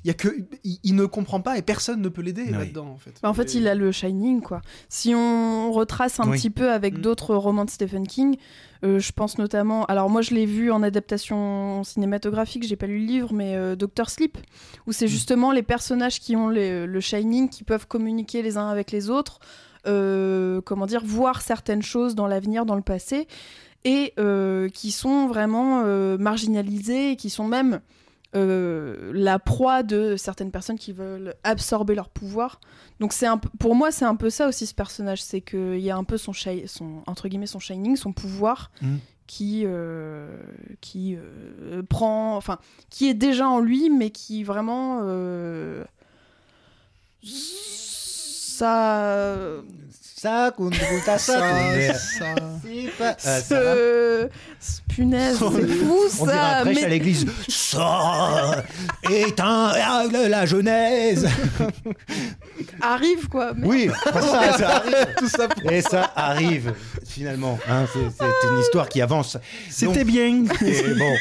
il 0.06 0.08
y 0.08 0.10
a 0.10 0.14
que, 0.14 0.30
il, 0.64 0.80
il 0.84 0.96
ne 0.96 1.06
comprend 1.06 1.42
pas 1.42 1.58
et 1.58 1.62
personne 1.62 2.02
ne 2.02 2.08
peut 2.08 2.22
l'aider 2.22 2.44
Oui. 2.46 2.52
là-dedans, 2.54 2.88
en 2.88 2.98
fait. 2.98 3.14
Bah, 3.22 3.30
en 3.30 3.34
fait, 3.34 3.54
Et- 3.56 3.58
il 3.58 3.68
a 3.68 3.76
le 3.76 3.92
Shining, 3.92 4.40
quoi. 4.42 4.62
Si 4.88 5.14
on 5.14 5.70
retrace 5.74 6.22
un 6.22 6.30
Oui. 6.30 6.38
petit 6.38 6.50
peu 6.50 6.72
avec 6.72 6.98
Mm. 6.98 7.02
d'autres 7.02 7.36
romans 7.36 7.66
de 7.66 7.70
Stephen 7.70 8.08
King, 8.08 8.38
euh, 8.84 9.00
je 9.00 9.12
pense 9.12 9.38
notamment. 9.38 9.86
Alors, 9.86 10.10
moi, 10.10 10.22
je 10.22 10.34
l'ai 10.34 10.46
vu 10.46 10.72
en 10.72 10.82
adaptation 10.84 11.84
cinématographique, 11.84 12.64
j'ai 12.64 12.76
pas 12.76 12.88
lu 12.88 13.00
le 13.00 13.06
livre, 13.06 13.34
mais 13.34 13.56
euh, 13.56 13.76
Doctor 13.76 14.10
Sleep, 14.10 14.38
où 14.88 14.92
c'est 14.92 15.06
Mm. 15.06 15.10
justement 15.10 15.52
les 15.52 15.64
personnages 15.64 16.20
qui 16.20 16.36
ont 16.36 16.50
les- 16.50 16.86
le 16.86 17.00
Shining 17.00 17.50
qui 17.50 17.64
peuvent 17.64 17.88
communiquer 17.88 18.42
les 18.42 18.58
uns 18.58 18.70
avec 18.70 18.92
les 18.92 19.10
autres, 19.10 19.40
euh, 19.88 20.62
comment 20.62 20.86
dire, 20.86 21.02
voir 21.06 21.42
certaines 21.42 21.82
choses 21.82 22.16
dans 22.16 22.28
l'avenir, 22.28 22.66
dans 22.66 22.76
le 22.76 22.82
passé, 22.82 23.28
et 23.86 24.14
euh, 24.20 24.68
qui 24.70 24.92
sont 24.92 25.28
vraiment 25.28 25.84
euh, 25.86 26.18
marginalisés, 26.18 27.12
et 27.12 27.16
qui 27.16 27.30
sont 27.30 27.48
même. 27.48 27.80
Euh, 28.36 29.12
la 29.14 29.40
proie 29.40 29.82
de 29.82 30.16
certaines 30.16 30.52
personnes 30.52 30.78
qui 30.78 30.92
veulent 30.92 31.34
absorber 31.44 31.96
leur 31.96 32.10
pouvoir. 32.10 32.60
Donc 33.00 33.12
c'est 33.14 33.28
pour 33.60 33.74
moi 33.76 33.92
c'est 33.92 34.06
un 34.06 34.16
peu 34.16 34.30
ça 34.30 34.48
aussi 34.48 34.66
ce 34.68 34.76
personnage, 34.76 35.22
c'est 35.22 35.42
qu'il 35.42 35.80
y 35.80 35.90
a 35.90 35.98
un 35.98 36.04
peu 36.04 36.18
son, 36.18 36.34
entre 37.08 37.28
guillemets 37.28 37.48
son 37.48 37.60
shining, 37.60 37.96
son 37.96 38.14
pouvoir 38.14 38.72
Mm. 38.82 38.98
qui 39.26 39.64
euh, 39.66 40.38
qui 40.82 41.16
euh, 41.18 41.82
prend, 41.82 42.36
enfin 42.38 42.60
qui 42.90 43.10
est 43.10 43.14
déjà 43.16 43.48
en 43.50 43.60
lui, 43.60 43.90
mais 43.90 44.12
qui 44.12 44.44
vraiment 44.44 45.02
ça 48.60 49.62
Ça, 50.22 50.52
qu'on 50.56 50.70
ça, 50.72 51.18
ça, 51.18 51.18
ça- 51.18 51.40
C'est 51.98 52.90
Euh, 53.00 53.14
ça 53.18 53.34
va 53.36 53.40
ce... 53.42 54.30
ce- 54.60 54.82
punaise, 54.94 55.38
c'est 55.40 55.68
fou 55.68 55.98
On 56.20 56.26
dirait 56.26 56.36
ça. 56.38 56.58
un 56.58 56.62
prêche 56.64 56.76
mais- 56.78 56.84
à 56.84 56.88
l'église. 56.90 57.26
Ça 57.48 58.64
ah, 59.08 60.04
la, 60.28 60.46
Genèse. 60.46 61.26
arrive 62.82 63.28
quoi. 63.30 63.54
mais- 63.56 63.68
Oui, 63.68 63.90
ça, 64.04 64.22
ça 64.58 64.70
arrive. 64.76 65.08
tout 65.18 65.30
ça. 65.30 65.48
pour- 65.48 65.72
Et 65.72 65.82
ça 65.82 66.12
arrive 66.16 66.74
finalement. 67.08 67.58
hein, 67.70 67.86
c'est 67.94 68.48
une 68.52 68.60
histoire 68.60 68.90
qui 68.90 69.02
avance. 69.02 69.38
C'était 69.70 70.04
bien. 70.04 70.44
et 70.62 70.94
bon. 70.96 71.14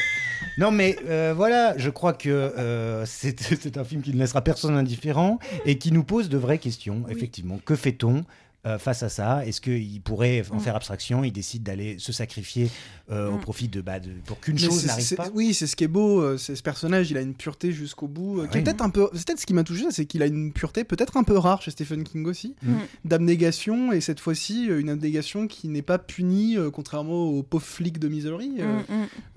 Non 0.57 0.71
mais 0.71 0.97
euh, 1.07 1.33
voilà, 1.35 1.73
je 1.77 1.89
crois 1.89 2.11
que 2.11 2.27
euh, 2.29 3.05
c'est 3.05 3.39
c'est 3.61 3.77
un 3.77 3.85
film 3.85 4.01
qui 4.01 4.13
ne 4.13 4.19
laissera 4.19 4.41
personne 4.41 4.75
indifférent 4.75 5.39
et 5.65 5.77
qui 5.77 5.93
nous 5.93 6.03
pose 6.03 6.27
de 6.27 6.37
vraies 6.37 6.57
questions. 6.57 7.03
Oui. 7.07 7.13
Effectivement, 7.15 7.59
que 7.63 7.75
fait-on? 7.77 8.25
Euh, 8.65 8.77
face 8.77 9.03
à 9.03 9.09
ça 9.09 9.45
Est-ce 9.45 9.61
qu'il 9.61 10.01
pourrait 10.01 10.43
en 10.51 10.57
Mm. 10.57 10.59
faire 10.59 10.75
abstraction 10.75 11.23
Il 11.23 11.31
décide 11.31 11.63
d'aller 11.63 11.97
se 11.99 12.11
sacrifier 12.11 12.69
euh, 13.11 13.29
au 13.29 13.37
Mm. 13.37 13.41
profit 13.41 13.67
de, 13.69 13.81
bah, 13.81 13.99
de- 13.99 14.09
pour 14.25 14.39
qu'une 14.39 14.59
chose 14.59 14.85
n'arrive 14.85 15.15
pas? 15.15 15.29
Oui, 15.33 15.53
c'est 15.53 15.65
ce 15.67 15.75
qui 15.75 15.83
est 15.85 15.87
beau. 15.87 16.21
euh, 16.21 16.37
C'est 16.37 16.55
ce 16.55 16.61
personnage, 16.63 17.09
il 17.11 17.17
a 17.17 17.21
une 17.21 17.33
pureté 17.33 17.71
jusqu'au 17.71 18.07
bout. 18.07 18.41
euh, 18.41 18.47
qui 18.47 18.57
est 18.57 18.59
oui. 18.59 18.63
peut-être 18.65 18.81
un 18.81 18.89
peu. 18.89 19.09
C'est 19.13 19.25
peut-être 19.25 19.39
ce 19.39 19.45
qui 19.45 19.53
m'a 19.53 19.63
touché, 19.63 19.85
c'est 19.91 20.05
qu'il 20.05 20.21
a 20.21 20.25
une 20.27 20.51
pureté 20.53 20.83
peut-être 20.83 21.17
un 21.17 21.23
peu 21.23 21.37
rare 21.37 21.61
chez 21.61 21.71
Stephen 21.71 22.03
King 22.03 22.25
aussi, 22.25 22.55
Mm. 22.63 22.73
d'abnégation 23.05 23.91
et 23.91 24.01
cette 24.01 24.19
fois-ci 24.19 24.65
une 24.65 24.89
abnégation 24.89 25.47
qui 25.47 25.67
n'est 25.69 25.81
pas 25.81 25.97
punie, 25.97 26.57
euh, 26.57 26.69
contrairement 26.69 27.25
aux 27.25 27.43
pauvres 27.43 27.65
flics 27.65 27.99
de 27.99 28.07
Misery. 28.07 28.51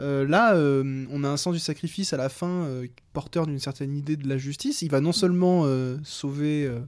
Euh, 0.00 0.26
là, 0.26 0.54
euh, 0.54 1.04
on 1.10 1.24
a 1.24 1.28
un 1.28 1.36
sens 1.36 1.54
du 1.54 1.60
sacrifice 1.60 2.12
à 2.12 2.16
la 2.16 2.28
fin, 2.28 2.64
euh, 2.64 2.86
porteur 3.12 3.46
d'une 3.46 3.58
certaine 3.58 3.96
idée 3.96 4.16
de 4.16 4.28
la 4.28 4.38
justice. 4.38 4.82
Il 4.82 4.90
va 4.90 5.00
non 5.00 5.12
seulement 5.12 5.62
euh, 5.64 5.96
sauver 6.04 6.64
euh, 6.66 6.80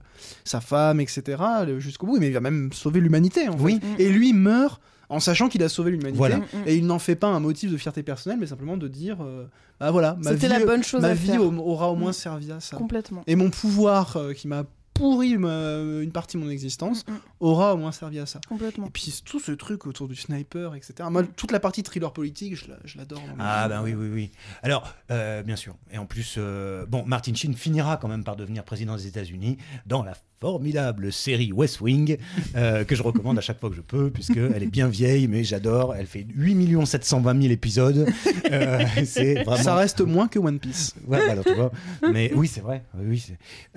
sa 0.45 0.61
femme, 0.61 1.01
etc., 1.01 1.43
jusqu'au 1.79 2.07
bout, 2.07 2.19
mais 2.19 2.29
il 2.29 2.33
va 2.33 2.41
même 2.41 2.73
sauver 2.73 3.01
l'humanité. 3.01 3.49
En 3.49 3.57
fait. 3.57 3.63
Oui. 3.63 3.81
Et 3.99 4.09
lui 4.11 4.33
meurt 4.33 4.81
en 5.11 5.21
sachant 5.21 5.49
qu'il 5.49 5.63
a 5.63 5.69
sauvé 5.69 5.91
l'humanité. 5.91 6.17
Voilà. 6.19 6.39
Mm, 6.39 6.41
mm. 6.41 6.63
Et 6.67 6.77
il 6.77 6.87
n'en 6.87 6.99
fait 6.99 7.15
pas 7.15 7.29
un 7.29 7.41
motif 7.41 7.71
de 7.71 7.77
fierté 7.77 8.03
personnelle, 8.03 8.39
mais 8.41 8.47
simplement 8.47 8.77
de 8.77 8.89
dire, 8.89 9.19
euh, 9.23 9.45
ah 9.81 9.91
voilà, 9.91 10.17
ma 10.23 10.33
vie, 10.33 10.41
C'était 10.41 10.49
la 10.59 10.65
bonne 10.65 10.83
chose 10.83 11.03
ma 11.03 11.09
à 11.09 11.15
vie 11.15 11.29
faire. 11.29 11.43
aura 11.43 11.91
au 11.91 11.95
moins 11.97 12.11
Mm. 12.11 12.15
servi 12.15 12.53
à 12.53 12.61
ça. 12.61 12.77
Complètement. 12.77 13.23
Et 13.27 13.37
mon 13.37 13.51
pouvoir 13.51 14.17
euh, 14.17 14.33
qui 14.33 14.49
m'a 14.49 14.65
pourri 14.95 15.37
ma- 15.37 15.79
une 16.03 16.13
partie 16.13 16.37
de 16.37 16.43
mon 16.43 16.51
existence 16.51 17.05
Mm, 17.07 17.13
mm. 17.13 17.19
aura 17.41 17.75
au 17.75 17.77
moins 17.77 17.93
servi 17.93 18.19
à 18.19 18.27
ça. 18.27 18.41
Complètement. 18.49 18.87
Et 18.87 18.91
puis 18.91 19.23
tout 19.25 19.41
ce 19.41 19.53
truc 19.53 19.87
autour 19.87 20.09
du 20.09 20.15
sniper, 20.17 20.75
etc. 20.75 20.95
Moi, 21.11 21.25
toute 21.37 21.51
la 21.53 21.61
partie 21.61 21.83
thriller 21.83 22.13
politique, 22.13 22.57
je 22.57 22.69
la- 22.71 22.79
je 22.85 22.97
l'adore. 22.99 23.23
Ah 23.39 23.69
ben 23.69 23.83
oui, 23.83 23.95
oui, 23.95 24.09
oui. 24.13 24.31
Alors, 24.63 24.95
euh, 25.11 25.43
bien 25.43 25.57
sûr. 25.57 25.75
Et 25.93 25.99
en 25.99 26.07
plus, 26.07 26.37
euh, 26.39 26.87
bon, 26.87 27.05
Martin 27.07 27.35
Sheen 27.35 27.55
finira 27.55 27.97
quand 27.97 28.09
même 28.09 28.25
par 28.25 28.37
devenir 28.37 28.65
président 28.65 28.97
des 28.97 29.07
États-Unis 29.07 29.59
dans 29.87 30.03
la 30.03 30.15
formidable 30.41 31.11
série 31.11 31.53
West 31.53 31.81
Wing, 31.81 32.19
euh, 32.55 32.85
que 32.85 32.95
je 32.95 33.03
recommande 33.03 33.39
à 33.39 33.41
chaque 33.41 33.59
fois 33.59 33.71
que 33.71 33.77
je 33.77 33.81
peux, 33.81 34.11
puisqu'elle 34.11 34.63
est 34.63 34.67
bien 34.71 34.89
vieille, 34.89 35.27
mais 35.27 35.43
j'adore. 35.43 35.95
Elle 35.95 36.07
fait 36.07 36.27
8 36.35 36.85
720 36.87 37.41
000 37.43 37.53
épisodes. 37.53 38.07
Euh, 38.51 38.85
vraiment... 39.47 39.57
Ça 39.57 39.75
reste 39.75 40.03
moins 40.03 40.29
que 40.29 40.39
One 40.39 40.59
Piece. 40.59 40.95
Ouais, 41.07 41.25
voilà, 41.25 41.43
tu 41.43 41.55
vois. 41.55 41.73
Mais 42.13 42.31
oui, 42.35 42.47
c'est 42.47 42.61
vrai. 42.61 42.85
Oui, 42.99 43.25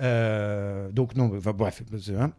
euh, 0.00 0.90
donc, 0.90 1.07
non, 1.16 1.30
enfin, 1.36 1.52
bref. 1.52 1.82
hein. 2.18 2.30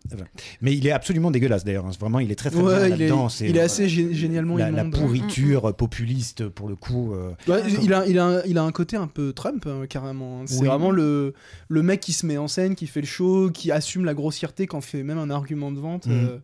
Mais 0.62 0.76
il 0.76 0.86
est 0.88 0.92
absolument 0.92 1.32
dégueulasse, 1.32 1.64
d'ailleurs. 1.64 1.86
hein. 1.86 1.92
Vraiment, 2.00 2.20
il 2.20 2.32
est 2.32 2.36
très, 2.36 2.50
très 2.50 2.60
bien 2.60 2.68
Ouais, 2.70 2.90
il 2.90 2.94
est, 2.94 3.08
là-dedans. 3.08 3.30
C'est, 3.30 3.50
il 3.50 3.58
est 3.58 3.62
euh, 3.62 3.66
assez 3.66 3.88
gé- 3.88 4.14
génialement 4.14 4.58
la, 4.58 4.72
la 4.72 4.86
pourriture 4.86 5.76
populiste, 5.76 6.48
pour 6.50 6.68
le 6.70 6.76
coup. 6.76 7.14
euh, 7.14 7.32
Ouais, 7.48 7.62
il, 7.82 7.94
a, 7.94 8.06
il, 8.08 8.20
a, 8.20 8.26
un- 8.26 8.42
il 8.46 8.58
a 8.58 8.64
un 8.64 8.72
côté 8.72 8.98
un 8.98 9.08
peu 9.08 9.34
Trump, 9.34 9.66
hein, 9.68 9.86
carrément. 9.88 10.44
C'est 10.46 10.60
Oui. 10.62 10.68
vraiment 10.68 10.92
le, 10.92 11.34
le 11.68 11.84
mec 11.84 12.00
qui 12.00 12.14
se 12.14 12.26
met 12.26 12.38
en 12.38 12.48
scène, 12.48 12.76
qui 12.76 12.88
fait 12.88 13.02
le 13.02 13.08
show, 13.08 13.50
qui 13.52 13.72
assume 13.72 14.06
la 14.06 14.14
grossièreté, 14.14 14.68
qui 14.68 14.76
en 14.76 14.82
fait 14.82 15.04
même 15.04 15.18
un 15.18 15.30
argument 15.30 15.72
de 15.72 15.80
vente. 15.80 16.08
Euh. 16.08 16.38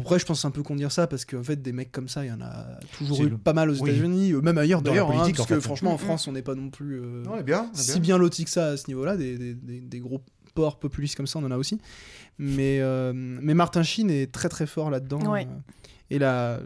Après, 0.00 0.18
je 0.18 0.26
pense 0.26 0.44
un 0.44 0.50
peu 0.50 0.64
qu'on 0.64 0.74
dire 0.74 0.90
ça 0.90 1.06
parce 1.06 1.24
qu'en 1.24 1.44
fait, 1.44 1.62
des 1.62 1.70
mecs 1.72 1.92
comme 1.92 2.08
ça, 2.08 2.24
il 2.24 2.28
y 2.28 2.32
en 2.32 2.40
a 2.40 2.66
toujours 2.98 3.22
eu 3.22 3.28
le- 3.28 3.38
pas 3.38 3.52
mal 3.52 3.70
aux 3.70 3.80
oui. 3.80 3.90
États-Unis, 3.90 4.32
euh, 4.32 4.40
même 4.40 4.58
ailleurs 4.58 4.82
d'ailleurs. 4.82 5.12
hein, 5.12 5.28
parce 5.28 5.38
en 5.40 5.44
que 5.44 5.54
fait. 5.54 5.60
franchement, 5.60 5.90
en 5.90 5.94
Mhm. 5.94 5.98
France, 6.00 6.26
on 6.26 6.32
n'est 6.32 6.42
pas 6.42 6.56
non 6.56 6.70
plus 6.70 7.00
euh, 7.00 7.22
Non, 7.22 7.40
bien, 7.40 7.70
si 7.72 8.00
bien 8.00 8.18
loti 8.18 8.44
que 8.44 8.50
ça 8.50 8.70
à 8.70 8.76
ce 8.76 8.88
niveau-là. 8.88 9.16
Des, 9.16 9.38
des, 9.38 9.54
des- 9.54 9.80
des 9.80 10.00
gros 10.00 10.20
ports 10.56 10.78
populistes 10.80 11.14
comme 11.16 11.28
ça, 11.28 11.38
on 11.38 11.44
en 11.44 11.50
a 11.52 11.56
aussi. 11.56 11.78
Mais, 12.38 12.80
euh, 12.80 13.12
mais 13.14 13.54
Martin 13.54 13.82
Sheen 13.84 14.10
est 14.10 14.32
très 14.32 14.48
très 14.48 14.66
fort 14.66 14.90
là-dedans. 14.90 15.20
Ouais. 15.30 15.46
euh, 15.48 15.60
Et 16.10 16.18
là, 16.18 16.58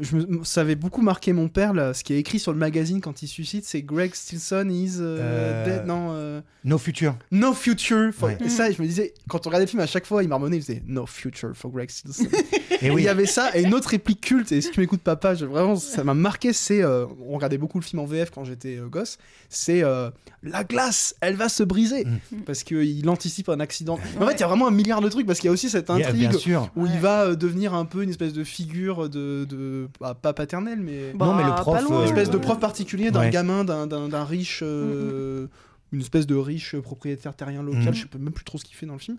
je 0.00 0.16
me, 0.16 0.44
ça 0.44 0.60
avait 0.62 0.74
beaucoup 0.74 1.00
marqué 1.02 1.32
mon 1.32 1.48
père, 1.48 1.72
là, 1.72 1.94
ce 1.94 2.04
qui 2.04 2.12
est 2.12 2.18
écrit 2.18 2.38
sur 2.38 2.52
le 2.52 2.58
magazine 2.58 3.00
quand 3.00 3.22
il 3.22 3.26
suscite, 3.28 3.64
c'est 3.64 3.80
Greg 3.82 4.14
Stilson 4.14 4.68
is 4.70 4.96
euh, 5.00 5.18
Euh, 5.20 5.64
dead. 5.78 5.86
Non, 5.86 6.08
euh, 6.12 6.40
No 6.64 6.76
future. 6.78 7.16
no 7.30 7.52
future. 7.54 8.12
For... 8.12 8.28
Ouais. 8.28 8.38
Et 8.44 8.48
ça, 8.48 8.70
je 8.70 8.80
me 8.82 8.86
disais, 8.86 9.14
quand 9.28 9.46
on 9.46 9.50
regardait 9.50 9.66
le 9.66 9.70
film, 9.70 9.80
à 9.82 9.86
chaque 9.86 10.04
fois, 10.06 10.22
il 10.22 10.28
marmonnait, 10.28 10.56
il 10.58 10.62
faisait 10.62 10.82
no 10.86 11.06
future 11.06 11.52
for 11.54 11.70
Greg 11.70 11.90
Stilson. 11.90 12.24
Et 12.82 12.90
oui. 12.90 13.02
il 13.02 13.04
y 13.04 13.08
avait 13.08 13.26
ça, 13.26 13.56
et 13.56 13.62
une 13.62 13.74
autre 13.74 13.88
réplique 13.90 14.20
culte, 14.20 14.52
et 14.52 14.60
si 14.60 14.70
tu 14.70 14.80
m'écoutes 14.80 15.00
papa, 15.00 15.34
je- 15.34 15.44
vraiment, 15.46 15.76
ça 15.76 16.04
m'a 16.04 16.14
marqué, 16.14 16.52
c'est, 16.52 16.82
euh, 16.82 17.06
on 17.28 17.34
regardait 17.34 17.58
beaucoup 17.58 17.78
le 17.78 17.84
film 17.84 18.00
en 18.00 18.04
VF 18.06 18.30
quand 18.30 18.44
j'étais 18.44 18.76
euh, 18.76 18.86
gosse, 18.88 19.18
c'est 19.48 19.82
euh, 19.82 20.10
la 20.42 20.64
glace, 20.64 21.14
elle 21.20 21.34
va 21.36 21.48
se 21.48 21.62
briser, 21.62 22.04
Mm. 22.04 22.38
parce 22.46 22.62
qu'il 22.62 23.08
anticipe 23.08 23.48
un 23.48 23.60
accident. 23.60 23.98
Mais 24.18 24.24
En 24.24 24.28
fait, 24.28 24.34
il 24.34 24.40
y 24.40 24.44
a 24.44 24.46
vraiment 24.46 24.68
un 24.68 24.72
milliard 24.72 25.00
de 25.00 25.08
trucs, 25.08 25.26
parce 25.26 25.38
qu'il 25.40 25.48
y 25.48 25.50
a 25.50 25.52
aussi 25.52 25.70
cette 25.70 25.90
intrigue 25.90 26.28
bien 26.28 26.32
sûr. 26.32 26.70
où 26.76 26.82
Ouais. 26.84 26.90
il 26.94 27.00
va 27.00 27.22
euh, 27.24 27.34
devenir 27.36 27.74
un 27.74 27.84
peu 27.84 28.02
une 28.02 28.10
espèce 28.10 28.32
de 28.32 28.44
figure 28.44 29.08
de, 29.08 29.44
de 29.44 29.88
bah, 30.00 30.14
pas 30.20 30.32
paternelle, 30.32 30.80
mais 30.80 31.12
Bah, 31.14 31.26
non, 31.26 31.34
mais 31.34 31.42
le 31.44 31.50
pas 31.50 31.56
prof. 31.62 31.82
loin. 31.82 32.00
une 32.02 32.08
espèce 32.08 32.30
de 32.30 32.38
prof 32.38 32.58
particulier 32.60 33.10
d'un 33.10 33.20
Ouais. 33.20 33.30
gamin, 33.30 33.64
d'un- 33.64 34.24
riche, 34.24 34.60
euh, 34.62 35.46
une 35.92 36.00
espèce 36.00 36.26
de 36.26 36.34
riche 36.34 36.76
propriétaire 36.76 37.34
terrien 37.34 37.62
local, 37.62 37.82
Mhm. 37.86 37.94
je 37.94 38.02
sais 38.02 38.08
même 38.18 38.32
plus 38.32 38.44
trop 38.44 38.58
ce 38.58 38.64
qu'il 38.64 38.76
fait 38.76 38.84
dans 38.86 38.92
le 38.92 38.98
film. 38.98 39.16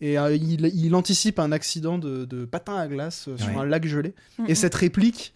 Et 0.00 0.18
euh, 0.18 0.34
il, 0.34 0.66
il 0.74 0.94
anticipe 0.94 1.38
un 1.38 1.50
accident 1.52 1.98
de, 1.98 2.24
de 2.24 2.44
patin 2.44 2.76
à 2.76 2.86
glace 2.86 3.26
euh, 3.28 3.36
sur 3.36 3.48
Ouais. 3.48 3.56
un 3.56 3.64
lac 3.64 3.84
gelé. 3.86 4.14
Et 4.46 4.54
cette 4.54 4.74
réplique, 4.74 5.32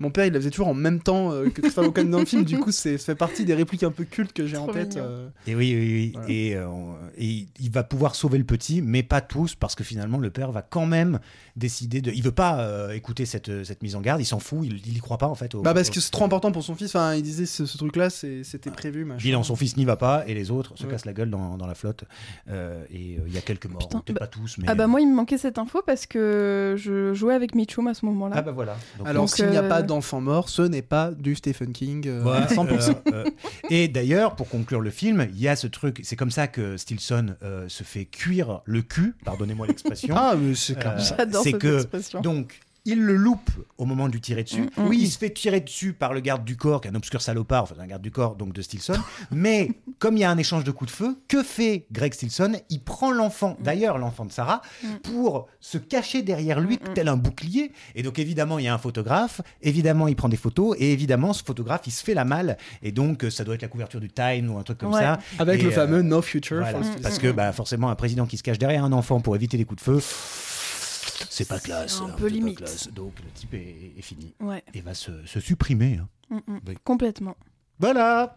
mon 0.00 0.10
père 0.10 0.26
il 0.26 0.32
la 0.32 0.40
faisait 0.40 0.50
toujours 0.50 0.68
en 0.68 0.74
même 0.74 1.00
temps 1.00 1.30
euh, 1.32 1.44
que 1.50 1.60
Christopher 1.60 1.84
Walken 1.84 2.10
dans 2.10 2.18
le 2.18 2.24
film, 2.24 2.42
du 2.44 2.58
coup 2.58 2.72
c'est 2.72 2.98
ça 2.98 3.06
fait 3.06 3.14
partie 3.14 3.44
des 3.44 3.54
répliques 3.54 3.82
un 3.84 3.90
peu 3.92 4.04
cultes 4.04 4.32
que 4.32 4.46
j'ai 4.46 4.56
en 4.56 4.66
tête. 4.66 4.96
euh. 4.96 5.28
Et 5.46 5.54
oui, 5.54 5.72
oui, 5.74 5.92
oui. 5.92 6.10
Voilà. 6.14 6.28
Et, 6.30 6.54
euh, 6.56 6.66
on- 6.68 6.94
et 7.18 7.46
il 7.60 7.70
va 7.70 7.84
pouvoir 7.84 8.14
sauver 8.14 8.38
le 8.38 8.44
petit, 8.44 8.82
mais 8.82 9.02
pas 9.02 9.20
tous, 9.20 9.54
parce 9.54 9.74
que 9.74 9.84
finalement, 9.84 10.18
le 10.18 10.30
père 10.30 10.50
va 10.52 10.62
quand 10.62 10.86
même 10.86 11.20
décider 11.56 12.00
de. 12.00 12.10
Il 12.12 12.22
veut 12.22 12.32
pas 12.32 12.60
euh, 12.60 12.92
écouter 12.92 13.26
cette, 13.26 13.64
cette 13.64 13.82
mise 13.82 13.94
en 13.96 14.00
garde, 14.00 14.20
il 14.20 14.24
s'en 14.24 14.38
fout, 14.38 14.60
il, 14.64 14.80
il 14.86 14.96
y 14.96 15.00
croit 15.00 15.18
pas 15.18 15.26
en 15.28 15.34
fait. 15.34 15.54
Au, 15.54 15.62
Bah 15.62 15.74
parce 15.74 15.88
au- 15.88 15.92
que 15.92 16.00
c'est 16.00 16.10
trop 16.10 16.24
important 16.24 16.50
pour 16.52 16.62
son 16.62 16.74
fils, 16.74 16.88
enfin 16.94 17.14
il 17.14 17.22
disait 17.22 17.46
ce, 17.46 17.66
ce 17.66 17.76
truc 17.76 17.96
là 17.96 18.08
c'était 18.10 18.70
prévu. 18.70 19.04
Machin. 19.04 19.18
Bilan, 19.22 19.42
son 19.42 19.56
fils 19.56 19.76
n'y 19.76 19.84
va 19.84 19.96
pas, 19.96 20.24
et 20.26 20.34
les 20.34 20.50
autres 20.50 20.72
se 20.76 20.84
Ouais. 20.84 20.90
cassent 20.92 21.04
la 21.04 21.12
gueule 21.12 21.30
dans, 21.30 21.56
dans 21.58 21.66
la 21.66 21.74
flotte. 21.74 22.04
Euh, 22.48 22.82
et 22.90 23.16
euh, 23.18 23.22
il 23.26 23.34
y 23.34 23.38
a 23.38 23.40
quelques 23.42 23.66
morts, 23.66 23.80
Putain, 23.80 24.00
peut-être 24.00 24.14
bah- 24.18 24.20
pas 24.20 24.26
tous, 24.28 24.56
mais. 24.58 24.64
Ah 24.68 24.74
bah 24.74 24.86
moi 24.86 25.00
il 25.00 25.08
me 25.08 25.14
manquait 25.14 25.38
cette 25.38 25.58
info 25.58 25.82
parce 25.86 26.06
que 26.06 26.74
je 26.78 27.12
jouais 27.14 27.34
avec 27.34 27.54
Mitchum 27.54 27.86
à 27.88 27.94
ce 27.94 28.06
moment-là. 28.06 28.36
Ah 28.38 28.42
bah 28.42 28.52
voilà. 28.52 28.76
Donc, 28.98 29.06
Alors 29.06 29.28
s'il 29.28 29.46
n'y 29.50 29.56
a 29.56 29.62
pas 29.62 29.82
d'enfant 29.90 30.20
mort, 30.20 30.48
ce 30.48 30.62
n'est 30.62 30.82
pas 30.82 31.10
du 31.10 31.34
Stephen 31.34 31.72
King 31.72 32.06
euh, 32.08 32.20
Voilà, 32.22 32.46
à 32.46 32.52
100%. 32.52 32.90
euh, 32.90 32.94
euh, 33.12 33.24
et 33.70 33.88
d'ailleurs, 33.88 34.34
pour 34.36 34.48
conclure 34.48 34.80
le 34.80 34.90
film, 34.90 35.26
il 35.32 35.40
y 35.40 35.48
a 35.48 35.56
ce 35.56 35.66
truc, 35.66 36.00
c'est 36.02 36.16
comme 36.16 36.30
ça 36.30 36.46
que 36.48 36.76
Stilson 36.76 37.34
euh, 37.42 37.68
se 37.68 37.82
fait 37.84 38.04
cuire 38.06 38.60
le 38.64 38.82
cul, 38.82 39.14
pardonnez-moi 39.24 39.66
l'expression. 39.66 40.14
Ah 40.16 40.34
mais 40.36 40.54
c'est 40.54 40.76
Euh, 40.76 40.80
clair. 40.80 40.98
J'adore 40.98 41.42
cette 41.44 41.58
que- 41.58 41.76
expression. 41.76 42.20
Donc, 42.20 42.58
il 42.84 43.00
le 43.02 43.14
loupe 43.16 43.50
au 43.78 43.84
moment 43.84 44.06
de 44.08 44.12
lui 44.12 44.20
tirer 44.20 44.42
dessus. 44.44 44.62
Mm, 44.62 44.82
mm, 44.82 44.86
oui, 44.88 44.98
mm. 44.98 45.00
il 45.00 45.10
se 45.10 45.18
fait 45.18 45.30
tirer 45.30 45.60
dessus 45.60 45.92
par 45.92 46.12
le 46.12 46.20
garde 46.20 46.44
du 46.44 46.56
corps, 46.56 46.80
qui 46.80 46.88
est 46.88 46.90
un 46.90 46.94
obscur 46.94 47.20
salopard, 47.22 47.64
enfin 47.64 47.74
un 47.78 47.86
garde 47.86 48.02
du 48.02 48.10
corps, 48.10 48.36
donc 48.36 48.52
de 48.52 48.62
Stilson. 48.62 48.94
Mais 49.30 49.70
comme 49.98 50.16
il 50.16 50.20
y 50.20 50.24
a 50.24 50.30
un 50.30 50.38
échange 50.38 50.64
de 50.64 50.70
coups 50.70 50.90
de 50.90 50.96
feu, 50.96 51.18
que 51.28 51.42
fait 51.42 51.86
Greg 51.92 52.14
Stilson? 52.14 52.52
Il 52.70 52.80
prend 52.82 53.10
l'enfant, 53.10 53.56
Mm. 53.60 53.62
d'ailleurs 53.62 53.98
l'enfant 53.98 54.24
de 54.24 54.32
Sarah, 54.32 54.62
pour 55.02 55.48
se 55.60 55.78
cacher 55.78 56.22
derrière 56.22 56.60
lui, 56.60 56.78
tel 56.94 57.08
un 57.08 57.16
bouclier. 57.16 57.72
Et 57.94 58.02
donc 58.02 58.18
évidemment, 58.18 58.58
il 58.58 58.64
y 58.64 58.68
a 58.68 58.74
un 58.74 58.78
photographe, 58.78 59.40
évidemment, 59.62 60.08
il 60.08 60.16
prend 60.16 60.28
des 60.28 60.36
photos, 60.36 60.76
et 60.78 60.92
évidemment, 60.92 61.32
ce 61.32 61.42
photographe, 61.44 61.82
il 61.86 61.90
se 61.92 62.02
fait 62.04 62.14
la 62.14 62.24
malle. 62.24 62.56
Et 62.82 62.92
donc, 62.92 63.24
ça 63.30 63.44
doit 63.44 63.54
être 63.54 63.62
la 63.62 63.68
couverture 63.68 64.00
du 64.00 64.08
Time 64.08 64.50
ou 64.50 64.58
un 64.58 64.62
truc 64.62 64.78
comme 64.78 64.92
Ouais. 64.92 65.00
ça. 65.00 65.18
Avec 65.38 65.60
Et, 65.60 65.64
le 65.64 65.68
euh, 65.70 65.72
fameux 65.72 66.02
No 66.02 66.22
Future. 66.22 66.58
voilà, 66.58 66.72
for 66.78 66.84
Steve. 66.84 67.02
parce 67.02 67.18
que 67.18 67.30
bah, 67.32 67.52
forcément, 67.52 67.90
un 67.90 67.94
président 67.94 68.26
qui 68.26 68.36
se 68.36 68.42
cache 68.42 68.58
derrière 68.58 68.84
un 68.84 68.92
enfant 68.92 69.20
pour 69.20 69.36
éviter 69.36 69.56
les 69.56 69.64
coups 69.64 69.80
de 69.82 69.84
feu, 69.84 70.00
c'est 71.30 71.48
pas 71.48 71.58
classe. 71.60 72.00
un 72.00 72.04
hein, 72.04 72.08
peu 72.18 72.24
c'est 72.24 72.30
pas 72.30 72.34
limite. 72.34 72.58
classe. 72.58 72.88
Donc 72.92 73.12
le 73.24 73.30
type 73.34 73.54
est, 73.54 73.92
est 73.98 74.02
fini 74.02 74.34
Ouais, 74.40 74.62
et 74.74 74.80
va 74.82 74.92
se, 74.94 75.10
se 75.26 75.40
supprimer. 75.40 75.98
hein. 76.02 76.08
Mm, 76.30 76.52
mm. 76.54 76.60
Oui. 76.68 76.74
complètement. 76.84 77.36
Voilà, 77.78 78.36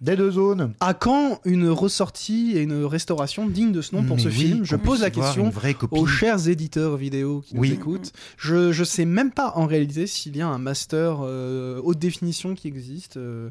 des 0.00 0.16
deux 0.16 0.32
zones. 0.32 0.74
À 0.80 0.94
quand 0.94 1.40
une 1.44 1.68
ressortie 1.68 2.52
et 2.56 2.62
une 2.62 2.84
restauration 2.84 3.46
digne 3.46 3.72
de 3.72 3.80
ce 3.80 3.94
nom 3.94 4.02
pour 4.02 4.16
Mais 4.16 4.22
ce 4.22 4.28
oui, 4.28 4.34
film 4.34 4.64
Je 4.64 4.76
pose 4.76 5.00
la 5.00 5.10
question 5.10 5.50
aux 5.92 6.06
chers 6.06 6.48
éditeurs 6.48 6.96
vidéo 6.96 7.40
qui 7.40 7.56
Oui. 7.56 7.68
nous 7.70 7.74
écoutent. 7.76 8.12
Je, 8.36 8.72
je 8.72 8.84
sais 8.84 9.04
même 9.04 9.30
pas 9.30 9.52
en 9.56 9.66
réalité 9.66 10.06
s'il 10.06 10.36
y 10.36 10.40
a 10.42 10.48
un 10.48 10.58
master 10.58 11.18
euh, 11.22 11.80
haute 11.84 11.98
définition 12.00 12.54
qui 12.54 12.66
existe. 12.68 13.16
euh, 13.16 13.50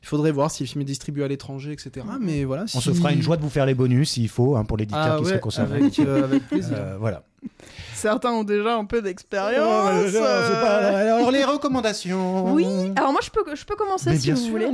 il 0.00 0.06
faudrait 0.06 0.30
voir 0.30 0.50
si 0.52 0.62
le 0.62 0.68
film 0.68 0.82
est 0.82 0.84
distribué 0.84 1.24
à 1.24 1.28
l'étranger, 1.28 1.72
etc. 1.72 2.06
Mais 2.20 2.44
voilà. 2.44 2.62
On 2.62 2.66
si- 2.68 2.80
se 2.80 2.92
fera 2.92 3.12
une 3.12 3.20
joie 3.20 3.36
de 3.36 3.42
vous 3.42 3.50
faire 3.50 3.66
les 3.66 3.74
bonus 3.74 4.10
s'il 4.10 4.28
faut 4.28 4.56
hein, 4.56 4.64
pour 4.64 4.76
l'éditeur 4.76 5.14
ah, 5.14 5.16
qui 5.18 5.24
ouais, 5.24 5.30
serait 5.30 5.40
concerné. 5.40 5.74
avec, 5.74 5.98
euh, 5.98 6.22
avec 6.24 6.46
plaisir. 6.48 6.76
Euh, 6.78 6.96
voilà. 6.98 7.24
Certains 8.02 8.32
ont 8.32 8.44
déjà 8.44 8.76
un 8.76 8.84
peu 8.84 9.02
d'expérience. 9.02 9.66
Oh, 10.14 10.16
euh. 10.16 10.60
pas- 10.60 10.86
Alors 11.14 11.30
les 11.30 11.44
recommandations. 11.44 12.52
Oui, 12.52 12.66
alors 12.96 13.12
moi 13.12 13.20
je 13.22 13.30
peux, 13.30 13.44
je 13.54 13.64
peux 13.64 13.76
commencer 13.76 14.10
Mais 14.10 14.16
si 14.18 14.26
bien 14.26 14.34
vous 14.34 14.40
sûr, 14.42 14.50
voulez. 14.50 14.70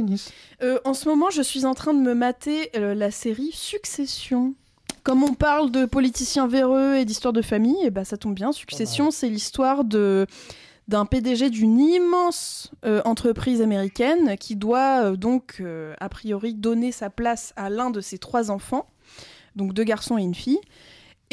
Euh, 0.63 0.79
en 0.85 0.95
ce 0.95 1.09
moment, 1.09 1.31
je 1.31 1.43
suis 1.43 1.65
en 1.65 1.75
train 1.75 1.95
de 1.95 2.01
me 2.01 2.15
mater 2.15 2.71
euh, 2.77 2.95
la 2.95 3.11
série 3.11 3.51
Succession. 3.53 4.55
Comme 5.03 5.23
on 5.23 5.35
parle 5.35 5.71
de 5.71 5.85
politiciens 5.85 6.47
véreux 6.47 6.95
et 6.95 7.05
d'histoire 7.05 7.35
de 7.35 7.43
famille, 7.43 7.77
et 7.85 7.91
bah 7.91 8.05
ça 8.05 8.17
tombe 8.17 8.35
bien. 8.35 8.53
Succession, 8.53 9.11
c'est 9.11 9.29
l'histoire 9.29 9.85
de 9.85 10.27
d'un 10.89 11.07
PDG 11.07 11.49
d'une 11.49 11.81
immense 11.81 12.71
euh, 12.85 13.01
entreprise 13.07 13.63
américaine 13.63 14.37
qui 14.39 14.55
doit 14.55 15.05
euh, 15.05 15.17
donc 15.17 15.57
euh, 15.61 15.95
a 15.99 16.09
priori 16.11 16.53
donner 16.55 16.93
sa 16.93 17.09
place 17.09 17.55
à 17.57 17.71
l'un 17.71 17.89
de 17.91 18.01
ses 18.03 18.19
trois 18.19 18.51
enfants, 18.51 18.87
donc 19.57 19.73
deux 19.73 19.85
garçons 19.85 20.19
et 20.19 20.23
une 20.23 20.35
fille. 20.35 20.61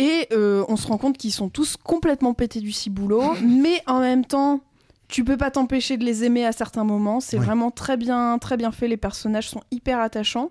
Et 0.01 0.27
euh, 0.31 0.65
on 0.67 0.77
se 0.77 0.87
rend 0.87 0.97
compte 0.97 1.15
qu'ils 1.15 1.31
sont 1.31 1.49
tous 1.49 1.77
complètement 1.77 2.33
pétés 2.33 2.59
du 2.59 2.71
ciboulot, 2.71 3.35
mais 3.43 3.83
en 3.85 3.99
même 3.99 4.25
temps, 4.25 4.61
tu 5.07 5.23
peux 5.23 5.37
pas 5.37 5.51
t'empêcher 5.51 5.95
de 5.97 6.03
les 6.03 6.23
aimer 6.23 6.43
à 6.43 6.51
certains 6.51 6.83
moments. 6.83 7.19
C'est 7.19 7.37
vraiment 7.37 7.69
très 7.69 7.97
bien, 7.97 8.39
très 8.39 8.57
bien 8.57 8.71
fait. 8.71 8.87
Les 8.87 8.97
personnages 8.97 9.47
sont 9.49 9.61
hyper 9.69 9.99
attachants. 9.99 10.49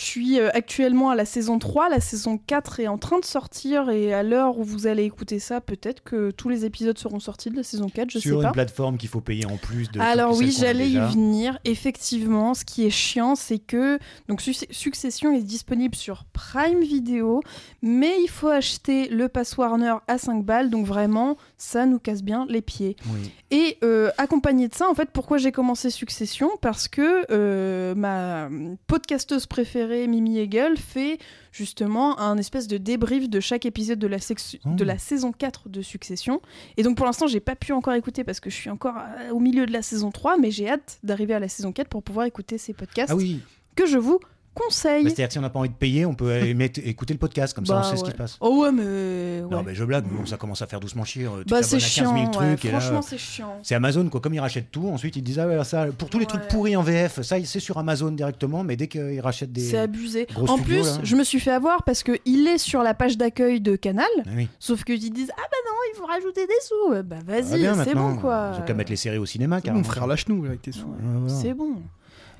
Je 0.00 0.06
suis 0.06 0.40
euh, 0.40 0.48
actuellement 0.54 1.10
à 1.10 1.14
la 1.14 1.26
saison 1.26 1.58
3, 1.58 1.90
la 1.90 2.00
saison 2.00 2.38
4 2.38 2.80
est 2.80 2.88
en 2.88 2.96
train 2.96 3.18
de 3.18 3.24
sortir 3.26 3.90
et 3.90 4.14
à 4.14 4.22
l'heure 4.22 4.56
où 4.58 4.64
vous 4.64 4.86
allez 4.86 5.04
écouter 5.04 5.38
ça, 5.38 5.60
peut-être 5.60 6.02
que 6.02 6.30
tous 6.30 6.48
les 6.48 6.64
épisodes 6.64 6.96
seront 6.96 7.20
sortis 7.20 7.50
de 7.50 7.56
la 7.56 7.62
saison 7.62 7.90
4, 7.90 8.10
je 8.10 8.18
Sur 8.18 8.30
sais 8.30 8.36
une 8.36 8.42
pas. 8.44 8.52
plateforme 8.52 8.96
qu'il 8.96 9.10
faut 9.10 9.20
payer 9.20 9.44
en 9.44 9.58
plus 9.58 9.90
de. 9.90 10.00
Alors 10.00 10.34
oui, 10.38 10.56
j'allais 10.58 10.88
y 10.88 10.96
venir. 10.96 11.58
Effectivement, 11.66 12.54
ce 12.54 12.64
qui 12.64 12.86
est 12.86 12.90
chiant, 12.90 13.34
c'est 13.34 13.58
que 13.58 13.98
donc 14.26 14.40
Suc- 14.40 14.66
Succession 14.70 15.32
est 15.36 15.42
disponible 15.42 15.94
sur 15.94 16.24
Prime 16.32 16.80
Video, 16.80 17.42
mais 17.82 18.14
il 18.22 18.28
faut 18.28 18.48
acheter 18.48 19.06
le 19.10 19.28
pass 19.28 19.58
Warner 19.58 19.96
à 20.08 20.16
5 20.16 20.42
balles, 20.46 20.70
donc 20.70 20.86
vraiment, 20.86 21.36
ça 21.62 21.84
nous 21.84 21.98
casse 21.98 22.22
bien 22.22 22.46
les 22.48 22.62
pieds. 22.62 22.96
Oui. 23.12 23.30
Et 23.50 23.76
euh, 23.84 24.10
accompagné 24.16 24.66
de 24.66 24.74
ça, 24.74 24.88
en 24.88 24.94
fait, 24.94 25.10
pourquoi 25.12 25.36
j'ai 25.36 25.52
commencé 25.52 25.90
Succession? 25.90 26.50
Parce 26.62 26.88
que 26.88 27.26
euh, 27.30 27.94
ma 27.94 28.48
podcasteuse 28.86 29.46
préférée, 29.46 30.06
Mimi 30.06 30.38
Hegel, 30.38 30.78
fait 30.78 31.18
justement 31.52 32.18
un 32.18 32.38
espèce 32.38 32.66
de 32.66 32.78
débrief 32.78 33.28
de 33.28 33.40
chaque 33.40 33.66
épisode 33.66 33.98
de 33.98 34.06
la, 34.06 34.16
Oh. 34.64 34.70
de 34.74 34.84
la 34.84 34.96
saison 34.98 35.32
4 35.32 35.68
de 35.68 35.82
Succession. 35.82 36.40
Et 36.78 36.82
donc 36.82 36.96
pour 36.96 37.04
l'instant, 37.04 37.26
j'ai 37.26 37.40
pas 37.40 37.56
pu 37.56 37.72
encore 37.72 37.92
écouter 37.94 38.24
parce 38.24 38.40
que 38.40 38.48
je 38.48 38.54
suis 38.54 38.70
encore 38.70 38.96
euh, 38.96 39.30
au 39.30 39.38
milieu 39.40 39.66
de 39.66 39.72
la 39.72 39.82
saison 39.82 40.10
3, 40.10 40.38
mais 40.38 40.50
j'ai 40.50 40.68
hâte 40.70 40.98
d'arriver 41.02 41.34
à 41.34 41.40
la 41.40 41.48
saison 41.48 41.72
4 41.72 41.88
pour 41.88 42.02
pouvoir 42.02 42.24
écouter 42.26 42.56
ces 42.56 42.72
podcasts 42.72 43.10
Ah 43.12 43.16
oui. 43.16 43.40
que 43.76 43.84
je 43.86 43.98
vous 43.98 44.18
conseille. 44.54 45.04
Bah, 45.04 45.10
C'est-à-dire 45.10 45.26
que 45.28 45.32
si 45.32 45.38
on 45.38 45.42
n'a 45.42 45.50
pas 45.50 45.58
envie 45.60 45.68
de 45.68 45.74
payer, 45.74 46.04
on 46.06 46.14
peut 46.14 46.30
aller 46.32 46.54
mettre- 46.54 46.80
écouter 46.84 47.14
le 47.14 47.18
podcast 47.18 47.54
comme 47.54 47.66
ça, 47.66 47.74
Bah, 47.74 47.82
on 47.84 47.90
sait 47.90 47.96
ce 47.96 48.04
qui 48.04 48.10
se 48.10 48.16
passe. 48.16 48.36
Oh 48.40 48.62
ouais, 48.62 48.72
mais... 48.72 49.40
Non, 49.42 49.58
ouais. 49.58 49.62
mais 49.66 49.74
je 49.74 49.84
blague, 49.84 50.04
bon, 50.04 50.26
ça 50.26 50.36
commence 50.36 50.60
à 50.62 50.66
faire 50.66 50.80
doucement 50.80 51.04
chier. 51.04 51.26
euh, 51.26 51.28
Tu 51.28 51.52
bah 51.52 51.60
t'abonnes 51.60 51.62
c'est 51.64 51.76
à 51.76 51.78
15 51.78 51.88
chiant, 51.88 52.12
000 52.14 52.24
ouais. 52.26 52.30
trucs. 52.30 52.64
et 52.64 52.72
là, 52.72 52.80
franchement 52.80 53.02
c'est 53.02 53.18
chiant. 53.18 53.58
C'est 53.62 53.74
Amazon, 53.74 54.08
quoi. 54.08 54.20
Comme 54.20 54.34
ils 54.34 54.40
rachètent 54.40 54.70
tout, 54.70 54.88
ensuite 54.88 55.16
ils 55.16 55.22
disent 55.22 55.38
Ah 55.38 55.46
ouais, 55.46 55.62
ça, 55.64 55.86
pour 55.96 56.10
tous 56.10 56.18
les 56.18 56.26
trucs 56.26 56.42
Ouais. 56.42 56.48
pourris 56.48 56.76
en 56.76 56.82
VF, 56.82 57.20
ça 57.22 57.36
c'est 57.44 57.60
sur 57.60 57.78
Amazon 57.78 58.10
directement, 58.12 58.64
mais 58.64 58.76
dès 58.76 58.88
qu'ils 58.88 59.20
rachètent 59.20 59.52
des. 59.52 59.60
C'est 59.62 59.78
abusé. 59.78 60.26
gros 60.34 60.48
En 60.50 60.56
studios, 60.56 60.82
plus, 60.82 60.86
là. 60.96 61.00
je 61.04 61.16
me 61.16 61.24
suis 61.24 61.40
fait 61.40 61.52
avoir 61.52 61.82
parce 61.84 62.02
que 62.02 62.18
il 62.24 62.46
est 62.48 62.58
sur 62.58 62.82
la 62.82 62.94
page 62.94 63.16
d'accueil 63.18 63.60
de 63.60 63.76
Canal, 63.76 64.06
Ah 64.26 64.30
oui. 64.36 64.48
sauf 64.58 64.84
que 64.84 64.92
ils 64.92 65.10
disent 65.10 65.30
ah 65.36 65.42
bah 65.42 65.56
non, 65.66 65.76
il 65.92 65.96
faut 65.98 66.06
rajouter 66.06 66.46
des 66.46 66.52
sous. 66.62 66.92
Euh, 66.94 67.02
Bah 67.02 67.16
Ça 67.20 67.32
va 67.32 67.40
vas-y, 67.40 67.60
bien 67.60 67.72
c'est 67.72 67.78
maintenant. 67.94 68.10
bon 68.14 68.16
quoi. 68.20 68.52
Ils 68.56 68.60
ont 68.62 68.64
qu'à 68.64 68.74
mettre 68.74 68.90
les 68.90 68.96
séries 68.96 69.18
au 69.18 69.26
cinéma, 69.26 69.56
Mon 69.56 69.62
carrément. 69.62 69.84
frère 69.84 70.06
lâche-nous 70.06 70.44
avec 70.44 70.62
tes 70.62 70.72
sous. 70.72 70.86
C'est 71.28 71.54
bon. 71.54 71.76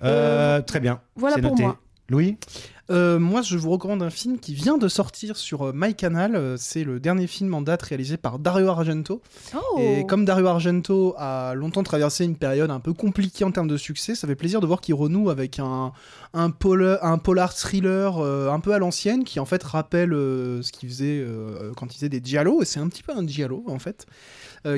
Euh, 0.02 0.62
Très 0.62 0.80
bien. 0.80 1.00
Voilà 1.16 1.36
c'est 1.36 1.42
pour 1.42 1.50
noté. 1.52 1.62
moi. 1.64 1.78
Louis? 2.10 2.36
Euh, 2.90 3.18
moi, 3.18 3.42
je 3.42 3.57
vous 3.57 3.70
recommande 3.70 4.03
un 4.03 4.11
film 4.11 4.38
qui 4.38 4.55
vient 4.55 4.76
de 4.76 4.88
sortir 4.88 5.37
sur 5.37 5.62
euh, 5.62 5.72
MyCanal. 5.74 6.35
Euh, 6.35 6.57
C'est 6.59 6.85
le 6.85 6.98
dernier 6.98 7.26
film 7.26 7.55
en 7.55 7.62
date 7.62 7.83
réalisé 7.83 8.16
par 8.16 8.38
Dario 8.38 8.68
Argento. 8.68 9.22
Oh. 9.55 9.79
Et 9.79 10.05
comme 10.07 10.24
Dario 10.24 10.46
Argento 10.46 11.14
a 11.16 11.55
longtemps 11.55 11.83
traversé 11.83 12.24
une 12.24 12.37
période 12.37 12.70
un 12.70 12.81
peu 12.81 12.92
compliquée 12.92 13.44
en 13.44 13.53
termes 13.53 13.68
de 13.68 13.76
succès, 13.76 14.14
ça 14.14 14.26
fait 14.26 14.35
plaisir 14.35 14.61
de 14.61 14.66
voir 14.66 14.81
qu'il 14.81 14.94
renoue 14.94 15.31
avec 15.31 15.59
un, 15.59 15.92
un, 16.35 16.50
polar, 16.50 17.05
un 17.05 17.18
polar 17.18 17.55
thriller 17.55 18.18
euh, 18.18 18.50
un 18.50 18.61
peu 18.61 18.72
à 18.72 18.79
l'ancienne 18.79 19.24
qui 19.24 19.40
en 19.40 19.44
fait 19.44 19.62
rappelle 19.62 20.12
euh, 20.12 20.62
ce 20.62 20.72
qu'il 20.72 20.88
faisait 20.88 21.24
quand 21.76 21.87
il 21.92 21.94
faisait 21.94 22.09
des 22.09 22.20
giallo. 22.22 22.62
Et 22.62 22.64
c'est 22.64 22.81
un 22.81 22.88
petit 22.88 23.03
peu 23.03 23.12
un 23.12 23.26
giallo 23.26 23.64
en 23.68 23.79
fait, 23.79 24.07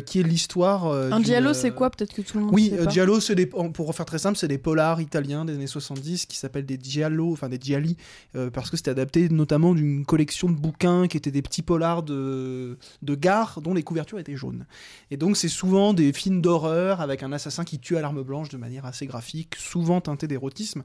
qui 0.07 0.21
est 0.21 0.23
l'histoire. 0.23 0.87
un 0.87 1.23
giallo, 1.23 1.55
c'est 1.55 1.71
quoi? 1.71 1.91
Peut-être 1.91 2.13
que 2.13 2.23
tout 2.23 2.39
le 2.39 2.45
monde 2.45 2.55
oui, 2.55 2.71
sait 2.71 2.85
pas. 2.85 2.91
Giallo, 2.91 3.19
des, 3.19 3.47
pour 3.47 3.95
faire 3.95 4.07
très 4.07 4.19
simple, 4.19 4.37
c'est 4.37 4.49
des 4.49 4.59
polars 4.59 5.01
italiens 5.01 5.45
des 5.45 5.55
années 5.55 5.67
70 5.67 6.27
qui 6.27 6.37
s'appellent 6.37 6.67
des 6.67 6.79
Giallo, 6.81 7.33
enfin 7.33 7.49
des 7.49 7.59
Gialli, 7.61 7.97
euh, 8.37 8.51
parce 8.51 8.71
que 8.71 8.77
c'était 8.77 8.91
adapté 8.91 9.29
notamment 9.29 9.75
d'une 9.75 10.05
collection 10.05 10.49
de 10.49 10.55
bouquins 10.55 11.09
qui 11.09 11.17
étaient 11.17 11.31
des 11.31 11.43
petits 11.43 11.63
polars 11.63 12.03
de, 12.03 12.79
de 13.03 13.15
gare 13.15 13.61
dont 13.61 13.75
les 13.75 13.83
couvertures 13.83 14.19
étaient 14.19 14.37
jaunes. 14.37 14.67
Et 15.11 15.17
donc 15.17 15.37
c'est 15.37 15.49
souvent 15.49 15.95
des 15.95 16.13
films 16.13 16.41
d'horreur 16.41 17.01
avec 17.01 17.23
un 17.23 17.33
assassin 17.33 17.65
qui 17.65 17.79
tue 17.79 17.97
à 17.97 18.01
l'arme 18.01 18.23
blanche 18.23 18.49
de 18.49 18.57
manière 18.57 18.87
assez 18.87 19.07
graphique, 19.07 19.57
souvent 19.57 20.01
teinté 20.01 20.27
d'érotisme. 20.27 20.85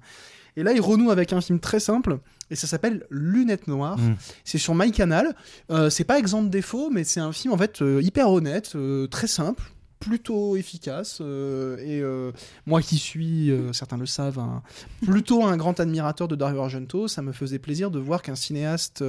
Et 0.58 0.64
là, 0.64 0.74
il 0.74 0.82
renoue 0.82 1.12
avec 1.12 1.34
un 1.34 1.40
film 1.40 1.60
très 1.60 1.80
simple, 1.80 2.18
et 2.50 2.56
ça 2.56 2.66
s'appelle 2.66 3.06
Lunettes 3.12 3.68
Noires. 3.68 4.00
Mm. 4.00 4.16
C'est 4.44 4.58
sur 4.58 4.74
MyCanal. 4.74 5.36
Euh, 5.70 5.92
c'est 5.92 6.04
pas 6.04 6.18
exempt 6.18 6.42
de 6.42 6.50
défauts, 6.50 6.90
mais 6.90 7.04
c'est 7.04 7.20
un 7.20 7.32
film 7.32 7.54
en 7.54 7.58
fait 7.58 7.82
euh, 7.84 8.02
hyper 8.02 8.32
honnête, 8.32 8.72
euh, 8.76 9.06
très 9.06 9.28
simple, 9.28 9.72
plutôt 10.00 10.56
efficace. 10.56 11.20
euh, 11.22 11.78
et 11.80 12.02
euh, 12.02 12.32
moi 12.66 12.82
qui 12.82 12.98
suis, 12.98 13.52
euh, 13.52 13.74
certains 13.74 13.98
le 13.98 14.06
savent, 14.06 14.40
un- 14.40 14.62
plutôt 15.06 15.44
un 15.44 15.58
grand 15.58 15.80
admirateur 15.80 16.28
de 16.28 16.36
Dario 16.36 16.62
Argento, 16.62 17.08
ça 17.08 17.22
me 17.22 17.32
faisait 17.32 17.60
plaisir 17.60 17.92
de 17.92 18.00
voir 18.00 18.22
qu'un 18.22 18.36
cinéaste 18.36 19.04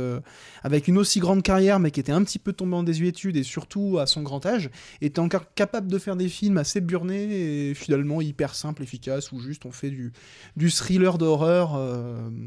avec 0.63 0.89
une 0.89 0.99
aussi 0.99 1.21
grande 1.21 1.43
carrière, 1.43 1.79
mais 1.79 1.91
qui 1.91 2.01
était 2.01 2.13
un 2.13 2.23
petit 2.25 2.39
peu 2.39 2.53
tombé 2.53 2.75
en 2.77 2.83
désuétude 2.83 3.37
et 3.37 3.43
surtout 3.43 3.99
à 3.99 4.07
son 4.07 4.23
grand 4.23 4.45
âge, 4.47 4.71
était 5.01 5.21
encore 5.21 5.45
capable 5.55 5.89
de 5.91 5.99
faire 5.99 6.17
des 6.17 6.29
films 6.29 6.59
assez 6.59 6.81
burnés 6.81 7.69
et 7.71 7.75
finalement 7.75 8.21
hyper 8.21 8.55
simples, 8.55 8.83
efficaces, 8.83 9.33
où 9.33 9.41
juste 9.41 9.67
on 9.67 9.73
fait 9.73 9.91
du, 9.91 10.13
du 10.57 10.71
thriller 10.71 11.19
d'horreur 11.19 11.79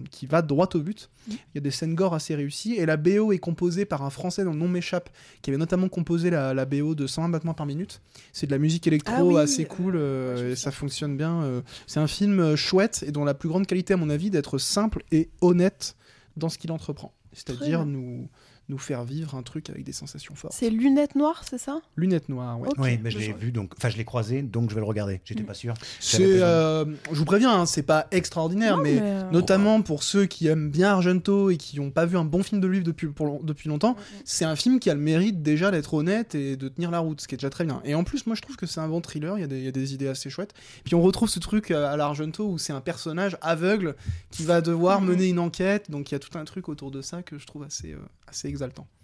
qui 0.10 0.26
va 0.26 0.42
droit 0.42 0.70
au 0.74 0.80
but. 0.80 1.10
Il 1.30 1.38
y 1.56 1.58
a 1.58 1.62
des 1.62 1.72
scènes 1.72 1.96
gore 1.96 2.14
assez 2.14 2.36
réussies 2.36 2.76
et 2.76 2.86
la 2.86 2.98
BO 2.98 3.32
est 3.32 3.38
composée 3.40 3.86
par 3.86 4.02
un 4.04 4.10
Français 4.10 4.44
dont 4.44 4.52
le 4.54 4.58
nom 4.58 4.68
m'échappe, 4.68 5.10
qui 5.42 5.50
avait 5.50 5.58
notamment 5.60 5.88
composé 5.90 6.30
la, 6.30 6.54
la 6.54 6.66
BO 6.66 6.96
de 6.96 7.08
120 7.08 7.30
battements 7.30 7.54
par 7.54 7.66
minute. 7.66 8.02
C'est 8.34 8.48
de 8.48 8.52
la 8.52 8.58
musique 8.58 8.88
électro 8.88 9.14
Ah 9.18 9.24
oui, 9.24 9.38
assez 9.38 9.64
euh, 9.64 9.68
cool 9.68 9.96
euh, 9.96 10.34
ouais, 10.34 10.40
je 10.40 10.46
me 10.46 10.52
et 10.52 10.56
ça 10.56 10.72
fonctionne 10.72 11.18
bien. 11.18 11.44
euh. 11.44 11.62
c'est 11.88 12.00
un 12.00 12.08
film 12.08 12.40
euh, 12.40 12.56
chouette 12.56 13.04
et 13.08 13.12
dont 13.12 13.26
la 13.26 13.34
plus 13.34 13.50
grande 13.50 13.68
qualité, 13.68 13.94
à 13.94 13.98
mon 13.98 14.10
avis, 14.10 14.30
d'être 14.30 14.58
simple 14.58 15.04
et 15.12 15.30
honnête 15.42 15.96
dans 16.38 16.50
ce 16.50 16.58
qu'il 16.58 16.72
entreprend. 16.72 17.14
C'est-à-dire 17.34 17.86
nous, 17.86 18.28
nous 18.70 18.78
faire 18.78 19.04
vivre 19.04 19.36
un 19.36 19.44
truc 19.44 19.70
avec 19.70 19.84
des 19.84 19.92
sensations 19.92 20.34
fortes. 20.36 20.54
C'est 20.58 20.70
lunettes 20.70 21.16
noires, 21.16 21.44
c'est 21.50 21.58
ça? 21.58 21.82
Lunettes 21.98 22.30
noires, 22.30 22.58
ouais. 22.60 22.70
Oui, 22.78 23.00
mais 23.04 23.12
je 23.12 23.20
l'ai 23.20 23.34
vu, 23.34 23.52
donc. 23.52 23.74
Enfin, 23.78 23.90
je 23.90 23.98
l'ai 23.98 24.06
croisé, 24.06 24.42
donc 24.44 24.70
je 24.70 24.76
vais 24.76 24.82
le 24.82 24.88
regarder. 24.88 25.20
J'étais 25.26 25.44
Mm. 25.44 25.46
pas 25.46 25.54
sûr. 25.54 25.74
Euh, 26.20 26.86
je 27.12 27.18
vous 27.18 27.26
préviens, 27.26 27.52
hein, 27.54 27.66
c'est 27.66 27.84
pas 27.84 28.08
extraordinaire, 28.12 28.78
Non, 28.78 28.84
mais, 28.84 29.00
euh, 29.02 29.30
notamment 29.32 29.82
pour 29.82 30.04
ceux 30.04 30.26
qui 30.26 30.48
aiment 30.48 30.70
bien 30.70 30.92
Argento 30.92 31.50
et 31.50 31.58
qui 31.58 31.80
n'ont 31.80 31.92
pas 31.92 32.06
vu 32.06 32.18
un 32.18 32.24
bon 32.24 32.44
film 32.44 32.62
de 32.62 32.68
lui 32.68 32.82
depuis, 32.82 33.08
pour 33.08 33.44
depuis 33.44 33.68
longtemps, 33.70 33.96
c'est 34.26 34.46
un 34.46 34.56
film 34.56 34.80
qui 34.80 34.90
a 34.90 34.94
le 34.94 35.00
mérite 35.02 35.42
déjà 35.42 35.72
d'être 35.72 35.94
honnête 35.94 36.36
et 36.36 36.56
de 36.56 36.68
tenir 36.70 36.92
la 36.92 37.00
route, 37.00 37.22
ce 37.22 37.28
qui 37.28 37.36
est 37.36 37.38
déjà 37.38 37.50
très 37.50 37.66
bien. 37.66 37.82
Et 37.84 37.96
en 37.96 38.04
plus, 38.04 38.26
moi 38.26 38.36
je 38.36 38.42
trouve 38.42 38.56
que 38.56 38.66
c'est 38.66 38.80
un 38.80 38.88
bon 38.88 39.02
thriller, 39.02 39.38
il 39.38 39.42
y, 39.42 39.44
a 39.44 39.48
des- 39.48 39.58
il 39.60 39.66
y 39.66 39.68
a 39.68 39.72
des 39.72 39.94
idées 39.94 40.08
assez 40.08 40.30
chouettes. 40.30 40.54
Puis 40.86 40.96
on 40.96 41.02
retrouve 41.02 41.30
ce 41.30 41.40
truc 41.40 41.72
à, 41.72 41.92
à 41.92 41.98
l'Argento 41.98 42.48
où 42.48 42.58
c'est 42.58 42.74
un 42.74 42.82
personnage 42.82 43.38
aveugle 43.42 43.96
qui 44.32 44.44
va 44.44 44.62
devoir 44.62 45.02
mener 45.02 45.28
une 45.30 45.40
enquête, 45.40 45.92
donc 45.92 46.12
il 46.12 46.14
y 46.14 46.16
a 46.16 46.20
tout 46.20 46.38
un 46.38 46.46
truc 46.46 46.70
autour 46.70 46.92
de 46.92 47.02
ça 47.02 47.22
que 47.24 47.38
je 47.38 47.46
trouve 47.46 47.64
assez, 47.64 47.92
euh, 47.94 47.98
assez 48.28 48.48
exaltant 48.48 48.61
exaltant. 48.62 49.01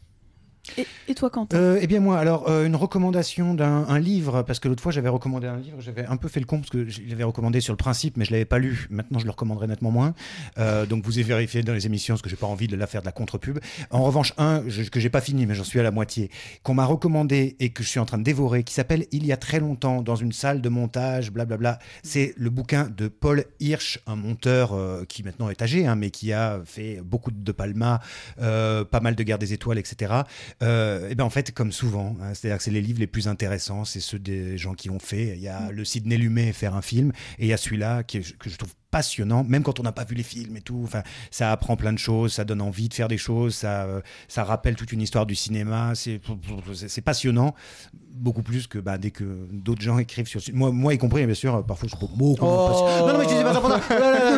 Et, 1.07 1.15
toi, 1.15 1.29
Quentin 1.29 1.57
Euh, 1.57 1.79
eh 1.81 1.87
bien 1.87 1.99
moi, 1.99 2.19
alors 2.19 2.49
euh, 2.49 2.65
une 2.65 2.75
recommandation 2.75 3.53
d'un 3.53 3.85
un 3.87 3.99
livre, 3.99 4.41
parce 4.43 4.59
que 4.59 4.67
l'autre 4.67 4.83
fois 4.83 4.91
j'avais 4.91 5.09
recommandé 5.09 5.47
un 5.47 5.57
livre, 5.57 5.77
j'avais 5.79 6.05
un 6.05 6.17
peu 6.17 6.27
fait 6.27 6.39
le 6.39 6.45
con 6.45 6.57
parce 6.59 6.69
que 6.69 6.87
je 6.87 7.01
l'avais 7.07 7.23
recommandé 7.23 7.61
sur 7.61 7.73
le 7.73 7.77
principe, 7.77 8.17
mais 8.17 8.25
je 8.25 8.31
l'avais 8.31 8.45
pas 8.45 8.59
lu. 8.59 8.87
Maintenant 8.89 9.19
je 9.19 9.25
le 9.25 9.31
recommanderai 9.31 9.67
nettement 9.67 9.91
moins. 9.91 10.13
Euh, 10.57 10.85
donc 10.85 11.03
vous 11.05 11.17
avez 11.17 11.23
vérifié 11.23 11.63
dans 11.63 11.73
les 11.73 11.85
émissions 11.85 12.13
parce 12.15 12.21
que 12.21 12.29
j'ai 12.29 12.35
pas 12.35 12.47
envie 12.47 12.67
de 12.67 12.75
la 12.75 12.87
faire 12.87 13.01
de 13.01 13.05
la 13.05 13.11
contre-pub. 13.11 13.59
En 13.91 14.03
revanche, 14.03 14.33
un 14.37 14.63
je- 14.67 14.83
que 14.89 14.99
j'ai 14.99 15.09
pas 15.09 15.21
fini, 15.21 15.45
mais 15.45 15.55
j'en 15.55 15.63
suis 15.63 15.79
à 15.79 15.83
la 15.83 15.91
moitié, 15.91 16.29
qu'on 16.63 16.73
m'a 16.73 16.85
recommandé 16.85 17.55
et 17.59 17.69
que 17.69 17.83
je 17.83 17.87
suis 17.89 17.99
en 17.99 18.05
train 18.05 18.17
de 18.17 18.23
dévorer, 18.23 18.63
qui 18.63 18.73
s'appelle 18.73 19.05
Il 19.11 19.25
y 19.25 19.31
a 19.31 19.37
très 19.37 19.59
longtemps 19.59 20.01
dans 20.01 20.15
une 20.15 20.31
salle 20.33 20.61
de 20.61 20.69
montage, 20.69 21.31
blablabla. 21.31 21.79
C'est 22.03 22.33
le 22.37 22.49
bouquin 22.49 22.89
de 22.95 23.07
Paul 23.07 23.45
Hirsch, 23.59 23.99
un 24.07 24.15
monteur 24.15 24.75
qui 25.07 25.23
maintenant 25.23 25.49
est 25.49 25.61
âgé, 25.61 25.87
hein, 25.87 25.95
mais 25.95 26.09
qui 26.11 26.33
a 26.33 26.59
fait 26.65 26.99
beaucoup 27.03 27.31
de 27.31 27.51
Palma, 27.51 28.01
pas 28.37 28.99
mal 29.01 29.15
de 29.15 29.23
Guerre 29.23 29.39
des 29.39 29.53
Étoiles, 29.53 29.77
etc. 29.77 30.13
Euh, 30.63 31.09
et 31.09 31.15
ben 31.15 31.23
en 31.23 31.29
fait, 31.29 31.51
comme 31.51 31.71
souvent, 31.71 32.15
hein, 32.21 32.33
c'est-à-dire 32.33 32.57
que 32.57 32.63
c'est 32.63 32.71
les 32.71 32.81
livres 32.81 32.99
les 32.99 33.07
plus 33.07 33.27
intéressants, 33.27 33.85
c'est 33.85 33.99
ceux 33.99 34.19
des 34.19 34.57
gens 34.57 34.73
qui 34.73 34.89
ont 34.89 34.99
fait. 34.99 35.35
Il 35.35 35.41
y 35.41 35.47
a 35.47 35.71
le 35.71 35.85
Sidney 35.85 36.17
Lumet 36.17 36.53
faire 36.53 36.75
un 36.75 36.81
film, 36.81 37.11
et 37.37 37.45
il 37.45 37.47
y 37.47 37.53
a 37.53 37.57
celui-là 37.57 38.03
que 38.03 38.21
je 38.21 38.55
trouve 38.57 38.73
passionnant, 38.91 39.43
même 39.43 39.63
quand 39.63 39.79
on 39.79 39.83
n'a 39.83 39.91
pas 39.91 40.03
vu 40.05 40.15
les 40.15 40.23
films 40.23 40.55
et 40.57 40.61
tout. 40.61 40.81
Enfin, 40.83 41.03
ça 41.31 41.51
apprend 41.51 41.75
plein 41.75 41.93
de 41.93 41.97
choses, 41.99 42.33
ça 42.33 42.45
donne 42.45 42.61
envie 42.61 42.89
de 42.89 42.93
faire 42.93 43.07
des 43.07 43.17
choses, 43.17 43.55
ça, 43.55 43.83
euh, 43.83 44.01
ça 44.27 44.43
rappelle 44.43 44.75
toute 44.75 44.91
une 44.91 45.01
histoire 45.01 45.25
du 45.25 45.35
cinéma. 45.35 45.93
C'est 45.95 46.21
c'est- 46.87 47.01
passionnant, 47.01 47.53
beaucoup 47.93 48.41
plus 48.41 48.67
que 48.67 48.79
bah, 48.79 48.97
dès 48.97 49.11
que 49.11 49.47
d'autres 49.51 49.81
gens 49.81 49.97
écrivent 49.99 50.27
sur. 50.27 50.41
Moi, 50.53 50.71
moi 50.71 50.93
y 50.93 50.97
compris, 50.97 51.25
bien 51.25 51.35
sûr. 51.35 51.65
Parfois, 51.65 51.87
je 51.89 51.95
trouve 51.95 52.11
beaucoup. 52.17 52.43
Non, 52.45 53.07
non, 53.07 53.17
mais 53.17 53.23
je 53.25 53.29
disais 53.29 53.43
pas 53.43 53.53
ça 53.53 53.59
pour 53.61 53.69
ça. 53.69 53.79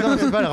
Non, 0.01 0.09
non, 0.09 0.17
c'est 0.19 0.31
pas 0.31 0.41
le- 0.41 0.47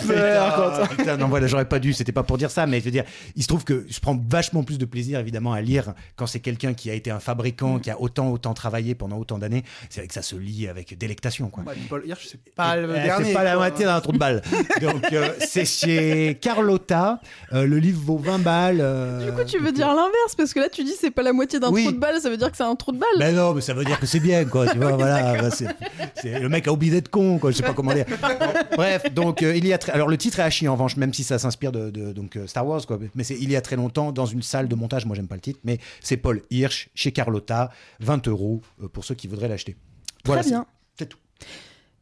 putain, 0.00 0.86
putain, 0.96 1.16
non, 1.16 1.28
voilà, 1.28 1.46
j'aurais 1.46 1.68
pas 1.68 1.78
dû. 1.78 1.92
C'était 1.92 2.12
pas 2.12 2.22
pour 2.22 2.38
dire 2.38 2.50
ça, 2.50 2.66
mais 2.66 2.78
je 2.80 2.84
veux 2.84 2.90
dire, 2.90 3.04
il 3.34 3.42
se 3.42 3.48
trouve 3.48 3.64
que 3.64 3.86
je 3.88 3.98
prends 4.00 4.16
vachement 4.28 4.62
plus 4.62 4.78
de 4.78 4.84
plaisir, 4.84 5.18
évidemment, 5.20 5.52
à 5.52 5.60
lire 5.60 5.94
quand 6.16 6.26
c'est 6.26 6.40
quelqu'un 6.40 6.74
qui 6.74 6.90
a 6.90 6.94
été 6.94 7.10
un 7.10 7.20
fabricant, 7.20 7.78
qui 7.78 7.90
a 7.90 8.00
autant, 8.00 8.30
autant 8.30 8.54
travaillé 8.54 8.94
pendant 8.94 9.18
autant 9.18 9.38
d'années. 9.38 9.64
C'est 9.90 10.00
vrai 10.00 10.08
que 10.08 10.14
ça 10.14 10.22
se 10.22 10.36
lit 10.36 10.68
avec 10.68 10.96
délectation, 10.96 11.50
quoi. 11.50 11.64
Ouais, 11.64 11.74
Paul 11.88 12.02
Hirsch, 12.06 12.26
c'est 12.30 12.54
pas 12.54 12.65
le 12.74 12.88
Eh, 12.96 13.02
dernier. 13.04 13.24
C'est 13.26 13.32
pas 13.34 13.44
la 13.44 13.54
moitié 13.56 13.84
d'un 13.84 14.00
trou 14.00 14.10
de 14.12 14.18
balle. 14.18 14.42
Donc, 14.80 15.12
euh, 15.12 15.28
c'est 15.46 15.64
chez 15.64 16.36
Carlotta. 16.40 17.20
Euh, 17.52 17.66
le 17.66 17.78
livre 17.78 18.00
vaut 18.02 18.18
20 18.18 18.38
balles. 18.40 18.78
euh, 18.80 19.26
Du 19.26 19.32
coup, 19.32 19.44
tu 19.44 19.58
veux 19.58 19.70
dire 19.72 19.88
l'inverse 19.88 20.34
parce 20.36 20.52
que 20.52 20.58
là, 20.60 20.68
tu 20.68 20.82
dis 20.82 20.94
c'est 21.00 21.10
pas 21.12 21.22
la 21.22 21.32
moitié 21.32 21.60
d'un 21.60 21.70
Oui. 21.70 21.84
trou 21.84 21.92
de 21.92 21.98
balle, 21.98 22.20
ça 22.20 22.30
veut 22.30 22.36
dire 22.36 22.50
que 22.50 22.56
c'est 22.56 22.64
un 22.64 22.74
trou 22.74 22.90
de 22.92 22.98
balle. 22.98 23.08
Ben 23.18 23.34
non, 23.34 23.54
mais 23.54 23.60
ça 23.60 23.74
veut 23.74 23.84
dire 23.84 24.00
que 24.00 24.06
c'est 24.06 24.18
bien, 24.20 24.44
quoi. 24.46 24.66
Tu 24.66 24.78
vois, 24.78 24.92
voilà. 24.96 25.34
bah, 25.40 25.50
c'est, 25.50 25.68
c'est- 26.14 26.40
le 26.40 26.48
mec 26.48 26.66
a 26.66 26.72
oublié 26.72 26.90
d'être 26.92 27.08
con, 27.10 27.38
quoi. 27.38 27.50
Je 27.52 27.56
sais 27.58 27.62
pas 27.62 27.74
comment 27.74 27.92
dire. 27.94 28.06
Bon, 28.08 28.76
bref, 28.76 29.12
donc 29.14 29.42
euh, 29.42 29.54
il 29.54 29.66
y 29.66 29.72
a 29.72 29.78
très... 29.78 29.92
alors 29.92 30.08
le 30.08 30.16
titre 30.16 30.40
est 30.40 30.42
à 30.42 30.50
chier 30.50 30.68
en 30.68 30.72
revanche, 30.72 30.96
même 30.96 31.12
si 31.14 31.22
ça 31.22 31.38
s'inspire 31.38 31.72
de, 31.72 31.90
de- 31.90 32.12
donc 32.12 32.36
euh, 32.36 32.46
Star 32.46 32.66
Wars, 32.66 32.84
quoi. 32.86 32.98
Mais 33.14 33.22
c'est 33.24 33.34
il 33.38 33.50
y 33.50 33.56
a 33.56 33.60
très 33.60 33.76
longtemps 33.76 34.12
dans 34.12 34.26
une 34.26 34.42
salle 34.42 34.68
de 34.68 34.74
montage. 34.74 35.04
Moi, 35.06 35.14
j'aime 35.14 35.28
pas 35.28 35.34
le 35.34 35.40
titre, 35.40 35.60
mais 35.64 35.78
c'est 36.00 36.16
Paul 36.16 36.42
Hirsch 36.50 36.88
chez 36.94 37.12
Carlotta, 37.12 37.70
20 38.00 38.26
euros 38.28 38.62
euh, 38.82 38.88
pour 38.88 39.04
ceux 39.04 39.14
qui 39.14 39.28
voudraient 39.28 39.48
l'acheter. 39.48 39.76
Voilà, 40.24 40.42
Très 40.42 40.50
bien. 40.50 40.66
c'est- 40.98 41.04
c'est 41.04 41.08
tout. 41.10 41.18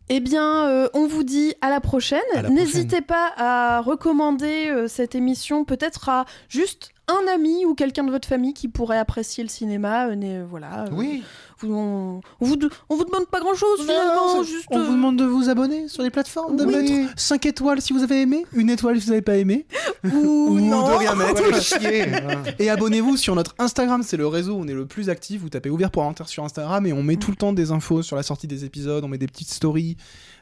Eh 0.08 0.20
bien, 0.20 0.68
euh, 0.68 0.88
on 0.92 1.06
vous 1.06 1.24
dit 1.24 1.54
à 1.60 1.70
la 1.70 1.80
prochaine. 1.80 2.20
N'hésitez 2.50 3.00
pas 3.00 3.32
à 3.36 3.80
recommander 3.80 4.68
euh, 4.68 4.88
cette 4.88 5.14
émission 5.14 5.64
peut-être 5.64 6.08
à 6.08 6.26
juste 6.48 6.93
un 7.08 7.32
ami 7.34 7.66
ou 7.66 7.74
quelqu'un 7.74 8.04
de 8.04 8.10
votre 8.10 8.26
famille 8.28 8.54
qui 8.54 8.68
pourrait 8.68 8.98
apprécier 8.98 9.42
le 9.44 9.50
cinéma. 9.50 10.08
Euh, 10.08 10.14
né- 10.14 10.42
voilà. 10.48 10.84
euh, 10.84 10.88
Oui. 10.92 11.22
vous- 11.60 11.74
on, 11.74 12.20
on 12.40 12.44
vous, 12.46 12.56
de- 12.56 12.70
on 12.88 12.96
vous 12.96 13.04
demande 13.04 13.26
pas 13.26 13.40
grand-chose 13.40 13.80
finalement. 13.82 14.36
Non, 14.36 14.42
juste, 14.42 14.66
on 14.70 14.78
euh, 14.78 14.84
vous 14.84 14.92
demande 14.92 15.16
de 15.18 15.24
vous 15.24 15.48
abonner 15.50 15.88
sur 15.88 16.02
les 16.02 16.10
plateformes, 16.10 16.56
de 16.56 16.64
Oui. 16.64 16.74
mettre 16.76 17.12
5 17.16 17.44
étoiles 17.46 17.80
si 17.82 17.92
vous 17.92 18.02
avez 18.02 18.22
aimé, 18.22 18.46
une 18.54 18.70
étoile 18.70 18.98
si 19.00 19.04
vous 19.06 19.10
n'avez 19.10 19.22
pas 19.22 19.36
aimé, 19.36 19.66
ou, 20.04 20.08
ou 20.48 20.60
non. 20.60 20.88
de 20.88 20.92
rien 20.94 21.14
mettre. 21.14 21.42
Ouais, 21.50 21.60
chier. 21.60 22.06
Et 22.58 22.70
abonnez-vous 22.70 23.16
sur 23.18 23.34
notre 23.34 23.54
Instagram, 23.58 24.02
c'est 24.02 24.16
le 24.16 24.26
réseau 24.26 24.54
où 24.54 24.60
on 24.60 24.66
est 24.68 24.72
le 24.74 24.86
plus 24.86 25.10
actif. 25.10 25.42
Vous 25.42 25.50
tapez 25.50 25.68
ouvert 25.70 25.90
pour 25.90 26.02
inventaire 26.04 26.28
sur 26.28 26.42
Instagram 26.44 26.86
et 26.86 26.92
on 26.94 27.02
met 27.02 27.16
tout 27.16 27.30
le 27.30 27.36
temps 27.36 27.52
des 27.52 27.70
infos 27.70 28.02
sur 28.02 28.16
la 28.16 28.22
sortie 28.22 28.46
des 28.46 28.64
épisodes, 28.64 29.04
on 29.04 29.08
met 29.08 29.18
des 29.18 29.26
petites 29.26 29.50
stories, 29.50 29.96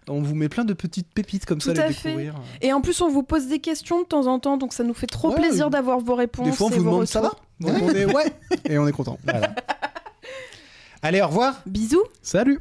on 0.09 0.21
vous 0.23 0.35
met 0.35 0.49
plein 0.49 0.65
de 0.65 0.73
petites 0.75 1.09
pépites 1.13 1.47
comme 1.47 1.61
ça 1.61 1.71
à 1.71 1.81
à 1.81 1.89
les 1.89 1.93
fait. 1.95 2.09
découvrir. 2.11 2.35
Et 2.61 2.73
en 2.73 2.81
plus, 2.81 3.01
on 3.01 3.09
vous 3.09 3.23
pose 3.23 3.47
des 3.47 3.59
questions 3.61 4.01
de 4.03 4.07
temps 4.07 4.27
en 4.27 4.39
temps, 4.39 4.57
donc 4.57 4.73
ça 4.73 4.85
nous 4.85 4.95
fait 4.95 5.07
trop 5.07 5.31
Ouais, 5.31 5.37
plaisir 5.37 5.71
d'avoir 5.71 6.01
vos 6.01 6.15
réponses. 6.15 6.47
Des 6.47 6.53
fois 6.53 6.67
on 6.67 6.71
et 6.71 6.77
vous 6.79 6.85
vos 6.85 6.91
demande 6.91 7.07
ça 7.07 7.21
va 7.21 7.29
retours. 7.29 7.43
Donc 7.61 7.75
on 7.83 7.91
est 7.95 8.05
ouais 8.05 8.33
et 8.69 8.79
on 8.79 8.87
est 8.89 8.93
content. 8.93 9.19
Voilà. 9.25 9.55
Allez, 11.03 11.21
au 11.21 11.27
revoir. 11.29 11.63
Bisous. 11.67 12.03
Salut 12.23 12.61